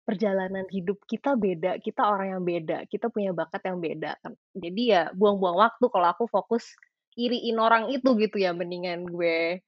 perjalanan 0.08 0.64
hidup 0.72 0.98
kita 1.06 1.36
beda, 1.36 1.78
kita 1.84 2.02
orang 2.08 2.28
yang 2.40 2.44
beda, 2.46 2.78
kita 2.88 3.12
punya 3.12 3.32
bakat 3.36 3.62
yang 3.68 3.78
beda 3.82 4.16
kan. 4.24 4.34
Jadi 4.56 4.82
ya 4.94 5.02
buang-buang 5.14 5.56
waktu 5.60 5.84
kalau 5.92 6.08
aku 6.14 6.24
fokus 6.30 6.74
iriin 7.18 7.58
orang 7.60 7.92
itu 7.92 8.16
gitu 8.18 8.36
ya, 8.40 8.52
mendingan 8.56 9.04
gue 9.08 9.60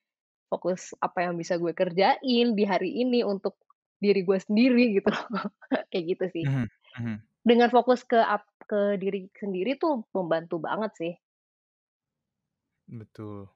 fokus 0.53 0.93
apa 1.03 1.29
yang 1.31 1.35
bisa 1.41 1.57
gue 1.61 1.73
kerjain 1.77 2.47
di 2.59 2.65
hari 2.69 2.91
ini 3.05 3.23
untuk 3.27 3.57
diri 4.03 4.23
gue 4.27 4.39
sendiri 4.41 4.97
gitu 4.99 5.09
loh, 5.13 5.27
kayak 5.93 6.05
gitu 6.17 6.25
sih. 6.33 6.47
Mhm 6.47 6.69
mhm. 6.99 7.23
Dengan 7.45 7.69
fokus 7.73 8.01
ke 8.09 8.17
ap 8.21 8.45
ke 8.71 8.97
diri 9.03 9.29
sendiri 9.37 9.77
tuh 9.83 10.07
membantu 10.17 10.57
banget 10.63 10.93
sih. 11.01 11.13
Betul, 12.89 13.49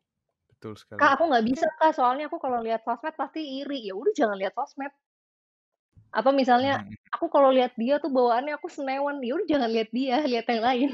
betul 0.65 0.81
sekali. 0.81 0.97
Kak, 0.97 1.21
aku 1.21 1.25
nggak 1.29 1.45
bisa, 1.45 1.67
Kak, 1.77 1.93
soalnya 1.93 2.33
aku 2.33 2.41
kalau 2.41 2.65
lihat 2.65 2.81
sosmed 2.89 3.13
pasti 3.13 3.61
iri, 3.61 3.85
ya 3.85 3.93
udah 3.93 4.13
jangan 4.17 4.41
lihat 4.41 4.57
sosmed. 4.57 4.93
Atau 6.09 6.33
misalnya 6.33 6.81
Mhm 6.81 6.97
aku 7.15 7.31
kalau 7.31 7.55
lihat 7.55 7.79
dia 7.79 8.03
tuh 8.03 8.11
bawaannya 8.11 8.59
aku 8.59 8.67
senewan, 8.67 9.23
ya 9.23 9.39
udah 9.39 9.47
jangan 9.47 9.71
lihat 9.71 9.91
dia, 9.95 10.17
lihat 10.33 10.47
yang 10.51 10.63
lain. 10.67 10.91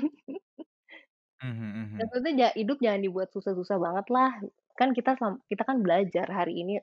mhm. 1.40 1.96
Maksudnya 1.96 2.52
hidup 2.52 2.76
jangan 2.84 3.00
dibuat 3.00 3.28
susah-susah 3.32 3.80
banget 3.80 4.06
lah. 4.12 4.30
Kan 4.76 4.92
kita 4.92 5.16
kita 5.48 5.62
kan 5.64 5.80
belajar 5.80 6.26
hari 6.28 6.60
ini, 6.60 6.76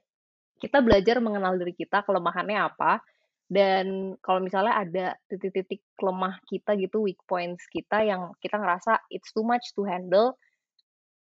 kita 0.58 0.82
belajar 0.82 1.22
mengenal 1.22 1.54
diri 1.62 1.78
kita, 1.78 2.02
kelemahannya 2.02 2.58
apa, 2.58 3.02
dan 3.48 4.18
kalau 4.26 4.42
misalnya 4.42 4.74
ada 4.74 5.06
titik-titik 5.30 5.86
lemah 6.02 6.42
kita 6.50 6.74
gitu, 6.82 7.06
weak 7.06 7.22
points 7.30 7.66
kita 7.70 8.02
yang 8.06 8.34
kita 8.42 8.58
ngerasa 8.58 9.06
it's 9.14 9.30
too 9.34 9.46
much 9.46 9.74
to 9.78 9.86
handle, 9.86 10.34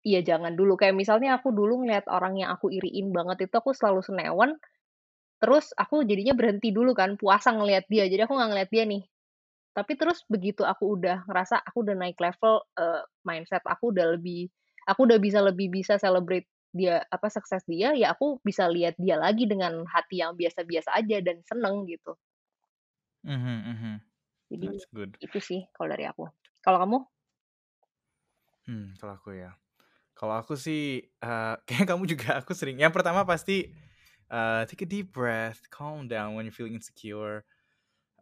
ya 0.05 0.21
jangan 0.23 0.53
dulu. 0.59 0.75
Kayak 0.79 0.95
misalnya 0.99 1.39
aku 1.39 1.51
dulu 1.55 1.83
ngeliat 1.83 2.05
orang 2.11 2.39
yang 2.41 2.51
aku 2.55 2.69
iriin 2.71 3.11
banget 3.15 3.47
itu, 3.49 3.55
aku 3.59 3.71
selalu 3.75 4.01
senewan, 4.05 4.51
terus 5.43 5.71
aku 5.77 6.03
jadinya 6.07 6.33
berhenti 6.37 6.71
dulu 6.75 6.93
kan, 6.97 7.15
puasa 7.19 7.51
ngelihat 7.55 7.85
dia, 7.91 8.05
jadi 8.11 8.25
aku 8.27 8.33
nggak 8.37 8.49
ngelihat 8.53 8.71
dia 8.73 8.85
nih. 8.89 9.03
Tapi 9.77 9.93
terus 9.99 10.23
begitu 10.29 10.63
aku 10.67 10.97
udah 10.99 11.25
ngerasa 11.29 11.61
aku 11.65 11.85
udah 11.85 11.95
naik 11.97 12.17
level, 12.21 12.63
eee, 12.79 13.01
mindset 13.27 13.63
aku 13.67 13.93
udah 13.95 14.17
lebih 14.17 14.49
aku 14.89 15.07
udah 15.09 15.19
bisa 15.21 15.39
lebih 15.43 15.69
bisa 15.73 15.95
celebrate 16.01 16.47
dia 16.75 17.03
apa, 17.13 17.27
sukses 17.31 17.63
dia, 17.69 17.93
ya 17.97 18.13
aku 18.15 18.41
bisa 18.45 18.67
lihat 18.69 18.95
dia 19.01 19.15
lagi 19.19 19.45
dengan 19.49 19.85
hati 19.89 20.21
yang 20.23 20.33
biasa-biasa 20.37 20.91
aja 20.97 21.19
dan 21.25 21.41
seneng 21.47 21.85
gitu. 21.89 22.17
Mhm 23.23 23.63
mhm. 23.71 24.01
Jadi 24.51 24.67
That's 24.67 24.85
good. 24.93 25.17
itu 25.23 25.37
sih 25.39 25.59
kalau 25.75 25.89
dari 25.93 26.05
aku. 26.11 26.27
Kalau 26.63 26.77
kamu? 26.83 26.97
Hmm, 28.65 28.95
kalau 28.99 29.13
aku 29.19 29.35
ya. 29.35 29.62
Kalau 30.23 30.39
aku 30.39 30.55
sih, 30.55 31.03
eee, 31.19 31.53
kayaknya 31.67 31.88
kamu 31.95 32.03
juga 32.07 32.39
aku 32.39 32.55
sering 32.55 32.79
yang 32.79 32.95
pertama 32.95 33.27
pasti, 33.27 33.75
eee, 34.31 34.62
take 34.71 34.88
a 34.88 34.89
deep 34.89 35.12
breath, 35.12 35.67
calm 35.67 36.07
down 36.07 36.36
when 36.39 36.47
you're 36.47 36.55
feeling 36.55 36.75
insecure, 36.79 37.43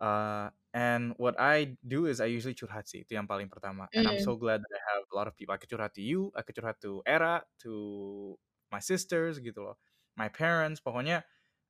eee, 0.01 0.47
and 0.73 1.13
what 1.19 1.35
I 1.39 1.77
do 1.87 2.07
is 2.07 2.21
I 2.23 2.27
usually 2.31 2.55
curhat 2.57 2.87
sih, 2.91 3.03
itu 3.05 3.15
yang 3.17 3.27
paling 3.29 3.49
pertama. 3.51 3.89
And 3.97 4.07
I'm 4.09 4.17
Mmm, 4.17 4.31
so 4.31 4.37
glad 4.39 4.61
that 4.63 4.73
I 4.73 4.81
have 4.95 5.03
a 5.11 5.15
lot 5.17 5.27
of 5.29 5.35
people. 5.37 5.53
I 5.55 5.59
could 5.61 5.69
curhat 5.71 5.93
to 5.99 6.03
you, 6.05 6.31
I 6.37 6.41
could 6.45 6.55
curhat 6.57 6.79
to 6.85 7.03
Era, 7.07 7.43
to 7.65 8.37
my 8.73 8.79
sisters 8.83 9.39
gitu 9.43 9.61
loh, 9.63 9.77
my 10.17 10.29
parents, 10.31 10.79
pokoknya, 10.83 11.23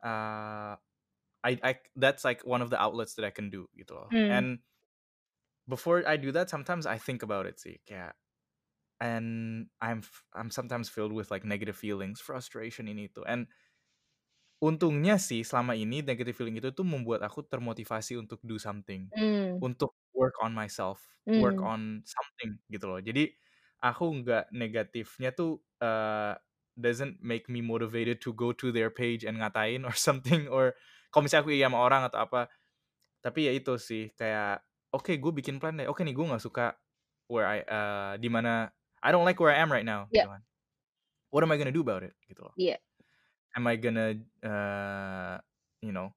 eee, 0.04 0.76
I 1.46 1.52
I 1.64 1.74
that's 1.98 2.24
like 2.28 2.46
one 2.46 2.62
of 2.64 2.70
the 2.72 2.80
outlets 2.82 3.16
that 3.18 3.26
I 3.28 3.32
can 3.34 3.50
do 3.52 3.68
gitu 3.78 3.94
loh. 3.98 4.12
mmm, 4.12 4.22
And 4.30 4.62
before 5.68 6.08
I 6.08 6.18
do 6.18 6.32
that, 6.34 6.50
sometimes 6.50 6.86
I 6.86 6.98
think 6.98 7.24
about 7.24 7.46
it 7.46 7.60
sih, 7.62 7.80
kayak 7.88 8.18
and 9.02 9.68
I'm 9.82 10.04
I'm 10.38 10.52
sometimes 10.54 10.90
filled 10.90 11.12
with 11.14 11.32
like 11.34 11.44
negative 11.44 11.76
feelings, 11.78 12.22
frustration 12.22 12.86
ini 12.88 13.10
itu. 13.10 13.26
And 13.26 13.50
untungnya 14.62 15.18
sih 15.18 15.42
selama 15.42 15.74
ini 15.78 16.06
negative 16.06 16.38
feeling 16.38 16.58
itu 16.62 16.70
tuh 16.74 16.86
membuat 16.86 17.26
aku 17.26 17.42
termotivasi 17.46 18.18
untuk 18.22 18.40
do 18.46 18.58
something, 18.62 19.10
mmm, 19.16 19.62
untuk 19.62 19.94
work 20.14 20.38
on 20.44 20.54
myself, 20.54 21.02
work 21.34 21.58
mmm, 21.58 21.66
on 21.66 22.06
something 22.06 22.62
gitu 22.70 22.86
loh. 22.90 23.02
Jadi 23.02 23.34
aku 23.82 24.22
nggak 24.22 24.54
negatifnya 24.54 25.34
tuh 25.34 25.62
uh, 25.82 26.38
doesn't 26.78 27.18
make 27.26 27.50
me 27.50 27.60
motivated 27.66 28.22
to 28.22 28.32
go 28.38 28.54
to 28.54 28.70
their 28.70 28.94
page 28.94 29.26
and 29.26 29.42
ngatain 29.42 29.82
or 29.86 29.94
something 30.08 30.46
or 30.50 30.78
kalau 31.12 31.26
misalnya 31.28 31.44
aku 31.50 31.54
iya 31.58 31.68
sama 31.70 31.80
orang 31.82 32.06
atau 32.08 32.22
apa. 32.22 32.42
Tapi 33.22 33.50
ya 33.50 33.54
itu 33.54 33.74
sih 33.78 34.10
kayak 34.18 34.66
oke 34.94 35.14
gue 35.18 35.32
bikin 35.34 35.58
plan 35.62 35.78
deh. 35.78 35.88
Oke 35.90 36.02
nih 36.06 36.14
gue 36.18 36.26
nggak 36.26 36.42
suka 36.44 36.74
where 37.30 37.46
I 37.48 37.62
uh, 37.66 38.14
di 38.18 38.30
mana 38.34 38.70
I 39.02 39.12
don't 39.12 39.26
like 39.26 39.42
where 39.42 39.52
I 39.52 39.60
am 39.60 39.74
right 39.74 39.86
now 39.86 40.08
gitu 40.14 40.30
kan. 40.30 40.42
What 41.34 41.42
am 41.44 41.52
I 41.52 41.58
gonna 41.58 41.74
do 41.74 41.82
about 41.84 42.04
it 42.06 42.14
gitu 42.30 42.46
loh. 42.46 42.56
iya, 42.58 42.78
Am 43.56 43.68
I 43.68 43.76
gonna 43.76 44.16
uh, 44.44 45.36
you 45.84 45.92
know 45.92 46.14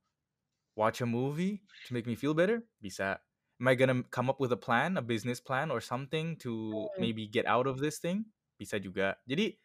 watch 0.77 1.01
a 1.01 1.09
movie 1.09 1.63
to 1.87 1.95
make 1.95 2.07
me 2.07 2.15
feel 2.15 2.35
better? 2.35 2.63
Bisa. 2.83 3.19
Am 3.63 3.67
I 3.71 3.75
gonna 3.79 4.03
come 4.11 4.29
up 4.29 4.43
with 4.43 4.51
a 4.53 4.59
plan, 4.59 4.99
a 4.99 5.05
business 5.05 5.39
plan 5.39 5.71
or 5.71 5.81
something 5.81 6.37
to 6.43 6.51
mmm, 6.75 6.89
maybe 6.99 7.27
get 7.27 7.47
out 7.47 7.67
of 7.67 7.79
this 7.79 7.99
thing? 7.99 8.27
Bisa 8.59 8.79
juga. 8.79 9.19
Jadi 9.27 9.59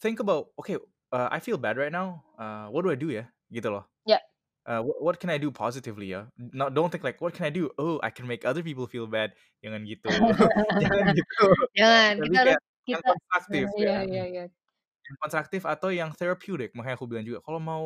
think 0.00 0.20
about 0.20 0.52
okay, 0.60 0.76
uh, 1.12 1.28
I 1.30 1.40
feel 1.40 1.56
bad 1.56 1.76
right 1.76 1.92
now. 1.92 2.24
Uh, 2.36 2.68
what 2.72 2.82
do 2.84 2.90
I 2.92 2.98
do 2.98 3.12
ya? 3.12 3.28
Gitu 3.52 3.68
loh. 3.70 3.84
Uh, 4.64 4.80
what, 4.80 4.96
what 5.02 5.16
can 5.20 5.28
I 5.28 5.36
do 5.36 5.52
positively 5.52 6.16
ya? 6.16 6.32
Not 6.40 6.72
don't 6.72 6.88
think 6.88 7.04
like 7.04 7.20
what 7.20 7.36
can 7.36 7.44
I 7.44 7.52
do? 7.52 7.68
Oh, 7.76 8.00
I 8.02 8.08
can 8.08 8.24
make 8.24 8.48
other 8.48 8.64
people 8.64 8.88
feel 8.88 9.06
bad. 9.06 9.36
Jangan 9.60 9.84
gitu. 9.90 10.08
Jangan 10.80 11.12
gitu. 11.12 11.44
jangan, 11.76 12.12
Tapi 12.16 12.28
kita 12.32 12.40
harus 12.40 12.52
yang 12.56 12.62
kita 12.84 13.00
konstruktif 13.04 13.64
iya 13.80 13.84
ya. 13.84 14.00
iya 14.08 14.24
iya, 14.24 14.44
Yang 15.04 15.16
konstruktif 15.20 15.62
atau 15.68 15.88
yang 15.92 16.10
therapeutic. 16.16 16.72
Makanya 16.72 16.96
aku 16.96 17.04
bilang 17.04 17.28
juga 17.28 17.44
kalau 17.44 17.60
mau 17.60 17.84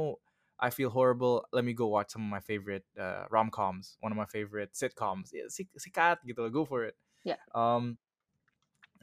I 0.58 0.70
feel 0.74 0.90
horrible, 0.90 1.46
let 1.54 1.62
me 1.62 1.70
go 1.70 1.86
watch 1.86 2.10
some 2.14 2.26
of 2.26 2.30
my 2.30 2.42
favorite 2.42 2.82
uh, 2.98 3.30
rom-coms, 3.30 3.94
one 4.02 4.10
of 4.10 4.18
my 4.18 4.26
favorite 4.26 4.74
sitcoms. 4.74 5.30
Ya, 5.30 5.46
sik- 5.46 5.70
sikat 5.78 6.18
gitu 6.26 6.42
loh, 6.42 6.50
go 6.50 6.62
for 6.66 6.82
it. 6.82 6.98
iya, 7.22 7.38
Um, 7.54 7.94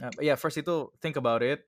uh, 0.03 0.11
yeah, 0.19 0.35
first 0.35 0.59
itu 0.59 0.91
think 0.99 1.15
about 1.15 1.39
it, 1.39 1.63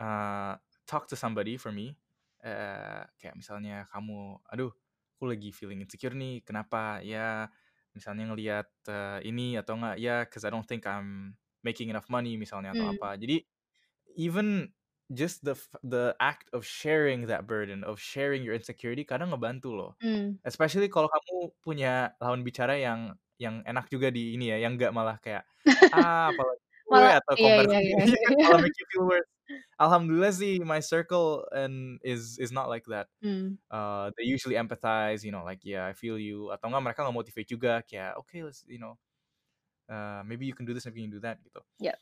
uh, 0.00 0.56
talk 0.88 1.08
to 1.12 1.16
somebody 1.16 1.60
for 1.60 1.68
me. 1.68 1.96
Uh, 2.40 3.04
kayak 3.20 3.36
misalnya 3.36 3.84
kamu, 3.92 4.40
aduh, 4.48 4.72
aku 5.18 5.26
lagi 5.34 5.50
feeling 5.50 5.82
insecure 5.82 6.14
nih, 6.14 6.46
kenapa? 6.46 7.02
Ya, 7.02 7.50
misalnya 7.92 8.30
ngelihat 8.30 8.68
uh, 8.86 9.18
ini 9.26 9.58
atau 9.58 9.74
enggak, 9.74 9.98
ya, 9.98 10.22
cause 10.30 10.46
I 10.46 10.54
don't 10.54 10.66
think 10.66 10.86
I'm 10.86 11.34
making 11.66 11.90
enough 11.90 12.06
money 12.06 12.38
misalnya 12.38 12.78
atau 12.78 12.86
mmm, 12.86 12.94
apa. 12.94 13.18
Jadi 13.18 13.42
even 14.16 14.72
just 15.14 15.44
the 15.44 15.54
the 15.84 16.12
act 16.20 16.50
of 16.52 16.64
sharing 16.66 17.26
that 17.30 17.46
burden 17.48 17.84
of 17.84 17.96
sharing 18.00 18.44
your 18.44 18.52
insecurity 18.54 19.04
kadang 19.04 19.32
ngebantu 19.32 19.72
loh 19.72 19.92
mmm, 20.00 20.38
especially 20.44 20.88
kalau 20.92 21.08
kamu 21.08 21.48
punya 21.64 22.12
lawan 22.20 22.44
bicara 22.44 22.76
yang 22.76 23.16
yang 23.40 23.64
enak 23.64 23.88
juga 23.88 24.12
di 24.12 24.36
ini 24.36 24.52
ya 24.52 24.56
yang 24.68 24.76
nggak 24.76 24.92
malah 24.92 25.16
kayak 25.22 25.48
ah 25.94 26.28
apalagi 26.32 26.60
gue 26.88 26.92
malah 26.92 27.12
atau 27.20 27.34
iya 27.38 27.52
iya 27.62 27.78
iya, 27.80 28.02
kan 28.24 28.34
malah 28.44 28.58
make 28.60 28.76
you 28.80 28.86
feel 28.92 29.04
worse 29.08 29.30
alhamdulillah 29.80 30.32
sih 30.34 30.60
my 30.62 30.80
circle 30.82 31.44
and 31.54 31.98
is 32.04 32.36
is 32.38 32.50
not 32.52 32.68
like 32.68 32.84
that 32.88 33.08
mmm, 33.22 33.58
uh, 33.72 34.10
they 34.18 34.26
usually 34.26 34.56
empathize 34.58 35.24
you 35.24 35.32
know 35.32 35.44
like 35.44 35.62
yeah 35.64 35.86
I 35.88 35.94
feel 35.94 36.18
you 36.20 36.50
atau 36.54 36.68
enggak 36.72 36.84
mereka 36.92 36.98
nggak 37.06 37.16
motivate 37.18 37.48
juga 37.50 37.72
kayak 37.86 38.18
okay 38.24 38.44
let's 38.46 38.64
you 38.68 38.80
know 38.80 38.96
uh, 39.90 40.22
maybe 40.26 40.46
you 40.46 40.54
can 40.54 40.66
do 40.66 40.74
this 40.74 40.86
maybe 40.86 41.00
you 41.02 41.08
can 41.08 41.16
do 41.18 41.22
that 41.24 41.40
gitu 41.44 41.60
iya, 41.80 41.94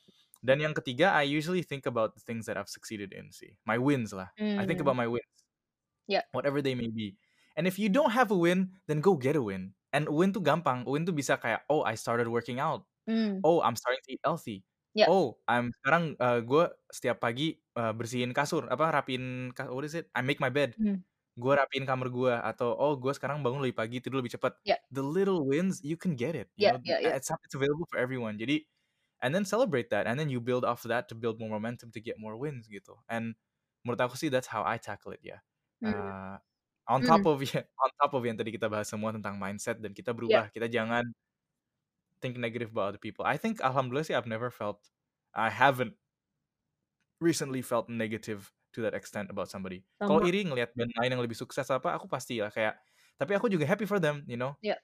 dan 0.45 0.63
yang 0.63 0.77
ketiga, 0.77 1.11
I 1.17 1.25
usually 1.27 1.65
think 1.67 1.89
about 1.91 2.15
the 2.15 2.23
things 2.23 2.47
that 2.47 2.55
I've 2.61 2.71
succeeded 2.71 3.11
in 3.11 3.33
sih. 3.35 3.59
My 3.67 3.81
wins 3.83 4.15
lah. 4.15 4.31
I 4.55 4.63
think 4.69 4.79
mmm, 4.79 4.85
about 4.85 4.95
my 4.95 5.09
wins, 5.11 5.27
yeah 6.07 6.23
whatever 6.33 6.63
they 6.63 6.75
may 6.75 6.89
be. 6.89 7.17
And 7.57 7.67
if 7.67 7.79
you 7.79 7.89
don't 7.89 8.13
have 8.13 8.31
a 8.31 8.37
win, 8.37 8.77
then 8.87 9.01
go 9.01 9.17
get 9.17 9.37
a 9.37 9.43
win. 9.43 9.75
And 9.93 10.09
win 10.09 10.33
tuh 10.37 10.45
gampang. 10.45 10.85
Win 10.85 11.07
tuh 11.09 11.17
bisa 11.17 11.41
kayak, 11.41 11.65
oh, 11.73 11.81
I 11.83 11.97
started 11.97 12.29
working 12.29 12.61
out. 12.61 12.85
mmm, 13.07 13.47
Oh, 13.47 13.63
I'm 13.63 13.77
starting 13.77 14.03
to 14.07 14.13
eat 14.17 14.23
healthy. 14.25 14.65
Iya, 14.97 15.09
Oh, 15.09 15.39
I'm 15.47 15.71
sekarang 15.83 16.17
uh, 16.19 16.41
gue 16.43 16.65
setiap 16.91 17.23
pagi 17.23 17.59
uh, 17.79 17.93
bersihin 17.95 18.33
kasur, 18.35 18.67
apa 18.73 18.91
rapiin, 18.91 19.55
ka- 19.55 19.71
what 19.71 19.87
is 19.87 19.95
it? 19.99 20.11
I 20.17 20.23
make 20.25 20.41
my 20.43 20.51
bed. 20.53 20.79
mmm, 20.79 21.03
gue 21.37 21.53
rapiin 21.53 21.85
kamar 21.89 22.09
gue 22.13 22.33
atau 22.33 22.73
oh 22.77 22.95
gue 22.97 23.13
sekarang 23.17 23.41
bangun 23.45 23.61
lebih 23.65 23.77
pagi 23.77 23.99
tidur 24.05 24.21
lebih 24.25 24.37
cepat 24.37 24.57
Ya. 24.65 24.77
the 24.93 25.01
little 25.05 25.45
wins 25.49 25.81
you 25.85 25.97
can 25.97 26.17
get 26.17 26.33
it 26.37 26.49
you 26.57 26.65
Ya, 26.65 26.73
know 26.73 26.81
ya, 26.85 26.99
ya. 27.01 27.17
it's 27.17 27.29
it's 27.45 27.57
available 27.57 27.85
for 27.93 28.01
everyone 28.01 28.37
jadi 28.41 28.65
and 29.23 29.33
then 29.37 29.45
celebrate 29.45 29.89
that 29.93 30.07
and 30.09 30.17
then 30.21 30.29
you 30.33 30.41
build 30.41 30.65
off 30.65 30.83
that 30.85 31.09
to 31.09 31.15
build 31.17 31.41
more 31.41 31.49
momentum 31.53 31.91
to 31.93 32.01
get 32.01 32.17
more 32.21 32.37
wins 32.37 32.69
gitu 32.69 32.97
and 33.09 33.37
menurut 33.85 34.01
aku 34.01 34.17
sih 34.17 34.29
that's 34.33 34.49
how 34.51 34.65
I 34.65 34.77
tackle 34.81 35.13
it 35.17 35.23
ya 35.25 35.41
Hmm. 35.81 35.91
Uh, 35.91 36.37
on 36.91 37.01
Hmm. 37.01 37.07
top 37.07 37.27
of 37.29 37.39
ya 37.47 37.63
on 37.83 37.91
top 38.01 38.13
of 38.17 38.23
yang 38.27 38.37
tadi 38.39 38.51
kita 38.55 38.67
bahas 38.73 38.89
semua 38.91 39.13
tentang 39.15 39.37
mindset 39.39 39.79
dan 39.83 39.93
kita 39.95 40.11
berubah 40.17 40.51
kita 40.55 40.67
jangan 40.73 41.05
think 42.27 42.43
negative 42.43 42.74
about 42.74 42.91
other 42.91 42.99
people. 42.99 43.22
I 43.22 43.39
think 43.39 43.62
alhamdulillah 43.62 44.11
I've 44.11 44.27
never 44.27 44.51
felt 44.51 44.83
I 45.31 45.47
haven't 45.47 45.95
recently 47.22 47.62
felt 47.62 47.87
negative 47.87 48.51
to 48.74 48.83
that 48.83 48.95
extent 48.99 49.31
about 49.31 49.47
somebody. 49.47 49.87
Kalau 50.03 50.27
iri 50.27 50.43
ngelihat 50.43 50.74
band 50.74 50.91
lain 50.99 51.14
yang 51.14 51.22
lebih 51.22 51.39
sukses 51.39 51.70
apa 51.70 51.95
aku 51.95 52.11
pasti 52.11 52.43
lah 52.43 52.51
kayak 52.51 52.77
tapi 53.16 53.33
aku 53.39 53.47
juga 53.49 53.64
happy 53.64 53.87
for 53.87 54.03
them 54.03 54.27
you 54.27 54.35
know? 54.37 54.59
Ya. 54.61 54.74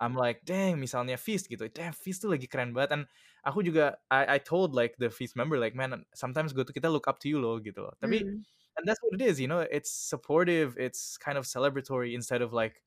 I'm 0.00 0.12
like 0.16 0.44
dang 0.44 0.76
misalnya 0.76 1.16
Feast 1.16 1.48
gitu. 1.48 1.68
Damn 1.72 1.96
Feast 1.96 2.20
tuh 2.24 2.32
lagi 2.32 2.44
keren 2.46 2.76
banget. 2.76 3.00
And 3.00 3.04
aku 3.44 3.64
juga 3.64 3.96
I 4.12 4.36
I 4.36 4.38
told 4.38 4.76
like 4.76 4.94
the 5.00 5.08
Feast 5.08 5.34
member 5.34 5.56
like 5.56 5.72
man 5.72 6.04
sometimes 6.12 6.52
gue 6.52 6.62
tuh 6.68 6.76
kita 6.76 6.92
look 6.92 7.08
up 7.08 7.16
to 7.24 7.28
you 7.32 7.40
loh 7.40 7.56
gitu 7.58 7.80
loh. 7.80 7.96
Tapi 7.96 8.20
Hmm. 8.22 8.44
and 8.78 8.84
that's 8.86 9.00
what 9.02 9.16
it 9.16 9.24
is 9.24 9.40
you 9.40 9.48
know? 9.50 9.64
It's 9.66 9.90
supportive 9.90 10.78
it's 10.78 11.18
kind 11.18 11.34
of 11.36 11.44
celebratory 11.48 12.14
instead 12.14 12.40
of 12.44 12.54
like 12.54 12.80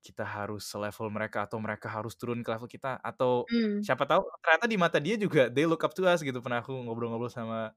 kita 0.00 0.24
harus 0.24 0.64
selevel 0.68 1.08
mereka 1.12 1.44
atau 1.48 1.60
mereka 1.60 1.88
harus 1.92 2.16
turun 2.16 2.40
ke 2.44 2.48
level 2.52 2.68
kita 2.70 2.96
atau 3.04 3.48
Hmm. 3.50 3.82
siapa 3.82 4.04
tahu 4.08 4.24
ternyata 4.44 4.66
di 4.68 4.76
mata 4.80 4.98
dia 5.00 5.16
juga 5.20 5.48
they 5.52 5.64
look 5.68 5.84
up 5.84 5.92
to 5.96 6.04
us 6.08 6.20
gitu 6.24 6.40
pernah 6.44 6.60
aku 6.64 6.72
ngobrol-ngobrol 6.72 7.32
sama 7.32 7.72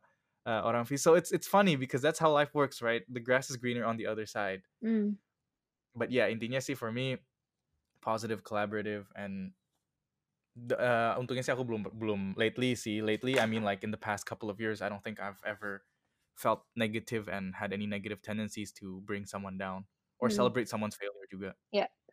uh, 0.48 0.62
orang 0.68 0.84
Feast 0.88 1.04
so 1.08 1.16
it's 1.16 1.32
it's 1.32 1.48
funny 1.48 1.76
because 1.80 2.00
that's 2.04 2.20
how 2.20 2.32
life 2.32 2.52
works 2.56 2.80
right 2.84 3.04
the 3.12 3.20
grass 3.24 3.48
is 3.52 3.60
greener 3.60 3.84
on 3.88 3.96
the 4.00 4.08
other 4.08 4.28
side 4.28 4.64
Hmm. 4.82 5.14
but 5.96 6.10
yeah 6.12 6.28
intinya 6.30 6.60
sih 6.62 6.74
for 6.78 6.92
me 6.92 7.18
positive 8.02 8.44
collaborative 8.44 9.10
and 9.16 9.54
uh, 10.78 11.14
untungnya 11.18 11.44
sih 11.46 11.54
aku 11.54 11.66
belum 11.66 11.82
belum 11.94 12.22
lately 12.38 12.78
sih 12.78 13.02
lately 13.02 13.40
I 13.42 13.46
mean 13.50 13.66
like 13.66 13.82
in 13.82 13.92
the 13.92 14.00
past 14.02 14.26
couple 14.30 14.50
of 14.50 14.62
years 14.62 14.82
I 14.82 14.90
don't 14.90 15.02
think 15.04 15.18
I've 15.20 15.42
ever 15.46 15.86
felt 16.38 16.66
negative 16.78 17.30
and 17.30 17.54
had 17.58 17.74
any 17.74 17.86
negative 17.86 18.22
tendencies 18.22 18.74
to 18.82 19.02
bring 19.06 19.26
someone 19.26 19.58
down 19.58 19.86
or 20.22 20.30
Hmm. 20.30 20.30
celebrate 20.30 20.70
someone's 20.70 20.98
failure 20.98 21.28
juga 21.30 21.52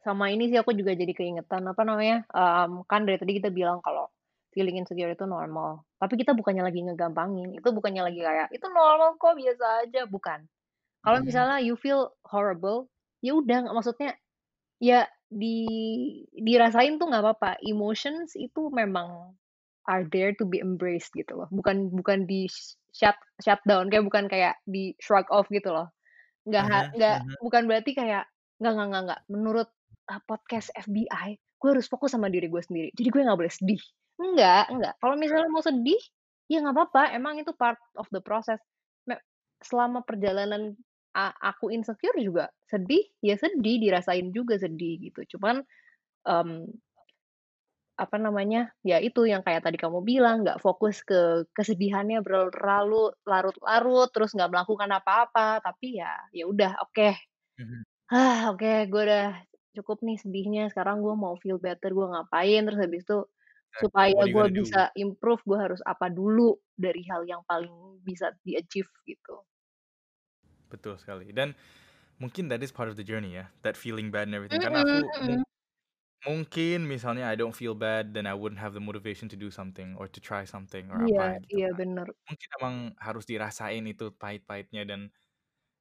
sama 0.05 0.33
ini 0.33 0.49
sih 0.53 0.59
aku 0.61 0.73
juga 0.77 0.93
jadi 0.97 1.13
keingetan 1.13 1.63
apa 1.69 1.83
namanya 1.85 2.25
em, 2.33 2.73
kan 2.89 3.05
dari 3.09 3.19
tadi 3.21 3.33
kita 3.41 3.51
bilang 3.53 3.81
kalau 3.85 4.09
feeling 4.55 4.81
insecure 4.81 5.13
itu 5.13 5.25
normal 5.29 5.85
tapi 6.01 6.17
kita 6.21 6.33
bukannya 6.37 6.65
lagi 6.67 6.81
ngegampangin 6.85 7.53
itu 7.57 7.69
bukannya 7.71 8.03
lagi 8.09 8.21
kayak 8.25 8.49
itu 8.55 8.67
normal 8.73 9.17
kok 9.21 9.37
biasa 9.39 9.67
aja 9.89 10.03
bukan 10.09 10.49
kalau 11.05 11.19
Mhm. 11.19 11.25
misalnya 11.25 11.59
you 11.65 11.77
feel 11.79 12.13
horrible 12.29 12.89
ya 13.25 13.37
udah 13.37 13.67
nggak- 13.69 13.77
maksudnya 13.77 14.11
ya 14.83 15.07
di 15.31 15.69
dirasain 16.35 16.99
tuh 17.01 17.07
nggak 17.11 17.23
apa-apa 17.25 17.51
emotions 17.65 18.35
itu 18.39 18.69
memang 18.73 19.35
are 19.89 20.05
there 20.13 20.33
to 20.37 20.45
be 20.47 20.61
embraced 20.63 21.11
gitu 21.17 21.35
loh 21.37 21.49
bukan 21.53 21.91
bukan 21.93 22.25
di 22.29 22.47
shut 22.95 23.17
shut 23.43 23.61
down 23.67 23.89
kayak 23.91 24.07
bukan 24.07 24.27
kayak 24.31 24.59
di 24.69 24.95
shrug 25.03 25.27
off 25.33 25.47
gitu 25.51 25.71
loh 25.73 25.91
nggak 26.49 26.65
ha- 26.67 26.89
Mhm, 26.89 26.95
nggak 26.97 27.19
mhm. 27.19 27.37
bukan 27.45 27.65
berarti 27.71 27.93
kayak 27.97 28.25
nggak 28.63 28.73
nggak 28.77 28.89
nggak 28.93 29.03
nggak 29.11 29.21
menurut 29.33 29.69
uh, 30.11 30.21
podcast 30.27 30.75
FBI 30.75 31.39
gue 31.61 31.71
harus 31.77 31.87
fokus 31.87 32.17
sama 32.17 32.33
diri 32.33 32.49
gue 32.49 32.63
sendiri. 32.65 32.89
Jadi 32.97 33.09
gue 33.13 33.21
nggak 33.21 33.39
boleh 33.39 33.53
sedih. 33.53 33.83
Enggak 34.17 34.65
enggak 34.73 34.95
kalau 34.99 35.15
misalnya 35.21 35.49
mau 35.53 35.61
sedih 35.61 36.01
ya 36.49 36.65
nggak 36.65 36.75
apa-apa. 36.75 37.03
Emang 37.13 37.37
itu 37.37 37.53
part 37.53 37.79
of 38.01 38.09
the 38.11 38.25
process. 38.25 38.59
Selama 39.61 40.01
perjalanan 40.01 40.73
aku 41.13 41.69
insecure 41.69 42.17
juga 42.17 42.49
sedih 42.65 43.05
ya 43.21 43.37
sedih. 43.37 43.77
Dirasain 43.77 44.33
juga 44.33 44.57
sedih 44.57 44.97
gitu. 45.13 45.37
Cuman 45.37 45.61
em, 46.25 46.65
apa 48.01 48.17
namanya 48.17 48.73
ya 48.81 48.97
itu 48.97 49.29
yang 49.29 49.45
kayak 49.45 49.61
tadi 49.61 49.77
kamu 49.77 50.01
bilang 50.01 50.41
nggak 50.41 50.65
fokus 50.65 51.05
ke 51.05 51.45
kesedihannya 51.53 52.25
berlalu 52.25 53.13
larut-larut 53.29 54.09
terus 54.17 54.33
nggak 54.33 54.49
melakukan 54.49 54.89
apa-apa. 54.97 55.61
Tapi 55.61 56.01
ya 56.01 56.17
ya 56.33 56.49
udah 56.49 56.81
oke. 56.89 57.13
Mhm. 57.61 57.85
ah 58.11 58.51
oke 58.51 58.89
gue 58.91 59.03
udah 59.07 59.50
cukup 59.77 59.99
nih 60.07 60.19
sedihnya 60.23 60.63
sekarang 60.73 60.97
gue 61.05 61.15
mau 61.25 61.35
feel 61.43 61.59
better 61.63 61.91
gue 61.99 62.07
ngapain 62.13 62.61
terus 62.67 62.81
habis 62.85 63.03
itu 63.07 63.19
Exactly. 63.73 63.83
supaya 63.83 64.23
gue 64.35 64.47
gonna 64.47 64.51
do? 64.51 64.63
bisa 64.63 64.91
improve 64.99 65.43
gue 65.49 65.59
harus 65.65 65.81
apa 65.93 66.07
dulu 66.13 66.59
dari 66.77 67.03
hal 67.11 67.23
yang 67.29 67.43
paling 67.51 67.73
bisa 68.05 68.35
di 68.45 68.53
achieve 68.59 68.91
gitu 69.09 69.43
Betul 70.71 70.95
sekali. 71.01 71.31
Dan 71.35 71.55
mungkin 72.23 72.49
that 72.53 72.63
is 72.65 72.73
part 72.75 72.89
of 72.93 72.97
the 73.01 73.07
journey 73.07 73.37
ya, 73.39 73.51
that 73.67 73.77
feeling 73.79 74.11
bad 74.15 74.29
and 74.31 74.37
everything. 74.37 74.61
Karena 74.63 74.85
aku 74.87 74.97
Mm-mm, 74.97 75.11
mu- 75.27 75.39
mm-mm. 75.39 75.43
mungkin 76.27 76.87
misalnya 76.89 77.29
I 77.33 77.37
don't 77.39 77.57
feel 77.57 77.75
bad, 77.77 78.15
then 78.17 78.27
I 78.29 78.35
wouldn't 78.37 78.61
have 78.63 78.75
the 78.77 78.83
motivation 78.85 79.29
to 79.33 79.39
do 79.39 79.51
something 79.53 79.97
or 79.99 80.07
to 80.11 80.21
try 80.21 80.45
something 80.49 80.91
or 80.93 81.01
iya 81.05 81.23
apa 81.23 81.41
gitu 81.43 81.57
iya 81.57 81.69
kan. 81.69 81.75
bener 81.79 82.09
Mungkin 82.29 82.49
emang 82.63 82.77
harus 83.03 83.25
dirasain 83.29 83.85
itu 83.91 84.13
pahit-pahitnya 84.17 84.83
dan 84.89 85.01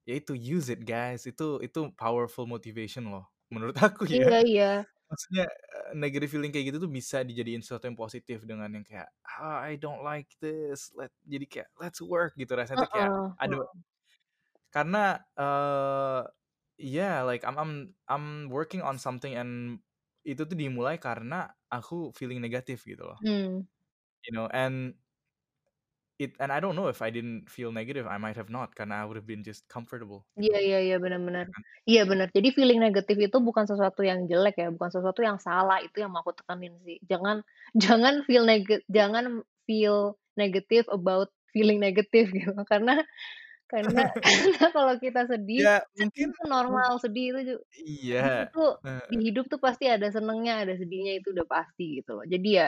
ya 0.07 0.15
itu 0.21 0.33
use 0.37 0.69
it 0.73 0.83
guys. 0.87 1.25
Itu 1.29 1.61
itu 1.65 1.91
powerful 1.99 2.45
motivation 2.49 3.11
loh. 3.13 3.27
Menurut 3.53 3.75
aku 3.87 4.05
ya. 4.09 4.29
iya 4.29 4.37
iya 4.49 4.69
Maksudnya 5.09 5.45
negative 5.97 6.29
feeling 6.33 6.51
kayak 6.53 6.67
gitu 6.73 6.79
tuh 6.85 6.91
bisa 6.93 7.25
dijadiin 7.25 7.61
sesuatu 7.65 7.89
yang 7.89 7.97
positif 7.97 8.45
dengan 8.45 8.69
yang 8.73 8.85
kayak 8.85 9.09
ah, 9.25 9.61
I 9.65 9.77
don't 9.81 10.01
like 10.05 10.29
this. 10.43 10.93
Let 10.97 11.11
jadi 11.25 11.45
kayak 11.49 11.69
let's 11.81 12.01
work 12.03 12.37
gitu 12.37 12.53
rasanya 12.57 12.85
tuh 12.85 12.91
kayak 12.93 13.11
heeh. 13.41 13.59
karena 14.69 14.97
eh 15.39 16.21
yeah 16.79 17.21
like 17.25 17.43
I'm 17.47 17.57
I'm 17.57 17.73
I'm 18.09 18.25
working 18.53 18.81
on 18.85 18.97
something 19.01 19.33
and 19.35 19.81
itu 20.25 20.41
tuh 20.45 20.57
dimulai 20.57 20.99
karena 21.01 21.49
aku 21.73 22.13
feeling 22.17 22.39
negatif 22.43 22.85
gitu 22.85 23.03
loh 23.09 23.19
Hmm. 23.21 23.61
you 24.25 24.31
know 24.35 24.47
and 24.51 24.95
it 26.19 26.35
and 26.39 26.51
I 26.51 26.59
don't 26.59 26.75
know 26.75 26.87
if 26.87 27.01
I 27.01 27.09
didn't 27.11 27.49
feel 27.49 27.71
negative 27.71 28.05
I 28.07 28.17
might 28.17 28.37
have 28.37 28.49
not 28.49 28.75
karena 28.75 28.95
I 29.01 29.05
would 29.05 29.17
have 29.17 29.27
been 29.27 29.43
just 29.43 29.67
comfortable 29.69 30.27
Iya 30.39 30.55
gitu 30.55 30.67
iya 30.67 30.77
iya 30.87 30.95
ya 30.95 30.97
benar-benar. 31.03 31.45
kan 31.53 31.63
Iya 31.89 32.01
benar. 32.09 32.27
Jadi 32.35 32.47
feeling 32.55 32.79
negatif 32.79 33.17
itu 33.19 33.37
bukan 33.47 33.65
sesuatu 33.67 34.01
yang 34.09 34.19
jelek 34.31 34.55
ya, 34.61 34.67
bukan 34.71 34.87
sesuatu 34.95 35.19
yang 35.25 35.35
salah. 35.41 35.77
Itu 35.83 35.99
yang 35.99 36.11
mau 36.13 36.21
aku 36.23 36.31
tekanin 36.39 36.73
sih. 36.87 36.97
Jangan 37.11 37.43
jangan 37.83 38.13
feel 38.27 38.43
neg 38.47 38.63
jangan 38.87 39.43
feel 39.67 40.15
negative 40.39 40.85
about 40.95 41.27
feeling 41.51 41.79
negative 41.83 42.31
gitu. 42.37 42.55
Karena 42.71 43.03
karena 43.71 44.01
karena 44.25 44.65
kalau 44.75 44.95
kita 45.01 45.21
sedih, 45.31 45.65
ya 45.65 45.75
sedih 45.97 46.23
mungkin 46.23 46.29
itu 46.31 46.41
normal, 46.49 46.91
sedih 47.03 47.25
itu 47.35 47.39
ju- 47.55 47.65
iya 47.85 48.49
itu 48.49 48.61
di 49.09 49.17
hidup 49.31 49.45
tuh 49.51 49.59
pasti 49.61 49.85
ada 49.89 50.07
senengnya, 50.13 50.63
ada 50.65 50.73
sedihnya 50.79 51.19
itu 51.21 51.33
udah 51.35 51.47
pasti 51.49 52.01
gitu 52.01 52.17
loh. 52.19 52.25
Jadi 52.29 52.49
ya 52.59 52.67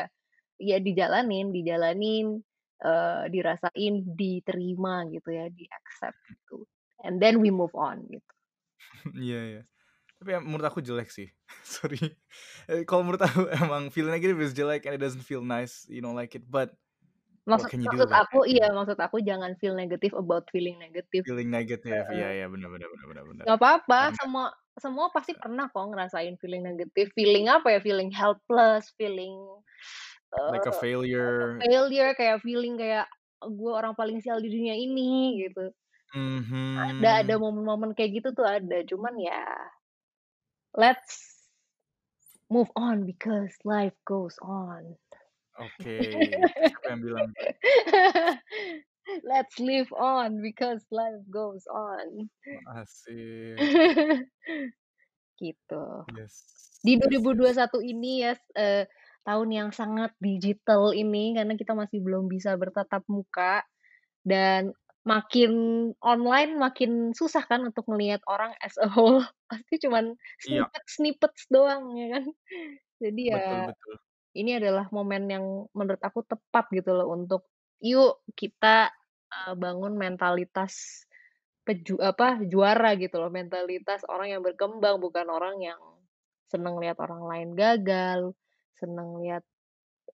ya 0.62 0.78
dijalanin, 0.82 1.52
dijalanin, 1.56 2.42
eh, 2.84 3.24
dirasain, 3.34 3.94
diterima 4.18 5.06
gitu 5.14 5.30
ya, 5.34 5.46
di 5.52 5.66
accept 5.70 6.20
gitu. 6.30 6.66
And 7.06 7.18
then 7.22 7.42
we 7.42 7.50
move 7.50 7.74
on 7.78 8.06
gitu. 8.10 8.32
iya 9.18 9.40
iya 9.50 9.62
tapi 10.20 10.30
ya, 10.38 10.40
menurut 10.42 10.68
aku 10.70 10.80
jelek 10.86 11.10
sih 11.12 11.28
sorry 11.76 12.00
Eh, 12.72 12.84
kalau 12.88 13.04
menurut 13.06 13.24
aku 13.24 13.48
emang 13.62 13.90
feel 13.94 14.08
negative 14.10 14.40
is 14.42 14.54
jelek 14.56 14.86
and 14.88 14.96
it 14.98 15.02
doesn't 15.04 15.26
feel 15.26 15.44
nice 15.44 15.86
you 15.92 16.02
don't 16.04 16.18
like 16.18 16.34
it 16.38 16.46
but 16.48 16.74
Maksud 17.42 17.74
do 17.74 17.90
maksud 17.90 18.06
about 18.06 18.22
aku 18.22 18.40
iya, 18.46 18.70
maksud 18.70 18.98
aku 19.02 19.18
jangan 19.26 19.58
feel 19.58 19.74
negative 19.74 20.14
about 20.14 20.46
feeling 20.54 20.78
negative. 20.78 21.26
feeling 21.26 21.50
negative 21.50 22.06
iya 22.14 22.30
iya 22.38 22.46
benar 22.46 22.70
benar 22.70 22.88
benar 22.94 23.06
benar 23.10 23.24
benar 23.26 23.46
Nggak 23.50 23.58
apa-apa, 23.58 24.00
karena 24.14 24.18
semua 24.22 24.46
semua 24.78 25.06
pasti 25.10 25.34
pernah 25.34 25.66
kok 25.74 25.84
ngerasain 25.90 26.38
feeling 26.38 26.62
negatif. 26.62 27.10
Feeling 27.18 27.50
apa 27.50 27.68
ya? 27.76 27.80
Feeling 27.82 28.14
helpless, 28.14 28.94
feeling 28.94 29.36
like 30.48 30.66
a 30.66 30.72
failure 30.72 31.64
failure, 31.64 32.12
kayak 32.18 32.42
feeling 32.46 32.76
kayak 32.80 33.08
gue 33.42 33.72
orang 33.74 33.94
paling 33.98 34.22
sial 34.22 34.40
di 34.44 34.50
dunia 34.54 34.76
ini 34.78 35.42
gitu. 35.48 35.74
Ada 36.80 37.10
ada 37.28 37.34
Mhm. 37.34 37.42
momen-momen 37.42 37.92
kayak 37.98 38.12
gitu 38.24 38.30
tuh 38.38 38.48
ada. 38.48 38.80
Cuman 38.88 39.16
ya 39.20 39.44
let's 40.78 41.48
move 42.50 42.70
on 42.76 43.06
because 43.06 43.56
life 43.64 43.94
goes 44.06 44.38
on. 44.42 44.98
Oke, 45.60 45.96
siapa 46.64 46.86
yang 46.96 47.02
bilang? 47.04 47.30
Let's 49.24 49.60
live 49.60 49.92
on 49.94 50.42
because 50.42 50.86
life 50.92 51.22
goes 51.32 51.66
on. 51.68 52.30
Asik. 52.78 53.68
Gitu. 55.40 55.84
Yes, 56.18 56.84
Di 56.86 56.94
yes, 56.98 57.28
yes. 57.30 57.58
2021 57.58 57.82
ini 57.86 58.26
ya, 58.26 58.34
eee, 58.58 58.86
tahun 59.28 59.50
yang 59.54 59.70
sangat 59.76 60.14
digital 60.22 60.92
ini 60.96 61.34
karena 61.38 61.54
kita 61.60 61.74
masih 61.78 62.00
belum 62.04 62.28
bisa 62.32 62.56
bertatap 62.58 63.04
muka 63.10 63.64
dan 64.26 64.74
makin 65.08 65.52
online 66.06 66.58
makin 66.62 67.12
susah 67.18 67.44
kan 67.50 67.66
untuk 67.66 67.86
ngelihat 67.90 68.22
orang 68.30 68.54
as 68.62 68.78
a 68.82 68.90
whole. 68.90 69.24
Pasti 69.52 69.82
cuman 69.84 70.16
Iya, 70.46 70.72
snippets-snippets 70.76 71.50
doang 71.54 71.96
ya 71.98 72.08
kan. 72.22 72.26
Jadi 73.02 73.22
betul 73.30 73.34
ya 73.34 73.46
betul. 73.66 73.98
ini 74.38 74.52
adalah 74.60 74.88
momen 74.96 75.24
yang 75.28 75.46
menurut 75.76 76.00
aku 76.04 76.24
tepat 76.24 76.72
gitu 76.72 76.96
loh 76.96 77.12
untuk, 77.12 77.52
yuk 77.84 78.24
kita, 78.40 78.92
eee, 79.32 79.54
bangun 79.60 79.94
mentalitas 80.00 81.04
peju 81.68 81.98
apa, 82.02 82.42
juara 82.48 82.96
gitu 82.98 83.18
loh, 83.22 83.30
mentalitas 83.34 84.02
orang 84.10 84.34
yang 84.38 84.42
berkembang, 84.46 84.98
bukan 85.04 85.28
orang 85.30 85.58
yang 85.62 85.80
seneng 86.52 86.76
lihat 86.82 86.98
orang 87.06 87.24
lain 87.32 87.50
gagal, 87.56 88.22
seneng 88.82 89.10
lihat, 89.22 89.44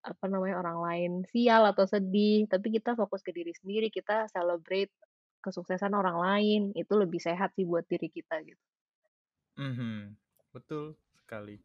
apa 0.05 0.25
namanya, 0.31 0.55
orang 0.63 0.79
lain 0.87 1.11
sial 1.33 1.63
atau 1.71 1.85
sedih, 1.89 2.47
tapi 2.51 2.67
kita 2.77 2.95
fokus 2.99 3.21
ke 3.27 3.31
diri 3.35 3.53
sendiri, 3.55 3.87
kita 3.93 4.27
celebrate 4.31 4.91
kesuksesan 5.45 5.93
orang 5.95 6.17
lain, 6.19 6.61
itu 6.77 6.93
lebih 6.97 7.21
sehat 7.23 7.53
sih 7.57 7.65
buat 7.67 7.85
diri 7.91 8.09
kita 8.11 8.41
gitu. 8.45 8.59
Mhm, 9.57 10.15
betul 10.53 10.95
sekali. 11.17 11.57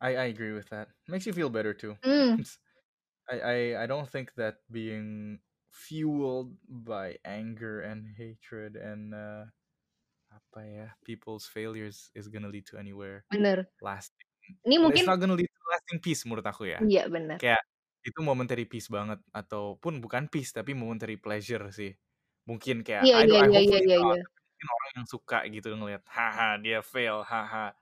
I 0.00 0.16
I 0.16 0.24
agree 0.26 0.52
with 0.52 0.68
that. 0.70 0.88
Makes 1.08 1.26
you 1.26 1.32
feel 1.32 1.50
better 1.50 1.74
too. 1.74 1.96
Mmm. 2.02 2.36
I 3.30 3.36
I 3.40 3.84
I 3.84 3.86
don't 3.86 4.08
think 4.10 4.34
that 4.36 4.62
being 4.70 5.40
fueled 5.70 6.56
by 6.68 7.18
anger 7.24 7.80
and 7.82 8.06
hatred 8.16 8.76
and 8.76 9.14
uh, 9.14 9.46
apa 10.32 10.60
ya, 10.66 10.88
people's 11.04 11.46
failures 11.48 12.10
is 12.14 12.28
gonna 12.28 12.50
lead 12.50 12.66
to 12.68 12.78
anywhere 12.78 13.26
Bener. 13.30 13.68
lasting. 13.82 14.28
Ini 14.64 14.76
It's 14.80 14.80
mungkin 14.80 15.06
not 15.06 15.20
gonna 15.20 15.34
lead 15.38 15.50
to 15.50 15.63
lasting 15.84 16.00
peace 16.04 16.22
menurut 16.26 16.46
aku 16.48 16.64
ya. 16.72 16.80
Iya, 16.82 17.06
bener. 17.14 17.40
Kayak 17.40 17.62
itu 18.06 18.20
momentary 18.24 18.64
peace 18.70 18.88
banget 18.92 19.20
ataupun 19.36 20.00
bukan 20.04 20.24
peace 20.32 20.52
tapi 20.56 20.72
momentary 20.76 21.16
pleasure 21.20 21.68
sih. 21.74 21.92
Mungkin 22.48 22.82
kayak 22.86 23.06
Iya 23.06 23.16
I 23.16 23.24
iya 23.26 23.40
I 23.46 23.48
iya 23.48 23.58
iya 23.66 23.78
iya 23.86 23.96
iya. 24.06 24.20
mungkin 24.44 24.68
orang 24.76 24.90
yang 25.02 25.06
suka 25.10 25.36
gitu 25.54 25.68
ngelihat, 25.76 26.02
"Haha, 26.08 26.58
dia 26.64 26.78
fail, 26.84 27.22
haha, 27.26 27.74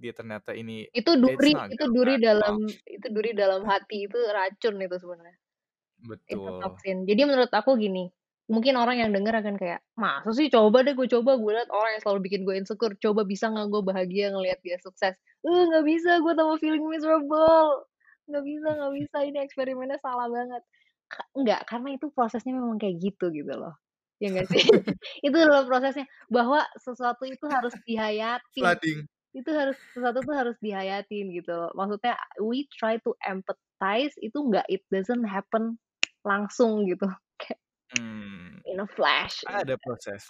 dia 0.00 0.12
ternyata 0.16 0.52
ini" 0.58 0.88
Itu 0.92 1.16
duri 1.16 1.56
itu 1.72 1.84
duri 1.88 2.20
last 2.20 2.26
dalam 2.26 2.52
long. 2.52 2.62
itu 2.84 3.06
duri 3.08 3.32
dalam 3.32 3.64
hati, 3.64 4.04
itu 4.04 4.18
racun 4.36 4.76
itu 4.84 4.96
sebenarnya. 5.00 5.36
Itu 6.28 6.48
Betul. 6.48 6.62
toksin. 6.62 7.04
Jadi 7.08 7.22
menurut 7.28 7.52
aku 7.52 7.76
gini, 7.80 8.10
mungkin 8.52 8.74
orang 8.80 8.98
yang 9.02 9.10
denger 9.16 9.34
akan 9.44 9.56
kayak, 9.60 9.80
"Masa 9.98 10.30
sih? 10.36 10.48
Coba 10.52 10.84
deh 10.86 10.94
gue 10.98 11.08
coba, 11.10 11.36
gue 11.40 11.52
lihat 11.56 11.70
orang 11.72 11.96
yang 11.98 12.02
selalu 12.04 12.20
bikin 12.28 12.42
gue 12.48 12.54
insecure, 12.60 12.94
coba 13.00 13.22
bisa 13.28 13.48
nggak 13.52 13.68
gue 13.72 13.82
bahagia 13.86 14.26
ngelihat 14.34 14.60
dia 14.64 14.76
sukses?" 14.82 15.16
"Uh, 15.42 15.66
nggak 15.70 15.84
bisa, 15.86 16.22
gue 16.22 16.32
tambah 16.34 16.58
feeling 16.62 16.86
miserable. 16.86 17.86
Nggak 18.30 18.44
bisa 18.46 18.68
nggak 18.78 18.94
bisa, 18.94 19.16
ini 19.26 19.38
eksperimennya 19.42 19.98
salah 20.02 20.30
banget." 20.30 20.62
Enggak, 21.36 21.68
karena 21.68 21.88
itu 21.96 22.08
prosesnya 22.14 22.56
memang 22.56 22.80
kayak 22.80 22.96
gitu, 23.02 23.28
gitu 23.34 23.52
loh. 23.52 23.76
Ya 24.22 24.32
nggak 24.32 24.48
sih? 24.48 24.62
Itu 25.26 25.36
adalah 25.36 25.66
prosesnya, 25.66 26.06
bahwa 26.30 26.62
sesuatu 26.78 27.26
itu 27.26 27.42
harus 27.50 27.74
dihayatin. 27.84 28.62
Flooding. 28.64 28.98
Itu 29.34 29.50
harus 29.50 29.76
sesuatu 29.92 30.22
tuh 30.24 30.34
harus 30.36 30.56
dihayatin 30.62 31.32
gitu 31.34 31.52
loh. 31.52 31.72
Maksudnya 31.74 32.16
we 32.40 32.64
try 32.72 32.96
to 33.02 33.12
empathize 33.26 34.14
itu 34.22 34.36
nggak 34.36 34.64
it 34.70 34.84
doesn't 34.88 35.26
happen 35.26 35.76
langsung 36.22 36.86
gitu. 36.86 37.08
Mmm. 37.92 38.62
in 38.66 38.80
a 38.80 38.88
flash. 38.88 39.42
Ada 39.46 39.76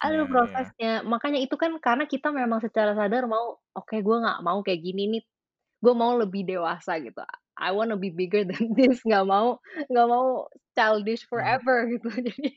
Ada 0.01 0.25
prosesnya, 0.29 0.35
iya. 0.41 0.73
prosesnya. 0.73 1.01
Makanya 1.07 1.39
itu 1.43 1.55
kan 1.59 1.73
karena 1.81 2.05
kita 2.09 2.29
memang 2.33 2.59
secara 2.63 2.93
sadar 2.97 3.25
mau, 3.29 3.59
"Oke, 3.77 4.01
gue 4.05 4.17
nggak 4.23 4.41
mau 4.45 4.59
kayak 4.65 4.81
gini 4.83 5.03
nih, 5.19 5.23
gue 5.83 5.93
mau 5.97 6.15
lebih 6.19 6.43
dewasa," 6.47 6.99
gitu. 7.03 7.21
I 7.59 7.71
wanna 7.75 7.95
be 7.99 8.11
bigger 8.13 8.43
than 8.51 8.73
this, 8.77 9.01
nggak 9.07 9.25
mau 9.29 9.59
nggak 9.91 10.07
mau 10.09 10.47
childish 10.77 11.25
Mhm. 11.35 11.63
forever 11.65 11.87
gitu. 11.91 12.09
Jadi 12.27 12.49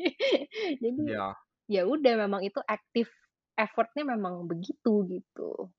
jadi 0.82 1.04
Iya. 1.04 1.36
ya 1.70 1.82
udah 1.88 2.14
memang 2.28 2.42
itu 2.46 2.60
active 2.68 3.10
effort-nya 3.60 4.04
memang 4.08 4.46
begitu, 4.50 5.04
gitu. 5.10 5.72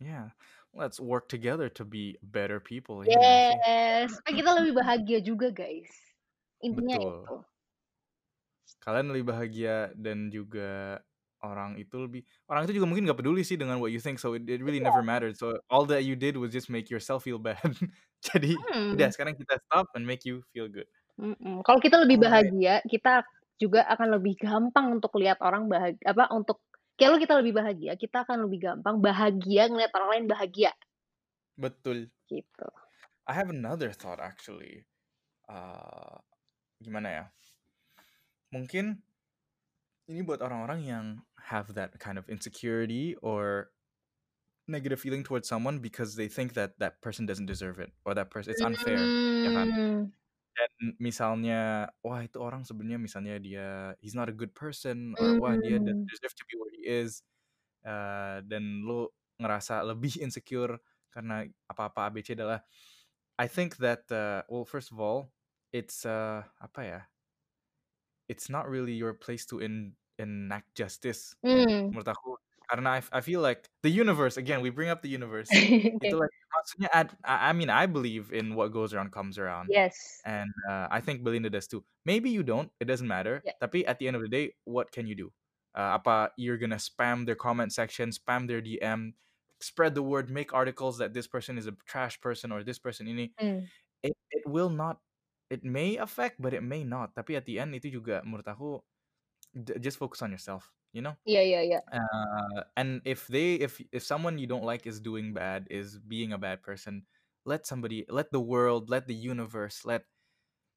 Yeah, 0.00 0.30
let's 0.72 0.98
work 1.00 1.28
together 1.28 1.68
to 1.70 1.84
be 1.84 2.18
better 2.22 2.60
people, 2.60 3.04
ya 3.04 3.18
nggak 3.18 3.42
sih? 3.44 3.62
Yes, 4.06 4.14
supaya 4.22 4.34
kita 4.38 4.50
lebih 4.62 4.72
bahagia 4.78 5.18
juga, 5.26 5.50
guys. 5.50 5.90
Intinya 6.62 6.94
Betul. 6.94 7.32
itu. 7.34 7.42
Kalian 8.82 9.10
lebih 9.14 9.26
bahagia 9.34 9.90
dan 9.98 10.30
juga 10.30 10.98
orang 11.42 11.74
itu 11.78 11.98
lebih 12.06 12.22
orang 12.46 12.66
itu 12.66 12.78
juga 12.78 12.86
mungkin 12.86 13.02
nggak 13.10 13.18
peduli 13.18 13.42
sih 13.42 13.58
dengan 13.58 13.82
what 13.82 13.90
you 13.90 13.98
think, 14.02 14.18
so 14.22 14.34
it 14.38 14.46
it 14.46 14.62
really 14.62 14.78
never 14.82 15.02
Iya. 15.02 15.02
mattered. 15.02 15.34
So 15.38 15.58
all 15.70 15.86
that 15.90 16.06
you 16.06 16.14
did 16.18 16.38
was 16.38 16.54
just 16.54 16.70
make 16.70 16.86
yourself 16.90 17.26
feel 17.26 17.38
bad. 17.42 17.58
Jadi 18.26 18.62
udah 18.94 19.06
Mmm. 19.06 19.12
sekarang 19.14 19.34
kita 19.38 19.58
stop 19.66 19.90
and 19.98 20.06
make 20.06 20.22
you 20.26 20.46
feel 20.54 20.70
good. 20.70 20.86
Mhm. 21.20 21.60
Kalau 21.66 21.78
kita 21.80 22.00
lebih 22.00 22.24
bahagia, 22.24 22.80
kita 22.88 23.24
juga 23.60 23.84
akan 23.92 24.16
lebih 24.18 24.34
gampang 24.40 24.96
untuk 24.98 25.12
lihat 25.20 25.38
orang 25.44 25.68
bahag 25.68 25.94
apa, 26.08 26.26
untuk 26.32 26.64
kalau 26.96 27.16
kita 27.20 27.36
lebih 27.40 27.56
bahagia, 27.60 27.92
kita 28.00 28.24
akan 28.24 28.46
lebih 28.48 28.60
gampang 28.72 28.96
bahagia 29.02 29.68
ngelihat 29.68 29.92
orang 29.96 30.08
lain 30.18 30.26
bahagia. 30.30 30.72
Betul. 31.58 32.12
Gitu. 32.30 32.66
I 33.26 33.34
have 33.34 33.50
another 33.50 33.92
thought 33.92 34.20
actually. 34.20 34.84
Uh, 35.48 36.18
gimana 36.82 37.08
ya? 37.10 37.24
Mungkin 38.52 39.02
ini 40.10 40.20
buat 40.26 40.42
orang-orang 40.42 40.80
yang 40.84 41.06
have 41.38 41.72
that 41.78 41.94
kind 42.02 42.18
of 42.18 42.26
insecurity 42.28 43.14
or 43.22 43.70
negative 44.68 45.00
feeling 45.00 45.22
towards 45.24 45.48
someone 45.48 45.78
because 45.80 46.16
they 46.16 46.28
think 46.28 46.54
that 46.54 46.78
that 46.78 47.02
person 47.02 47.26
doesn't 47.26 47.46
deserve 47.46 47.78
it 47.80 47.92
or 48.06 48.14
that 48.14 48.30
person 48.30 48.52
it's 48.52 48.62
unfair, 48.64 49.14
ya 49.44 49.50
kan? 49.52 49.74
Mmm. 49.74 50.12
Dan 50.56 50.96
misalnya, 51.00 51.90
wah 52.04 52.20
itu 52.24 52.38
orang 52.42 52.62
sebenarnya 52.68 53.00
misalnya 53.00 53.34
dia 53.40 53.68
he's 54.04 54.14
not 54.16 54.28
a 54.28 54.36
good 54.36 54.52
person 54.54 55.16
or 55.20 55.34
wah 55.38 55.56
dia 55.56 55.80
doesn't 55.80 56.04
Mmm. 56.04 56.12
deserve 56.12 56.34
to 56.36 56.44
be 56.50 56.54
where 56.60 56.72
he 56.76 56.82
is, 56.88 57.22
eee, 57.86 58.42
dan 58.48 58.84
lu 58.86 59.08
ngerasa 59.42 59.82
lebih 59.86 60.18
insecure 60.26 60.78
karena 61.12 61.46
apa-apa 61.70 62.08
A, 62.08 62.12
B, 62.14 62.20
C 62.24 62.34
adalah 62.38 62.62
I 63.40 63.48
think 63.50 63.78
that, 63.82 64.06
uh, 64.12 64.44
well 64.50 64.64
first 64.68 64.92
of 64.94 64.98
all, 65.02 65.32
it's, 65.74 66.04
uh, 66.08 66.44
apa 66.62 66.80
ya, 66.84 67.00
it's 68.32 68.48
not 68.48 68.64
really 68.72 68.96
your 68.96 69.12
place 69.12 69.44
to 69.52 69.60
en 69.60 69.92
enact 70.16 70.72
justice 70.72 71.36
Mmm. 71.44 71.92
menurut 71.92 72.08
aku. 72.08 72.40
Karena 72.72 72.96
I 72.96 73.00
I 73.12 73.20
feel 73.20 73.44
like 73.44 73.68
the 73.84 73.92
universe, 73.92 74.40
again 74.40 74.64
we 74.64 74.72
bring 74.72 74.88
up 74.88 75.04
the 75.04 75.12
universe, 75.12 75.52
itu 76.00 76.16
like 76.16 76.32
maksudnya 76.56 76.88
I 76.96 77.02
I 77.28 77.52
mean 77.52 77.68
I 77.68 77.84
believe 77.84 78.32
in 78.32 78.56
what 78.56 78.72
goes 78.72 78.96
around 78.96 79.12
comes 79.12 79.36
around, 79.36 79.68
Yes. 79.68 80.24
and, 80.24 80.48
uh, 80.70 80.88
I 80.88 81.04
think 81.04 81.20
Belinda 81.26 81.52
does 81.52 81.68
too. 81.68 81.84
Maybe 82.08 82.32
you 82.32 82.40
don't, 82.46 82.72
it 82.80 82.88
doesn't 82.88 83.08
matter, 83.08 83.44
Ya. 83.44 83.52
tapi 83.60 83.84
at 83.84 84.00
the 84.00 84.08
end 84.08 84.16
of 84.16 84.24
the 84.24 84.32
day, 84.32 84.56
what 84.64 84.88
can 84.88 85.04
you 85.04 85.12
do? 85.14 85.28
Uh, 85.76 86.00
apa 86.00 86.32
you're 86.40 86.56
gonna 86.56 86.80
spam 86.80 87.28
their 87.28 87.36
comment 87.36 87.72
section, 87.76 88.08
spam 88.14 88.48
their 88.48 88.64
DM, 88.64 89.12
spread 89.60 89.92
the 89.92 90.04
word, 90.04 90.32
make 90.32 90.56
articles 90.56 90.96
that 90.96 91.12
this 91.12 91.28
person 91.28 91.60
is 91.60 91.68
a 91.68 91.76
trash 91.84 92.16
person 92.24 92.48
or 92.52 92.64
this 92.64 92.80
person 92.80 93.04
ini. 93.04 93.36
Mmm. 93.40 93.72
It 94.02 94.16
it 94.32 94.44
will 94.48 94.70
not 94.72 94.98
it 95.52 95.60
may 95.60 96.00
affect, 96.00 96.40
but 96.40 96.56
it 96.56 96.64
may 96.64 96.80
not. 96.88 97.12
Tapi 97.12 97.36
at 97.36 97.44
the 97.44 97.60
end 97.60 97.76
itu 97.76 97.92
juga 98.00 98.24
menurut 98.24 98.48
aku 98.48 98.80
just 99.84 100.00
focus 100.00 100.24
on 100.24 100.32
yourself, 100.32 100.72
you 100.96 101.04
know? 101.04 101.12
Iya 101.28 101.42
iya 101.44 101.60
iya. 101.60 101.80
Uh, 101.92 102.64
and 102.80 103.04
if 103.04 103.28
they 103.28 103.60
if 103.60 103.76
if 103.92 104.00
someone 104.00 104.40
you 104.40 104.48
don't 104.48 104.64
like 104.64 104.88
is 104.88 104.96
doing 104.96 105.36
bad, 105.36 105.68
is 105.68 106.00
being 106.00 106.32
a 106.32 106.40
bad 106.40 106.64
person, 106.64 107.04
let 107.44 107.68
somebody 107.68 108.08
let 108.08 108.32
the 108.32 108.40
world, 108.40 108.88
let 108.88 109.04
the 109.04 109.16
universe, 109.16 109.84
let 109.84 110.08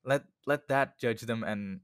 let 0.04 0.28
let 0.44 0.68
that 0.68 1.00
judge 1.00 1.24
them 1.24 1.48
and 1.48 1.80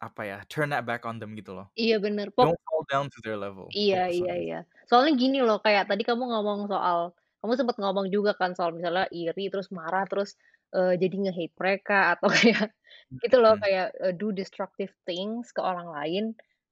apa 0.00 0.22
ya, 0.24 0.38
turn 0.48 0.70
that 0.70 0.86
back 0.86 1.04
on 1.04 1.18
them 1.18 1.34
gitu 1.34 1.52
loh. 1.52 1.68
Iya 1.76 1.98
bener. 2.00 2.30
Pok 2.32 2.54
Don't 2.54 2.62
fall 2.64 2.84
down 2.88 3.06
to 3.12 3.18
their 3.20 3.36
level, 3.36 3.68
Iya 3.74 4.08
iya 4.08 4.34
iya. 4.38 4.58
Soalnya 4.88 5.12
gini 5.18 5.42
loh, 5.44 5.58
kayak 5.60 5.90
tadi 5.90 6.02
kamu 6.06 6.24
ngomong 6.24 6.70
soal 6.70 7.12
kamu 7.40 7.52
sempet 7.56 7.76
ngomong 7.80 8.06
juga 8.12 8.36
kan 8.36 8.52
soal 8.52 8.70
misalnya 8.76 9.08
iri, 9.12 9.48
terus 9.48 9.72
marah, 9.72 10.04
terus, 10.04 10.36
eee, 10.74 10.94
jadi 11.02 11.16
nge-hate 11.28 11.54
mereka 11.60 11.98
atau 12.16 12.28
kayak 12.32 12.72
gitu 13.22 13.36
loh, 13.42 13.54
kayak, 13.62 13.94
eee, 14.02 14.12
do 14.16 14.30
destructive 14.34 14.92
things 15.08 15.50
ke 15.56 15.60
orang 15.62 15.88
lain. 15.90 16.24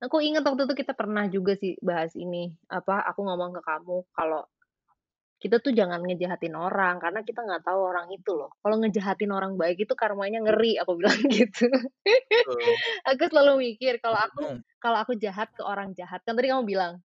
Aku 0.05 0.22
inget 0.22 0.46
waktu 0.46 0.62
itu 0.70 0.74
kita 0.86 0.94
pernah 0.94 1.26
juga 1.30 1.59
sih 1.59 1.74
bahas 1.82 2.14
ini, 2.14 2.55
apa, 2.70 3.03
aku 3.11 3.20
ngomong 3.26 3.51
ke 3.59 3.62
kamu 3.66 3.96
kalau 4.14 4.46
kita 5.38 5.62
tuh 5.62 5.70
jangan 5.70 6.03
ngejahatin 6.03 6.55
orang, 6.59 6.99
karena 6.99 7.20
kita 7.22 7.40
nggak 7.46 7.62
tahu 7.66 7.80
orang 7.94 8.11
itu 8.11 8.32
loh. 8.34 8.51
Kalau 8.62 8.76
ngejahatin 8.82 9.30
orang 9.30 9.55
baik 9.61 9.78
itu 9.86 9.94
karmanya 9.94 10.42
ngeri, 10.42 10.78
aku 10.82 10.99
bilang 10.99 11.14
gitu. 11.38 11.66
Aku 13.07 13.22
selalu 13.30 13.53
mikir 13.74 13.99
kalau 14.03 14.18
aku 14.18 14.42
kalau 14.78 14.99
aku 15.03 15.18
jahat 15.18 15.51
ke 15.55 15.62
orang 15.66 15.90
jahat, 15.99 16.22
kan 16.22 16.38
tadi 16.38 16.51
kamu 16.51 16.62
bilang, 16.66 17.03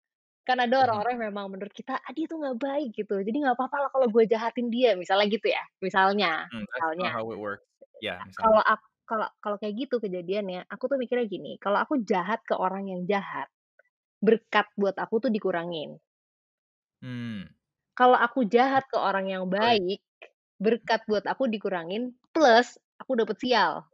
kan 0.49 0.57
ada 0.65 0.75
Mhm. 0.79 0.89
orang-orang 0.89 1.11
yang 1.19 1.25
memang 1.33 1.47
menurut 1.53 1.73
kita, 1.75 1.93
"Ah, 2.01 2.11
dia 2.17 2.25
tuh 2.31 2.37
nggak 2.41 2.57
baik," 2.59 2.89
gitu. 2.97 3.15
Jadi 3.27 3.37
nggak 3.45 3.55
apa-apa 3.57 3.77
lah 3.87 3.89
kalau 3.93 4.07
gue 4.09 4.23
jahatin 4.33 4.67
dia, 4.73 4.97
misalnya 4.97 5.27
gitu 5.31 5.47
ya, 5.53 5.63
misalnya 5.85 6.49
Hmm, 6.51 6.65
that's 6.73 6.87
misalnya. 6.89 7.11
not 7.11 7.11
how 7.11 7.31
it 7.31 7.37
works. 7.39 7.63
Ya, 8.01 8.23
Kalau 8.39 8.61
ak 8.63 8.81
kalau 9.09 9.27
kalau 9.41 9.57
kayak 9.61 9.75
gitu 9.89 9.95
kejadiannya, 10.05 10.69
aku 10.69 10.85
tuh 10.91 10.97
mikirnya 11.01 11.25
gini, 11.25 11.57
kalau 11.63 11.81
aku 11.81 11.97
jahat 12.05 12.39
ke 12.45 12.53
orang 12.53 12.85
yang 12.91 13.01
jahat, 13.09 13.49
berkat 14.23 14.67
buat 14.79 14.95
aku 14.99 15.15
tuh 15.29 15.31
dikurangin. 15.33 15.99
Mmm. 17.01 17.49
Kalau 17.97 18.17
aku 18.17 18.45
jahat 18.45 18.85
ke 18.91 18.97
orang 18.99 19.25
yang 19.33 19.43
Baik. 19.49 20.01
berkat 20.61 21.01
buat 21.09 21.25
aku 21.27 21.47
dikurangin, 21.51 22.15
plus 22.35 22.77
aku 23.01 23.19
dapet 23.19 23.37
sial. 23.41 23.87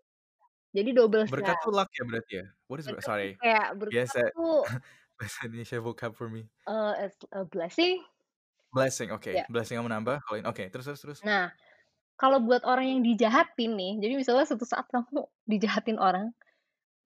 Jadi 0.76 0.92
double 0.96 1.28
Berkat 1.28 1.58
sial. 1.58 1.62
tuh 1.64 1.74
luck 1.74 1.90
ya 1.98 2.04
berarti 2.06 2.34
ya? 2.38 2.46
What 2.70 2.78
is 2.82 2.88
Berkat 2.88 3.10
sorry, 3.10 3.42
kayak 3.42 3.68
berkat 3.82 4.20
biasa 4.20 4.30
tuh 4.34 4.70
bahasa 5.20 5.48
Indonesia 5.48 5.78
vocab 5.84 6.12
for 6.16 6.30
me. 6.32 6.50
eee, 6.68 6.94
it's 7.06 7.26
a 7.32 7.44
blessing. 7.46 8.04
Blessing, 8.76 9.10
oke. 9.16 9.32
Ya. 9.32 9.46
Blessing 9.50 9.76
yang 9.82 9.88
menambah, 9.90 10.22
kalau 10.26 10.36
ini 10.38 10.46
oke, 10.52 10.64
terus 10.70 10.86
terus 10.90 11.02
terus? 11.02 11.20
Nah, 11.26 11.52
kalau 12.22 12.40
buat 12.44 12.64
orang 12.68 12.88
yang 13.00 13.02
dijahatin 13.06 13.72
nih, 13.80 13.94
jadi 14.04 14.14
misalnya 14.22 14.46
suatu 14.50 14.66
saat 14.68 14.88
kamu 14.94 15.26
dijahatin 15.54 16.00
orang, 16.02 16.34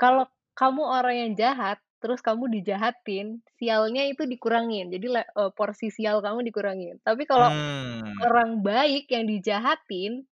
kalau 0.01 0.27
kamu 0.57 0.83
orang 0.83 1.15
yang 1.17 1.31
jahat, 1.39 1.79
terus 2.03 2.21
kamu 2.23 2.49
dijahatin, 2.61 3.41
sialnya 3.59 4.03
itu 4.11 4.23
dikurangin. 4.27 4.91
Jadi 4.93 5.07
eee, 5.11 5.51
porsi 5.57 5.89
sial 5.93 6.19
kamu 6.25 6.45
dikurangin. 6.49 6.99
Tapi 7.03 7.23
kalau 7.29 7.49
Mmm. 7.49 8.23
orang 8.25 8.61
baik 8.65 9.09
yang 9.11 9.25
dijahatin, 9.29 10.25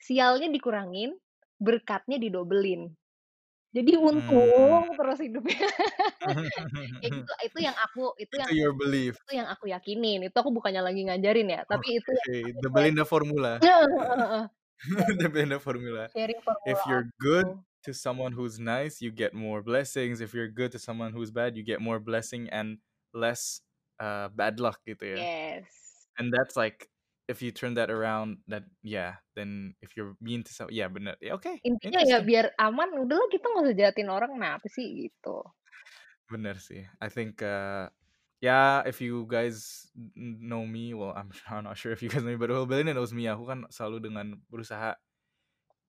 sialnya 0.00 0.48
dikurangin, 0.52 1.16
berkatnya 1.62 2.18
didobelin. 2.22 2.94
Jadi 3.76 3.92
Mmm. 3.92 4.08
untung 4.08 4.84
terus 4.96 5.18
hidupnya. 5.20 5.68
Gitu, 7.04 7.32
itu 7.44 7.58
yang 7.60 7.76
aku 7.76 8.16
itu 8.16 8.32
Itu 8.32 8.40
yang 8.40 8.50
your 8.56 8.72
belief. 8.74 9.14
itu 9.28 9.32
yang 9.36 9.48
aku 9.52 9.68
yakinin. 9.68 10.24
Itu 10.26 10.36
aku 10.40 10.48
bukannya 10.48 10.80
lagi 10.80 11.04
ngajarin 11.04 11.48
ya, 11.52 11.60
tapi 11.68 12.00
itu 12.00 12.08
yang 12.08 12.24
Oke, 12.24 12.40
aku 12.40 12.60
the 12.64 12.70
Belinda 12.72 13.04
formula. 13.04 13.52
The 15.20 15.28
Belinda 15.32 15.56
formula. 15.60 16.08
Formula 16.12 16.60
If 16.68 16.78
you're 16.88 17.08
good 17.20 17.48
to 17.88 17.92
someone 17.96 18.32
who's 18.32 18.60
nice, 18.60 19.00
you 19.00 19.08
get 19.12 19.32
more 19.32 19.62
blessings. 19.64 20.20
If 20.20 20.34
you're 20.36 20.52
good 20.52 20.72
to 20.72 20.80
someone 20.80 21.12
who's 21.16 21.30
bad, 21.32 21.56
you 21.56 21.64
get 21.64 21.80
more 21.80 21.96
blessing 22.00 22.48
and 22.52 22.76
less 23.16 23.60
uh, 24.00 24.28
bad 24.36 24.60
luck 24.60 24.80
gitu 24.84 25.16
ya. 25.16 25.16
Yes. 25.16 25.64
And 26.20 26.28
that's 26.32 26.56
like 26.60 26.88
if 27.26 27.42
you 27.42 27.50
turn 27.50 27.74
that 27.74 27.90
around, 27.90 28.38
that 28.46 28.62
yeah, 28.82 29.18
then 29.34 29.74
if 29.82 29.98
you're 29.98 30.14
mean 30.22 30.46
to 30.46 30.52
some, 30.54 30.70
yeah 30.70 30.86
bener. 30.86 31.18
Ya 31.18 31.34
oke, 31.34 31.58
Intinya 31.66 32.02
ya 32.06 32.22
biar 32.22 32.54
aman, 32.58 32.94
udahlah 32.94 33.26
kita 33.30 33.46
nggak 33.50 33.64
usah 33.66 33.76
jahatin 33.76 34.08
orang, 34.10 34.30
kenapa 34.38 34.66
sih, 34.70 35.10
gitu. 35.10 35.42
Bener 36.30 36.58
sih. 36.62 36.86
I 37.02 37.08
think 37.10 37.42
uh, 37.42 37.90
yeah, 38.38 38.86
if 38.86 39.02
you 39.02 39.26
guys 39.26 39.86
know 40.16 40.62
me, 40.62 40.94
well 40.94 41.14
I'm, 41.14 41.30
I'm 41.50 41.66
not 41.66 41.78
sure 41.78 41.90
if 41.90 42.02
you 42.02 42.10
guys 42.10 42.22
know 42.22 42.34
me, 42.34 42.40
but 42.40 42.50
well, 42.50 42.66
Belinda 42.66 42.94
knows 42.94 43.14
me. 43.14 43.26
Aku 43.26 43.46
kan 43.46 43.66
selalu 43.74 44.06
dengan 44.10 44.38
berusaha 44.46 44.94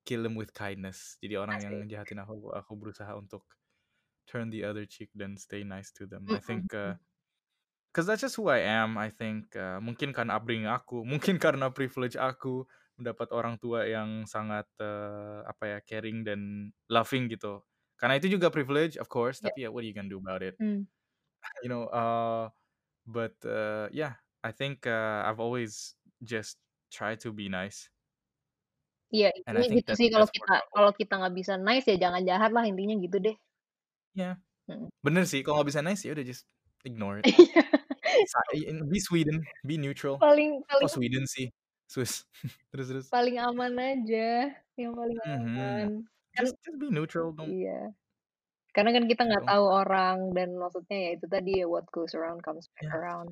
kill 0.02 0.26
them 0.26 0.34
with 0.34 0.50
kindness. 0.56 1.20
Jadi 1.22 1.36
orang 1.36 1.60
yang 1.62 1.74
Asik. 1.84 1.90
jahatin 1.92 2.18
aku, 2.24 2.50
aku 2.50 2.72
berusaha 2.74 3.12
untuk 3.14 3.44
turn 4.24 4.48
the 4.48 4.64
other 4.64 4.88
cheek 4.88 5.12
dan 5.12 5.36
stay 5.36 5.62
nice 5.62 5.92
to 5.92 6.08
them. 6.08 6.24
I 6.28 6.40
Mhm 6.40 6.44
think 6.44 6.64
uh. 6.74 6.96
Cause 7.92 8.06
that's 8.06 8.20
just 8.22 8.36
who 8.36 8.46
I 8.52 8.62
am. 8.62 8.94
I 9.00 9.08
think 9.10 9.56
uh, 9.56 9.80
mungkin 9.80 10.12
karena 10.12 10.36
upbringing 10.38 10.68
aku, 10.70 11.02
mungkin 11.12 11.40
karena 11.40 11.72
privilege 11.72 12.14
aku 12.14 12.68
mendapat 12.98 13.30
orang 13.30 13.56
tua 13.62 13.86
yang 13.86 14.26
sangat 14.26 14.66
uh, 14.82 15.46
apa 15.46 15.64
ya 15.66 15.78
caring 15.86 16.26
dan 16.26 16.40
loving 16.90 17.30
gitu. 17.30 17.62
Karena 17.98 18.18
itu 18.18 18.30
juga 18.30 18.50
privilege, 18.50 18.98
of 18.98 19.10
course. 19.10 19.42
Ya. 19.42 19.50
Tapi 19.50 19.66
ya, 19.66 19.68
what 19.72 19.82
are 19.82 19.88
you 19.88 19.94
gonna 19.94 20.10
do 20.10 20.18
about 20.22 20.42
it? 20.42 20.54
Mmm. 20.60 20.86
You 21.64 21.70
know. 21.70 21.88
Uh, 21.90 22.50
but 23.06 23.34
uh, 23.46 23.88
yeah, 23.90 24.18
I 24.44 24.52
think 24.52 24.86
uh, 24.86 25.24
I've 25.26 25.40
always 25.40 25.94
just 26.22 26.58
try 26.90 27.14
to 27.22 27.32
be 27.32 27.48
nice, 27.48 27.90
Iya, 29.08 29.32
and 29.48 29.56
I 29.56 29.64
intinya 29.64 29.68
think 29.72 29.80
gitu 29.88 29.92
sih 29.96 30.08
kalau 30.12 30.28
kita 30.28 30.54
kalau 30.68 30.90
kita 30.92 31.12
nggak 31.16 31.34
bisa 31.34 31.52
nice 31.56 31.86
ya 31.88 31.96
jangan 31.96 32.22
jahat 32.28 32.50
lah, 32.52 32.64
intinya 32.68 32.94
gitu 33.00 33.16
deh. 33.16 33.36
Yeah, 34.12 34.36
Mhm. 34.68 34.92
bener 35.00 35.24
sih. 35.24 35.40
Kalau 35.40 35.60
nggak 35.62 35.70
bisa 35.72 35.80
nice 35.80 36.02
ya 36.04 36.12
udah 36.12 36.26
just 36.26 36.44
ignore 36.84 37.22
it. 37.22 37.24
Be 38.88 39.00
Sweden, 39.00 39.36
be 39.64 39.76
neutral. 39.78 40.18
Paling 40.18 40.62
Oh 40.62 40.66
paling 40.66 40.88
Sweden 40.90 41.24
sih, 41.28 41.48
Swiss. 41.86 42.24
terus 42.72 42.86
terus. 42.90 43.06
paling 43.08 43.36
aman 43.40 43.72
aja, 43.78 44.52
yang 44.76 44.92
paling 44.94 45.18
Mhm. 45.24 45.34
aman. 45.36 45.88
Kan 46.36 46.44
Just 46.46 46.56
just 46.62 46.76
be 46.78 46.88
neutral, 46.92 47.32
don't 47.32 47.48
iya. 47.50 47.90
Karena 48.76 48.94
kan 48.94 49.04
kita 49.10 49.22
nggak 49.26 49.44
tahu 49.48 49.64
orang 49.66 50.18
dan 50.36 50.54
maksudnya 50.54 50.98
ya 50.98 51.10
itu 51.18 51.26
tadi 51.26 51.50
ya 51.58 51.66
what 51.66 51.88
goes 51.90 52.14
around 52.14 52.44
comes 52.44 52.68
back 52.78 52.86
yeah, 52.86 52.94
around. 53.00 53.30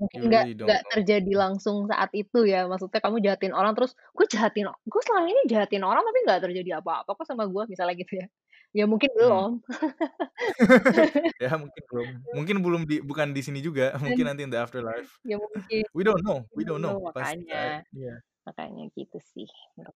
Mungkin 0.00 0.18
nggak 0.26 0.44
really 0.48 0.58
nggak 0.58 0.82
terjadi 0.90 1.32
langsung 1.38 1.86
saat 1.86 2.10
itu 2.16 2.46
ya, 2.48 2.66
maksudnya 2.66 2.98
kamu 3.02 3.22
jahatin 3.22 3.52
orang 3.54 3.74
terus, 3.78 3.94
"Gue 4.16 4.26
jahatin 4.26 4.66
gue 4.72 5.02
selama 5.06 5.26
ini 5.30 5.42
jahatin 5.50 5.82
orang 5.86 6.02
tapi 6.02 6.18
nggak 6.26 6.40
terjadi 6.50 6.80
apa-apa 6.82 7.10
kok 7.14 7.26
sama 7.28 7.44
gue," 7.46 7.62
misalnya 7.70 7.94
gitu 7.98 8.18
ya. 8.24 8.26
Ya 8.74 8.84
mungkin 8.90 9.06
Hmm. 9.14 9.18
belum. 9.22 9.50
ya 11.44 11.50
mungkin 11.54 11.82
belum, 11.86 12.08
mungkin 12.34 12.56
belum 12.58 12.82
di 12.90 12.96
bukan 13.06 13.30
di 13.30 13.40
sini 13.46 13.62
juga, 13.62 13.94
mungkin 14.02 14.26
nanti 14.26 14.42
in 14.42 14.50
the 14.50 14.58
afterlife. 14.58 15.14
Ya 15.22 15.38
mungkin, 15.38 15.86
We 15.94 16.02
don't 16.02 16.20
know, 16.26 16.42
we 16.58 16.66
don't 16.66 16.82
know. 16.82 16.98
Pasti 17.14 17.46
makanya. 17.46 17.86
ada. 17.86 17.94
Yeah. 17.94 18.18
Makanya 18.44 18.84
gitu 18.92 19.18
sih 19.24 19.48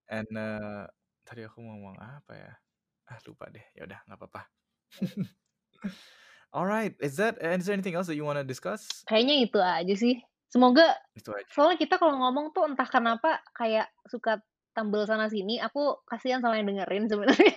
And 0.09 0.31
uh, 0.33 0.87
tadi 1.27 1.45
aku 1.45 1.61
mau 1.61 1.75
ngomong 1.77 1.99
apa 2.01 2.33
ya? 2.39 2.53
Ah 3.11 3.19
lupa 3.27 3.51
deh. 3.51 3.67
Ya 3.75 3.85
udah 3.85 3.99
nggak 4.07 4.19
apa-apa. 4.23 4.43
Alright, 6.55 6.97
is 7.05 7.21
that 7.21 7.37
is 7.45 7.69
there 7.69 7.77
anything 7.77 7.93
else 7.93 8.09
that 8.09 8.17
you 8.17 8.25
want 8.25 8.41
to 8.41 8.47
discuss? 8.47 8.89
Kayaknya 9.05 9.35
itu 9.45 9.59
aja 9.61 9.95
sih. 9.99 10.17
Semoga 10.49 10.97
Itu 11.13 11.35
aja. 11.37 11.45
soalnya 11.53 11.77
kita 11.77 12.01
kalau 12.01 12.17
ngomong 12.17 12.57
tuh 12.57 12.65
entah 12.65 12.89
kenapa 12.89 13.45
kayak 13.53 13.93
suka 14.09 14.41
tambal 14.73 15.05
sana 15.05 15.29
sini, 15.29 15.61
aku 15.61 16.01
kasihan 16.09 16.41
sama 16.41 16.57
yang 16.57 16.73
dengerin 16.73 17.05
sebenarnya. 17.11 17.53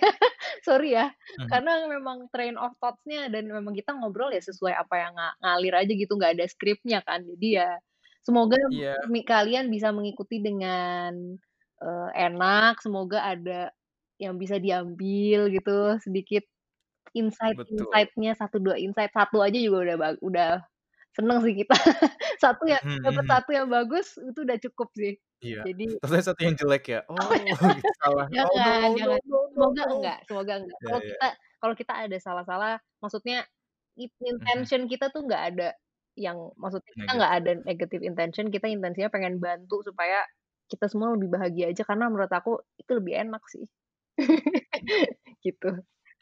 Sorry 0.62 0.94
ya, 0.94 1.10
Mhm. 1.38 1.52
karena 1.52 1.90
memang 1.90 2.30
train 2.30 2.54
of 2.54 2.70
thoughts-nya 2.78 3.26
dan 3.34 3.50
memang 3.50 3.74
kita 3.74 3.98
ngobrol 3.98 4.30
ya 4.30 4.38
sesuai 4.38 4.70
apa 4.78 4.94
yang 4.94 5.12
nga 5.18 5.28
ngalir 5.42 5.74
aja 5.74 5.90
gitu, 5.90 6.14
nggak 6.14 6.38
ada 6.38 6.46
skripnya 6.46 7.02
kan. 7.02 7.26
Jadi 7.26 7.58
ya 7.58 7.82
semoga 8.22 8.54
mi 9.10 9.26
kalian 9.26 9.66
bisa 9.74 9.90
mengikuti 9.90 10.38
dengan, 10.38 11.34
eee, 11.82 12.08
enak, 12.30 12.78
semoga 12.78 13.26
ada 13.34 13.74
yang 14.22 14.38
bisa 14.38 14.62
diambil 14.62 15.50
gitu, 15.50 15.98
sedikit 15.98 16.46
betul. 17.50 17.98
insight-insight-nya, 17.98 18.36
1, 18.38 18.58
2 18.62 18.76
insight, 18.80 19.12
1 19.14 19.40
aja 19.44 19.58
juga 19.60 19.78
udah 19.94 19.96
udah 20.22 20.50
seneng 21.16 21.38
sih 21.46 21.54
kita. 21.64 21.74
Satu 22.42 22.64
ya 22.68 22.78
Mhm, 22.80 22.98
dapat 23.04 23.24
mhm. 23.30 23.42
1 23.42 23.50
yang 23.56 23.68
bagus, 23.72 24.16
itu 24.20 24.38
udah 24.46 24.58
cukup 24.62 24.88
sih. 24.98 25.14
Iya. 25.40 25.62
Jadi 25.64 25.98
Terus 26.02 26.22
satu 26.28 26.40
yang 26.46 26.56
jelek 26.60 26.82
ya. 26.92 26.98
Oh 27.10 27.34
Oh, 27.62 27.72
gitu 27.76 27.90
salah. 28.02 28.26
Oh 28.38 28.56
no, 28.64 28.72
jangan 28.72 28.90
no, 28.98 28.98
jangan. 28.98 29.20
no, 29.28 29.38
no, 29.56 29.66
Semoga 29.74 29.82
no. 29.82 29.92
enggak 29.92 30.18
semoga 30.28 30.54
enggak. 30.62 30.78
Ya, 30.82 30.90
Kalau 30.90 31.00
ya. 31.08 31.14
kita 31.14 31.26
kalau 31.62 31.74
kita 31.78 31.92
ada 32.06 32.16
salah-salah, 32.22 32.72
maksudnya 33.02 33.44
Mhm. 34.40 34.64
intention 34.64 34.86
kita 34.90 35.10
tuh 35.14 35.26
nggak 35.28 35.42
ada 35.54 35.68
yang 36.18 36.38
maksudnya 36.60 36.92
kita 36.98 37.10
nggak 37.18 37.32
ada 37.42 37.50
negative 37.68 38.02
intention, 38.06 38.46
kita 38.54 38.66
intensinya 38.70 39.10
pengen 39.12 39.36
bantu 39.42 39.82
supaya 39.86 40.24
kita 40.70 40.86
semua 40.90 41.14
lebih 41.16 41.30
bahagia 41.34 41.70
aja, 41.72 41.82
karena 41.88 42.08
menurut 42.12 42.32
aku 42.32 42.60
itu 42.80 42.92
lebih 42.98 43.14
enak 43.28 43.42
sih. 43.52 43.66
Gitu. 45.46 45.68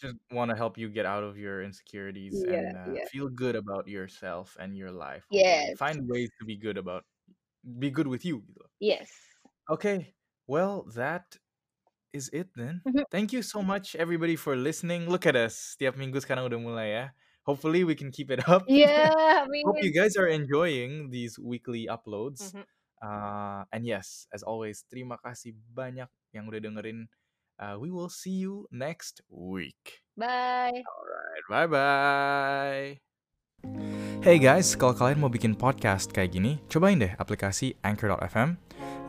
Just 0.00 0.16
wanna 0.32 0.56
help 0.56 0.80
you 0.80 0.88
get 0.88 1.04
out 1.04 1.20
of 1.22 1.36
your 1.36 1.60
insecurities 1.60 2.32
Iya 2.40 2.56
and 2.56 2.72
uh, 2.72 2.86
iya. 2.96 3.04
feel 3.12 3.28
good 3.28 3.52
about 3.52 3.84
yourself 3.84 4.56
and 4.56 4.72
your 4.72 4.88
life. 4.88 5.28
Yeah. 5.28 5.76
Find 5.76 6.08
ways 6.08 6.32
to 6.40 6.48
be 6.48 6.56
good 6.56 6.80
about, 6.80 7.04
be 7.78 7.92
good 7.92 8.08
with 8.08 8.24
you. 8.24 8.40
Yes. 8.80 9.12
Okay, 9.68 10.16
well 10.48 10.88
that 10.96 11.36
is 12.16 12.32
it 12.32 12.48
then. 12.56 12.80
Mhm. 12.88 13.04
Thank 13.12 13.36
you 13.36 13.44
so 13.44 13.60
much 13.62 13.92
everybody 13.94 14.34
for 14.40 14.56
listening. 14.56 15.06
Look 15.06 15.28
at 15.28 15.36
us, 15.36 15.76
tiap 15.76 15.94
minggu 16.00 16.18
sekarang 16.24 16.48
udah 16.48 16.58
mulai 16.58 16.88
ya. 16.96 17.04
Hopefully 17.44 17.84
we 17.84 17.92
can 17.92 18.08
keep 18.08 18.32
it 18.32 18.40
up. 18.48 18.64
Iya, 18.72 19.12
Hope 19.68 19.80
you 19.84 19.92
guys 19.92 20.16
are 20.16 20.28
enjoying 20.28 21.12
these 21.12 21.36
weekly 21.36 21.86
uploads. 21.92 22.56
Mhm. 22.56 22.64
Uh, 23.00 23.64
and 23.72 23.88
yes, 23.88 24.28
as 24.28 24.44
always, 24.44 24.84
terima 24.88 25.16
kasih 25.24 25.56
banyak 25.72 26.08
yang 26.36 26.44
udah 26.48 26.60
dengerin. 26.60 27.08
Uh, 27.60 27.76
we 27.76 27.92
will 27.92 28.08
see 28.08 28.40
you 28.40 28.64
next 28.72 29.20
week. 29.28 30.00
Bye. 30.16 30.80
Alright, 30.80 31.44
bye 31.52 31.68
bye. 31.68 32.96
Hey 34.24 34.40
guys, 34.40 34.72
kalau 34.72 34.96
kalian 34.96 35.20
mau 35.20 35.28
bikin 35.28 35.52
podcast 35.52 36.08
kayak 36.08 36.32
gini, 36.32 36.56
cobain 36.72 36.96
deh 36.96 37.12
aplikasi 37.20 37.76
Anchor.fm. 37.84 38.56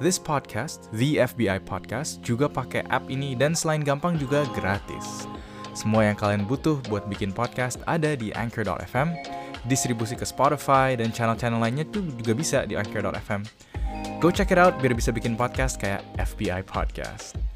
This 0.04 0.20
podcast, 0.20 0.92
The 0.92 1.24
FBI 1.24 1.64
Podcast, 1.64 2.20
juga 2.20 2.52
pakai 2.52 2.84
app 2.92 3.08
ini 3.08 3.40
dan 3.40 3.56
selain 3.56 3.88
gampang 3.88 4.20
juga 4.20 4.44
gratis. 4.52 5.24
Semua 5.72 6.12
yang 6.12 6.20
kalian 6.20 6.44
butuh 6.44 6.84
buat 6.92 7.08
bikin 7.08 7.32
podcast 7.32 7.80
ada 7.88 8.20
di 8.20 8.36
Anchor.fm. 8.36 9.16
Distribusi 9.72 10.20
ke 10.20 10.28
Spotify 10.28 11.00
dan 11.00 11.16
channel-channel 11.16 11.64
lainnya 11.64 11.88
tuh 11.88 12.04
juga 12.20 12.36
bisa 12.36 12.68
di 12.68 12.76
Anchor.fm. 12.76 13.48
Go 14.20 14.28
check 14.28 14.52
it 14.52 14.60
out 14.60 14.76
biar 14.84 14.92
bisa 14.92 15.16
bikin 15.16 15.40
podcast 15.40 15.80
kayak 15.80 16.04
FBI 16.20 16.68
Podcast. 16.68 17.51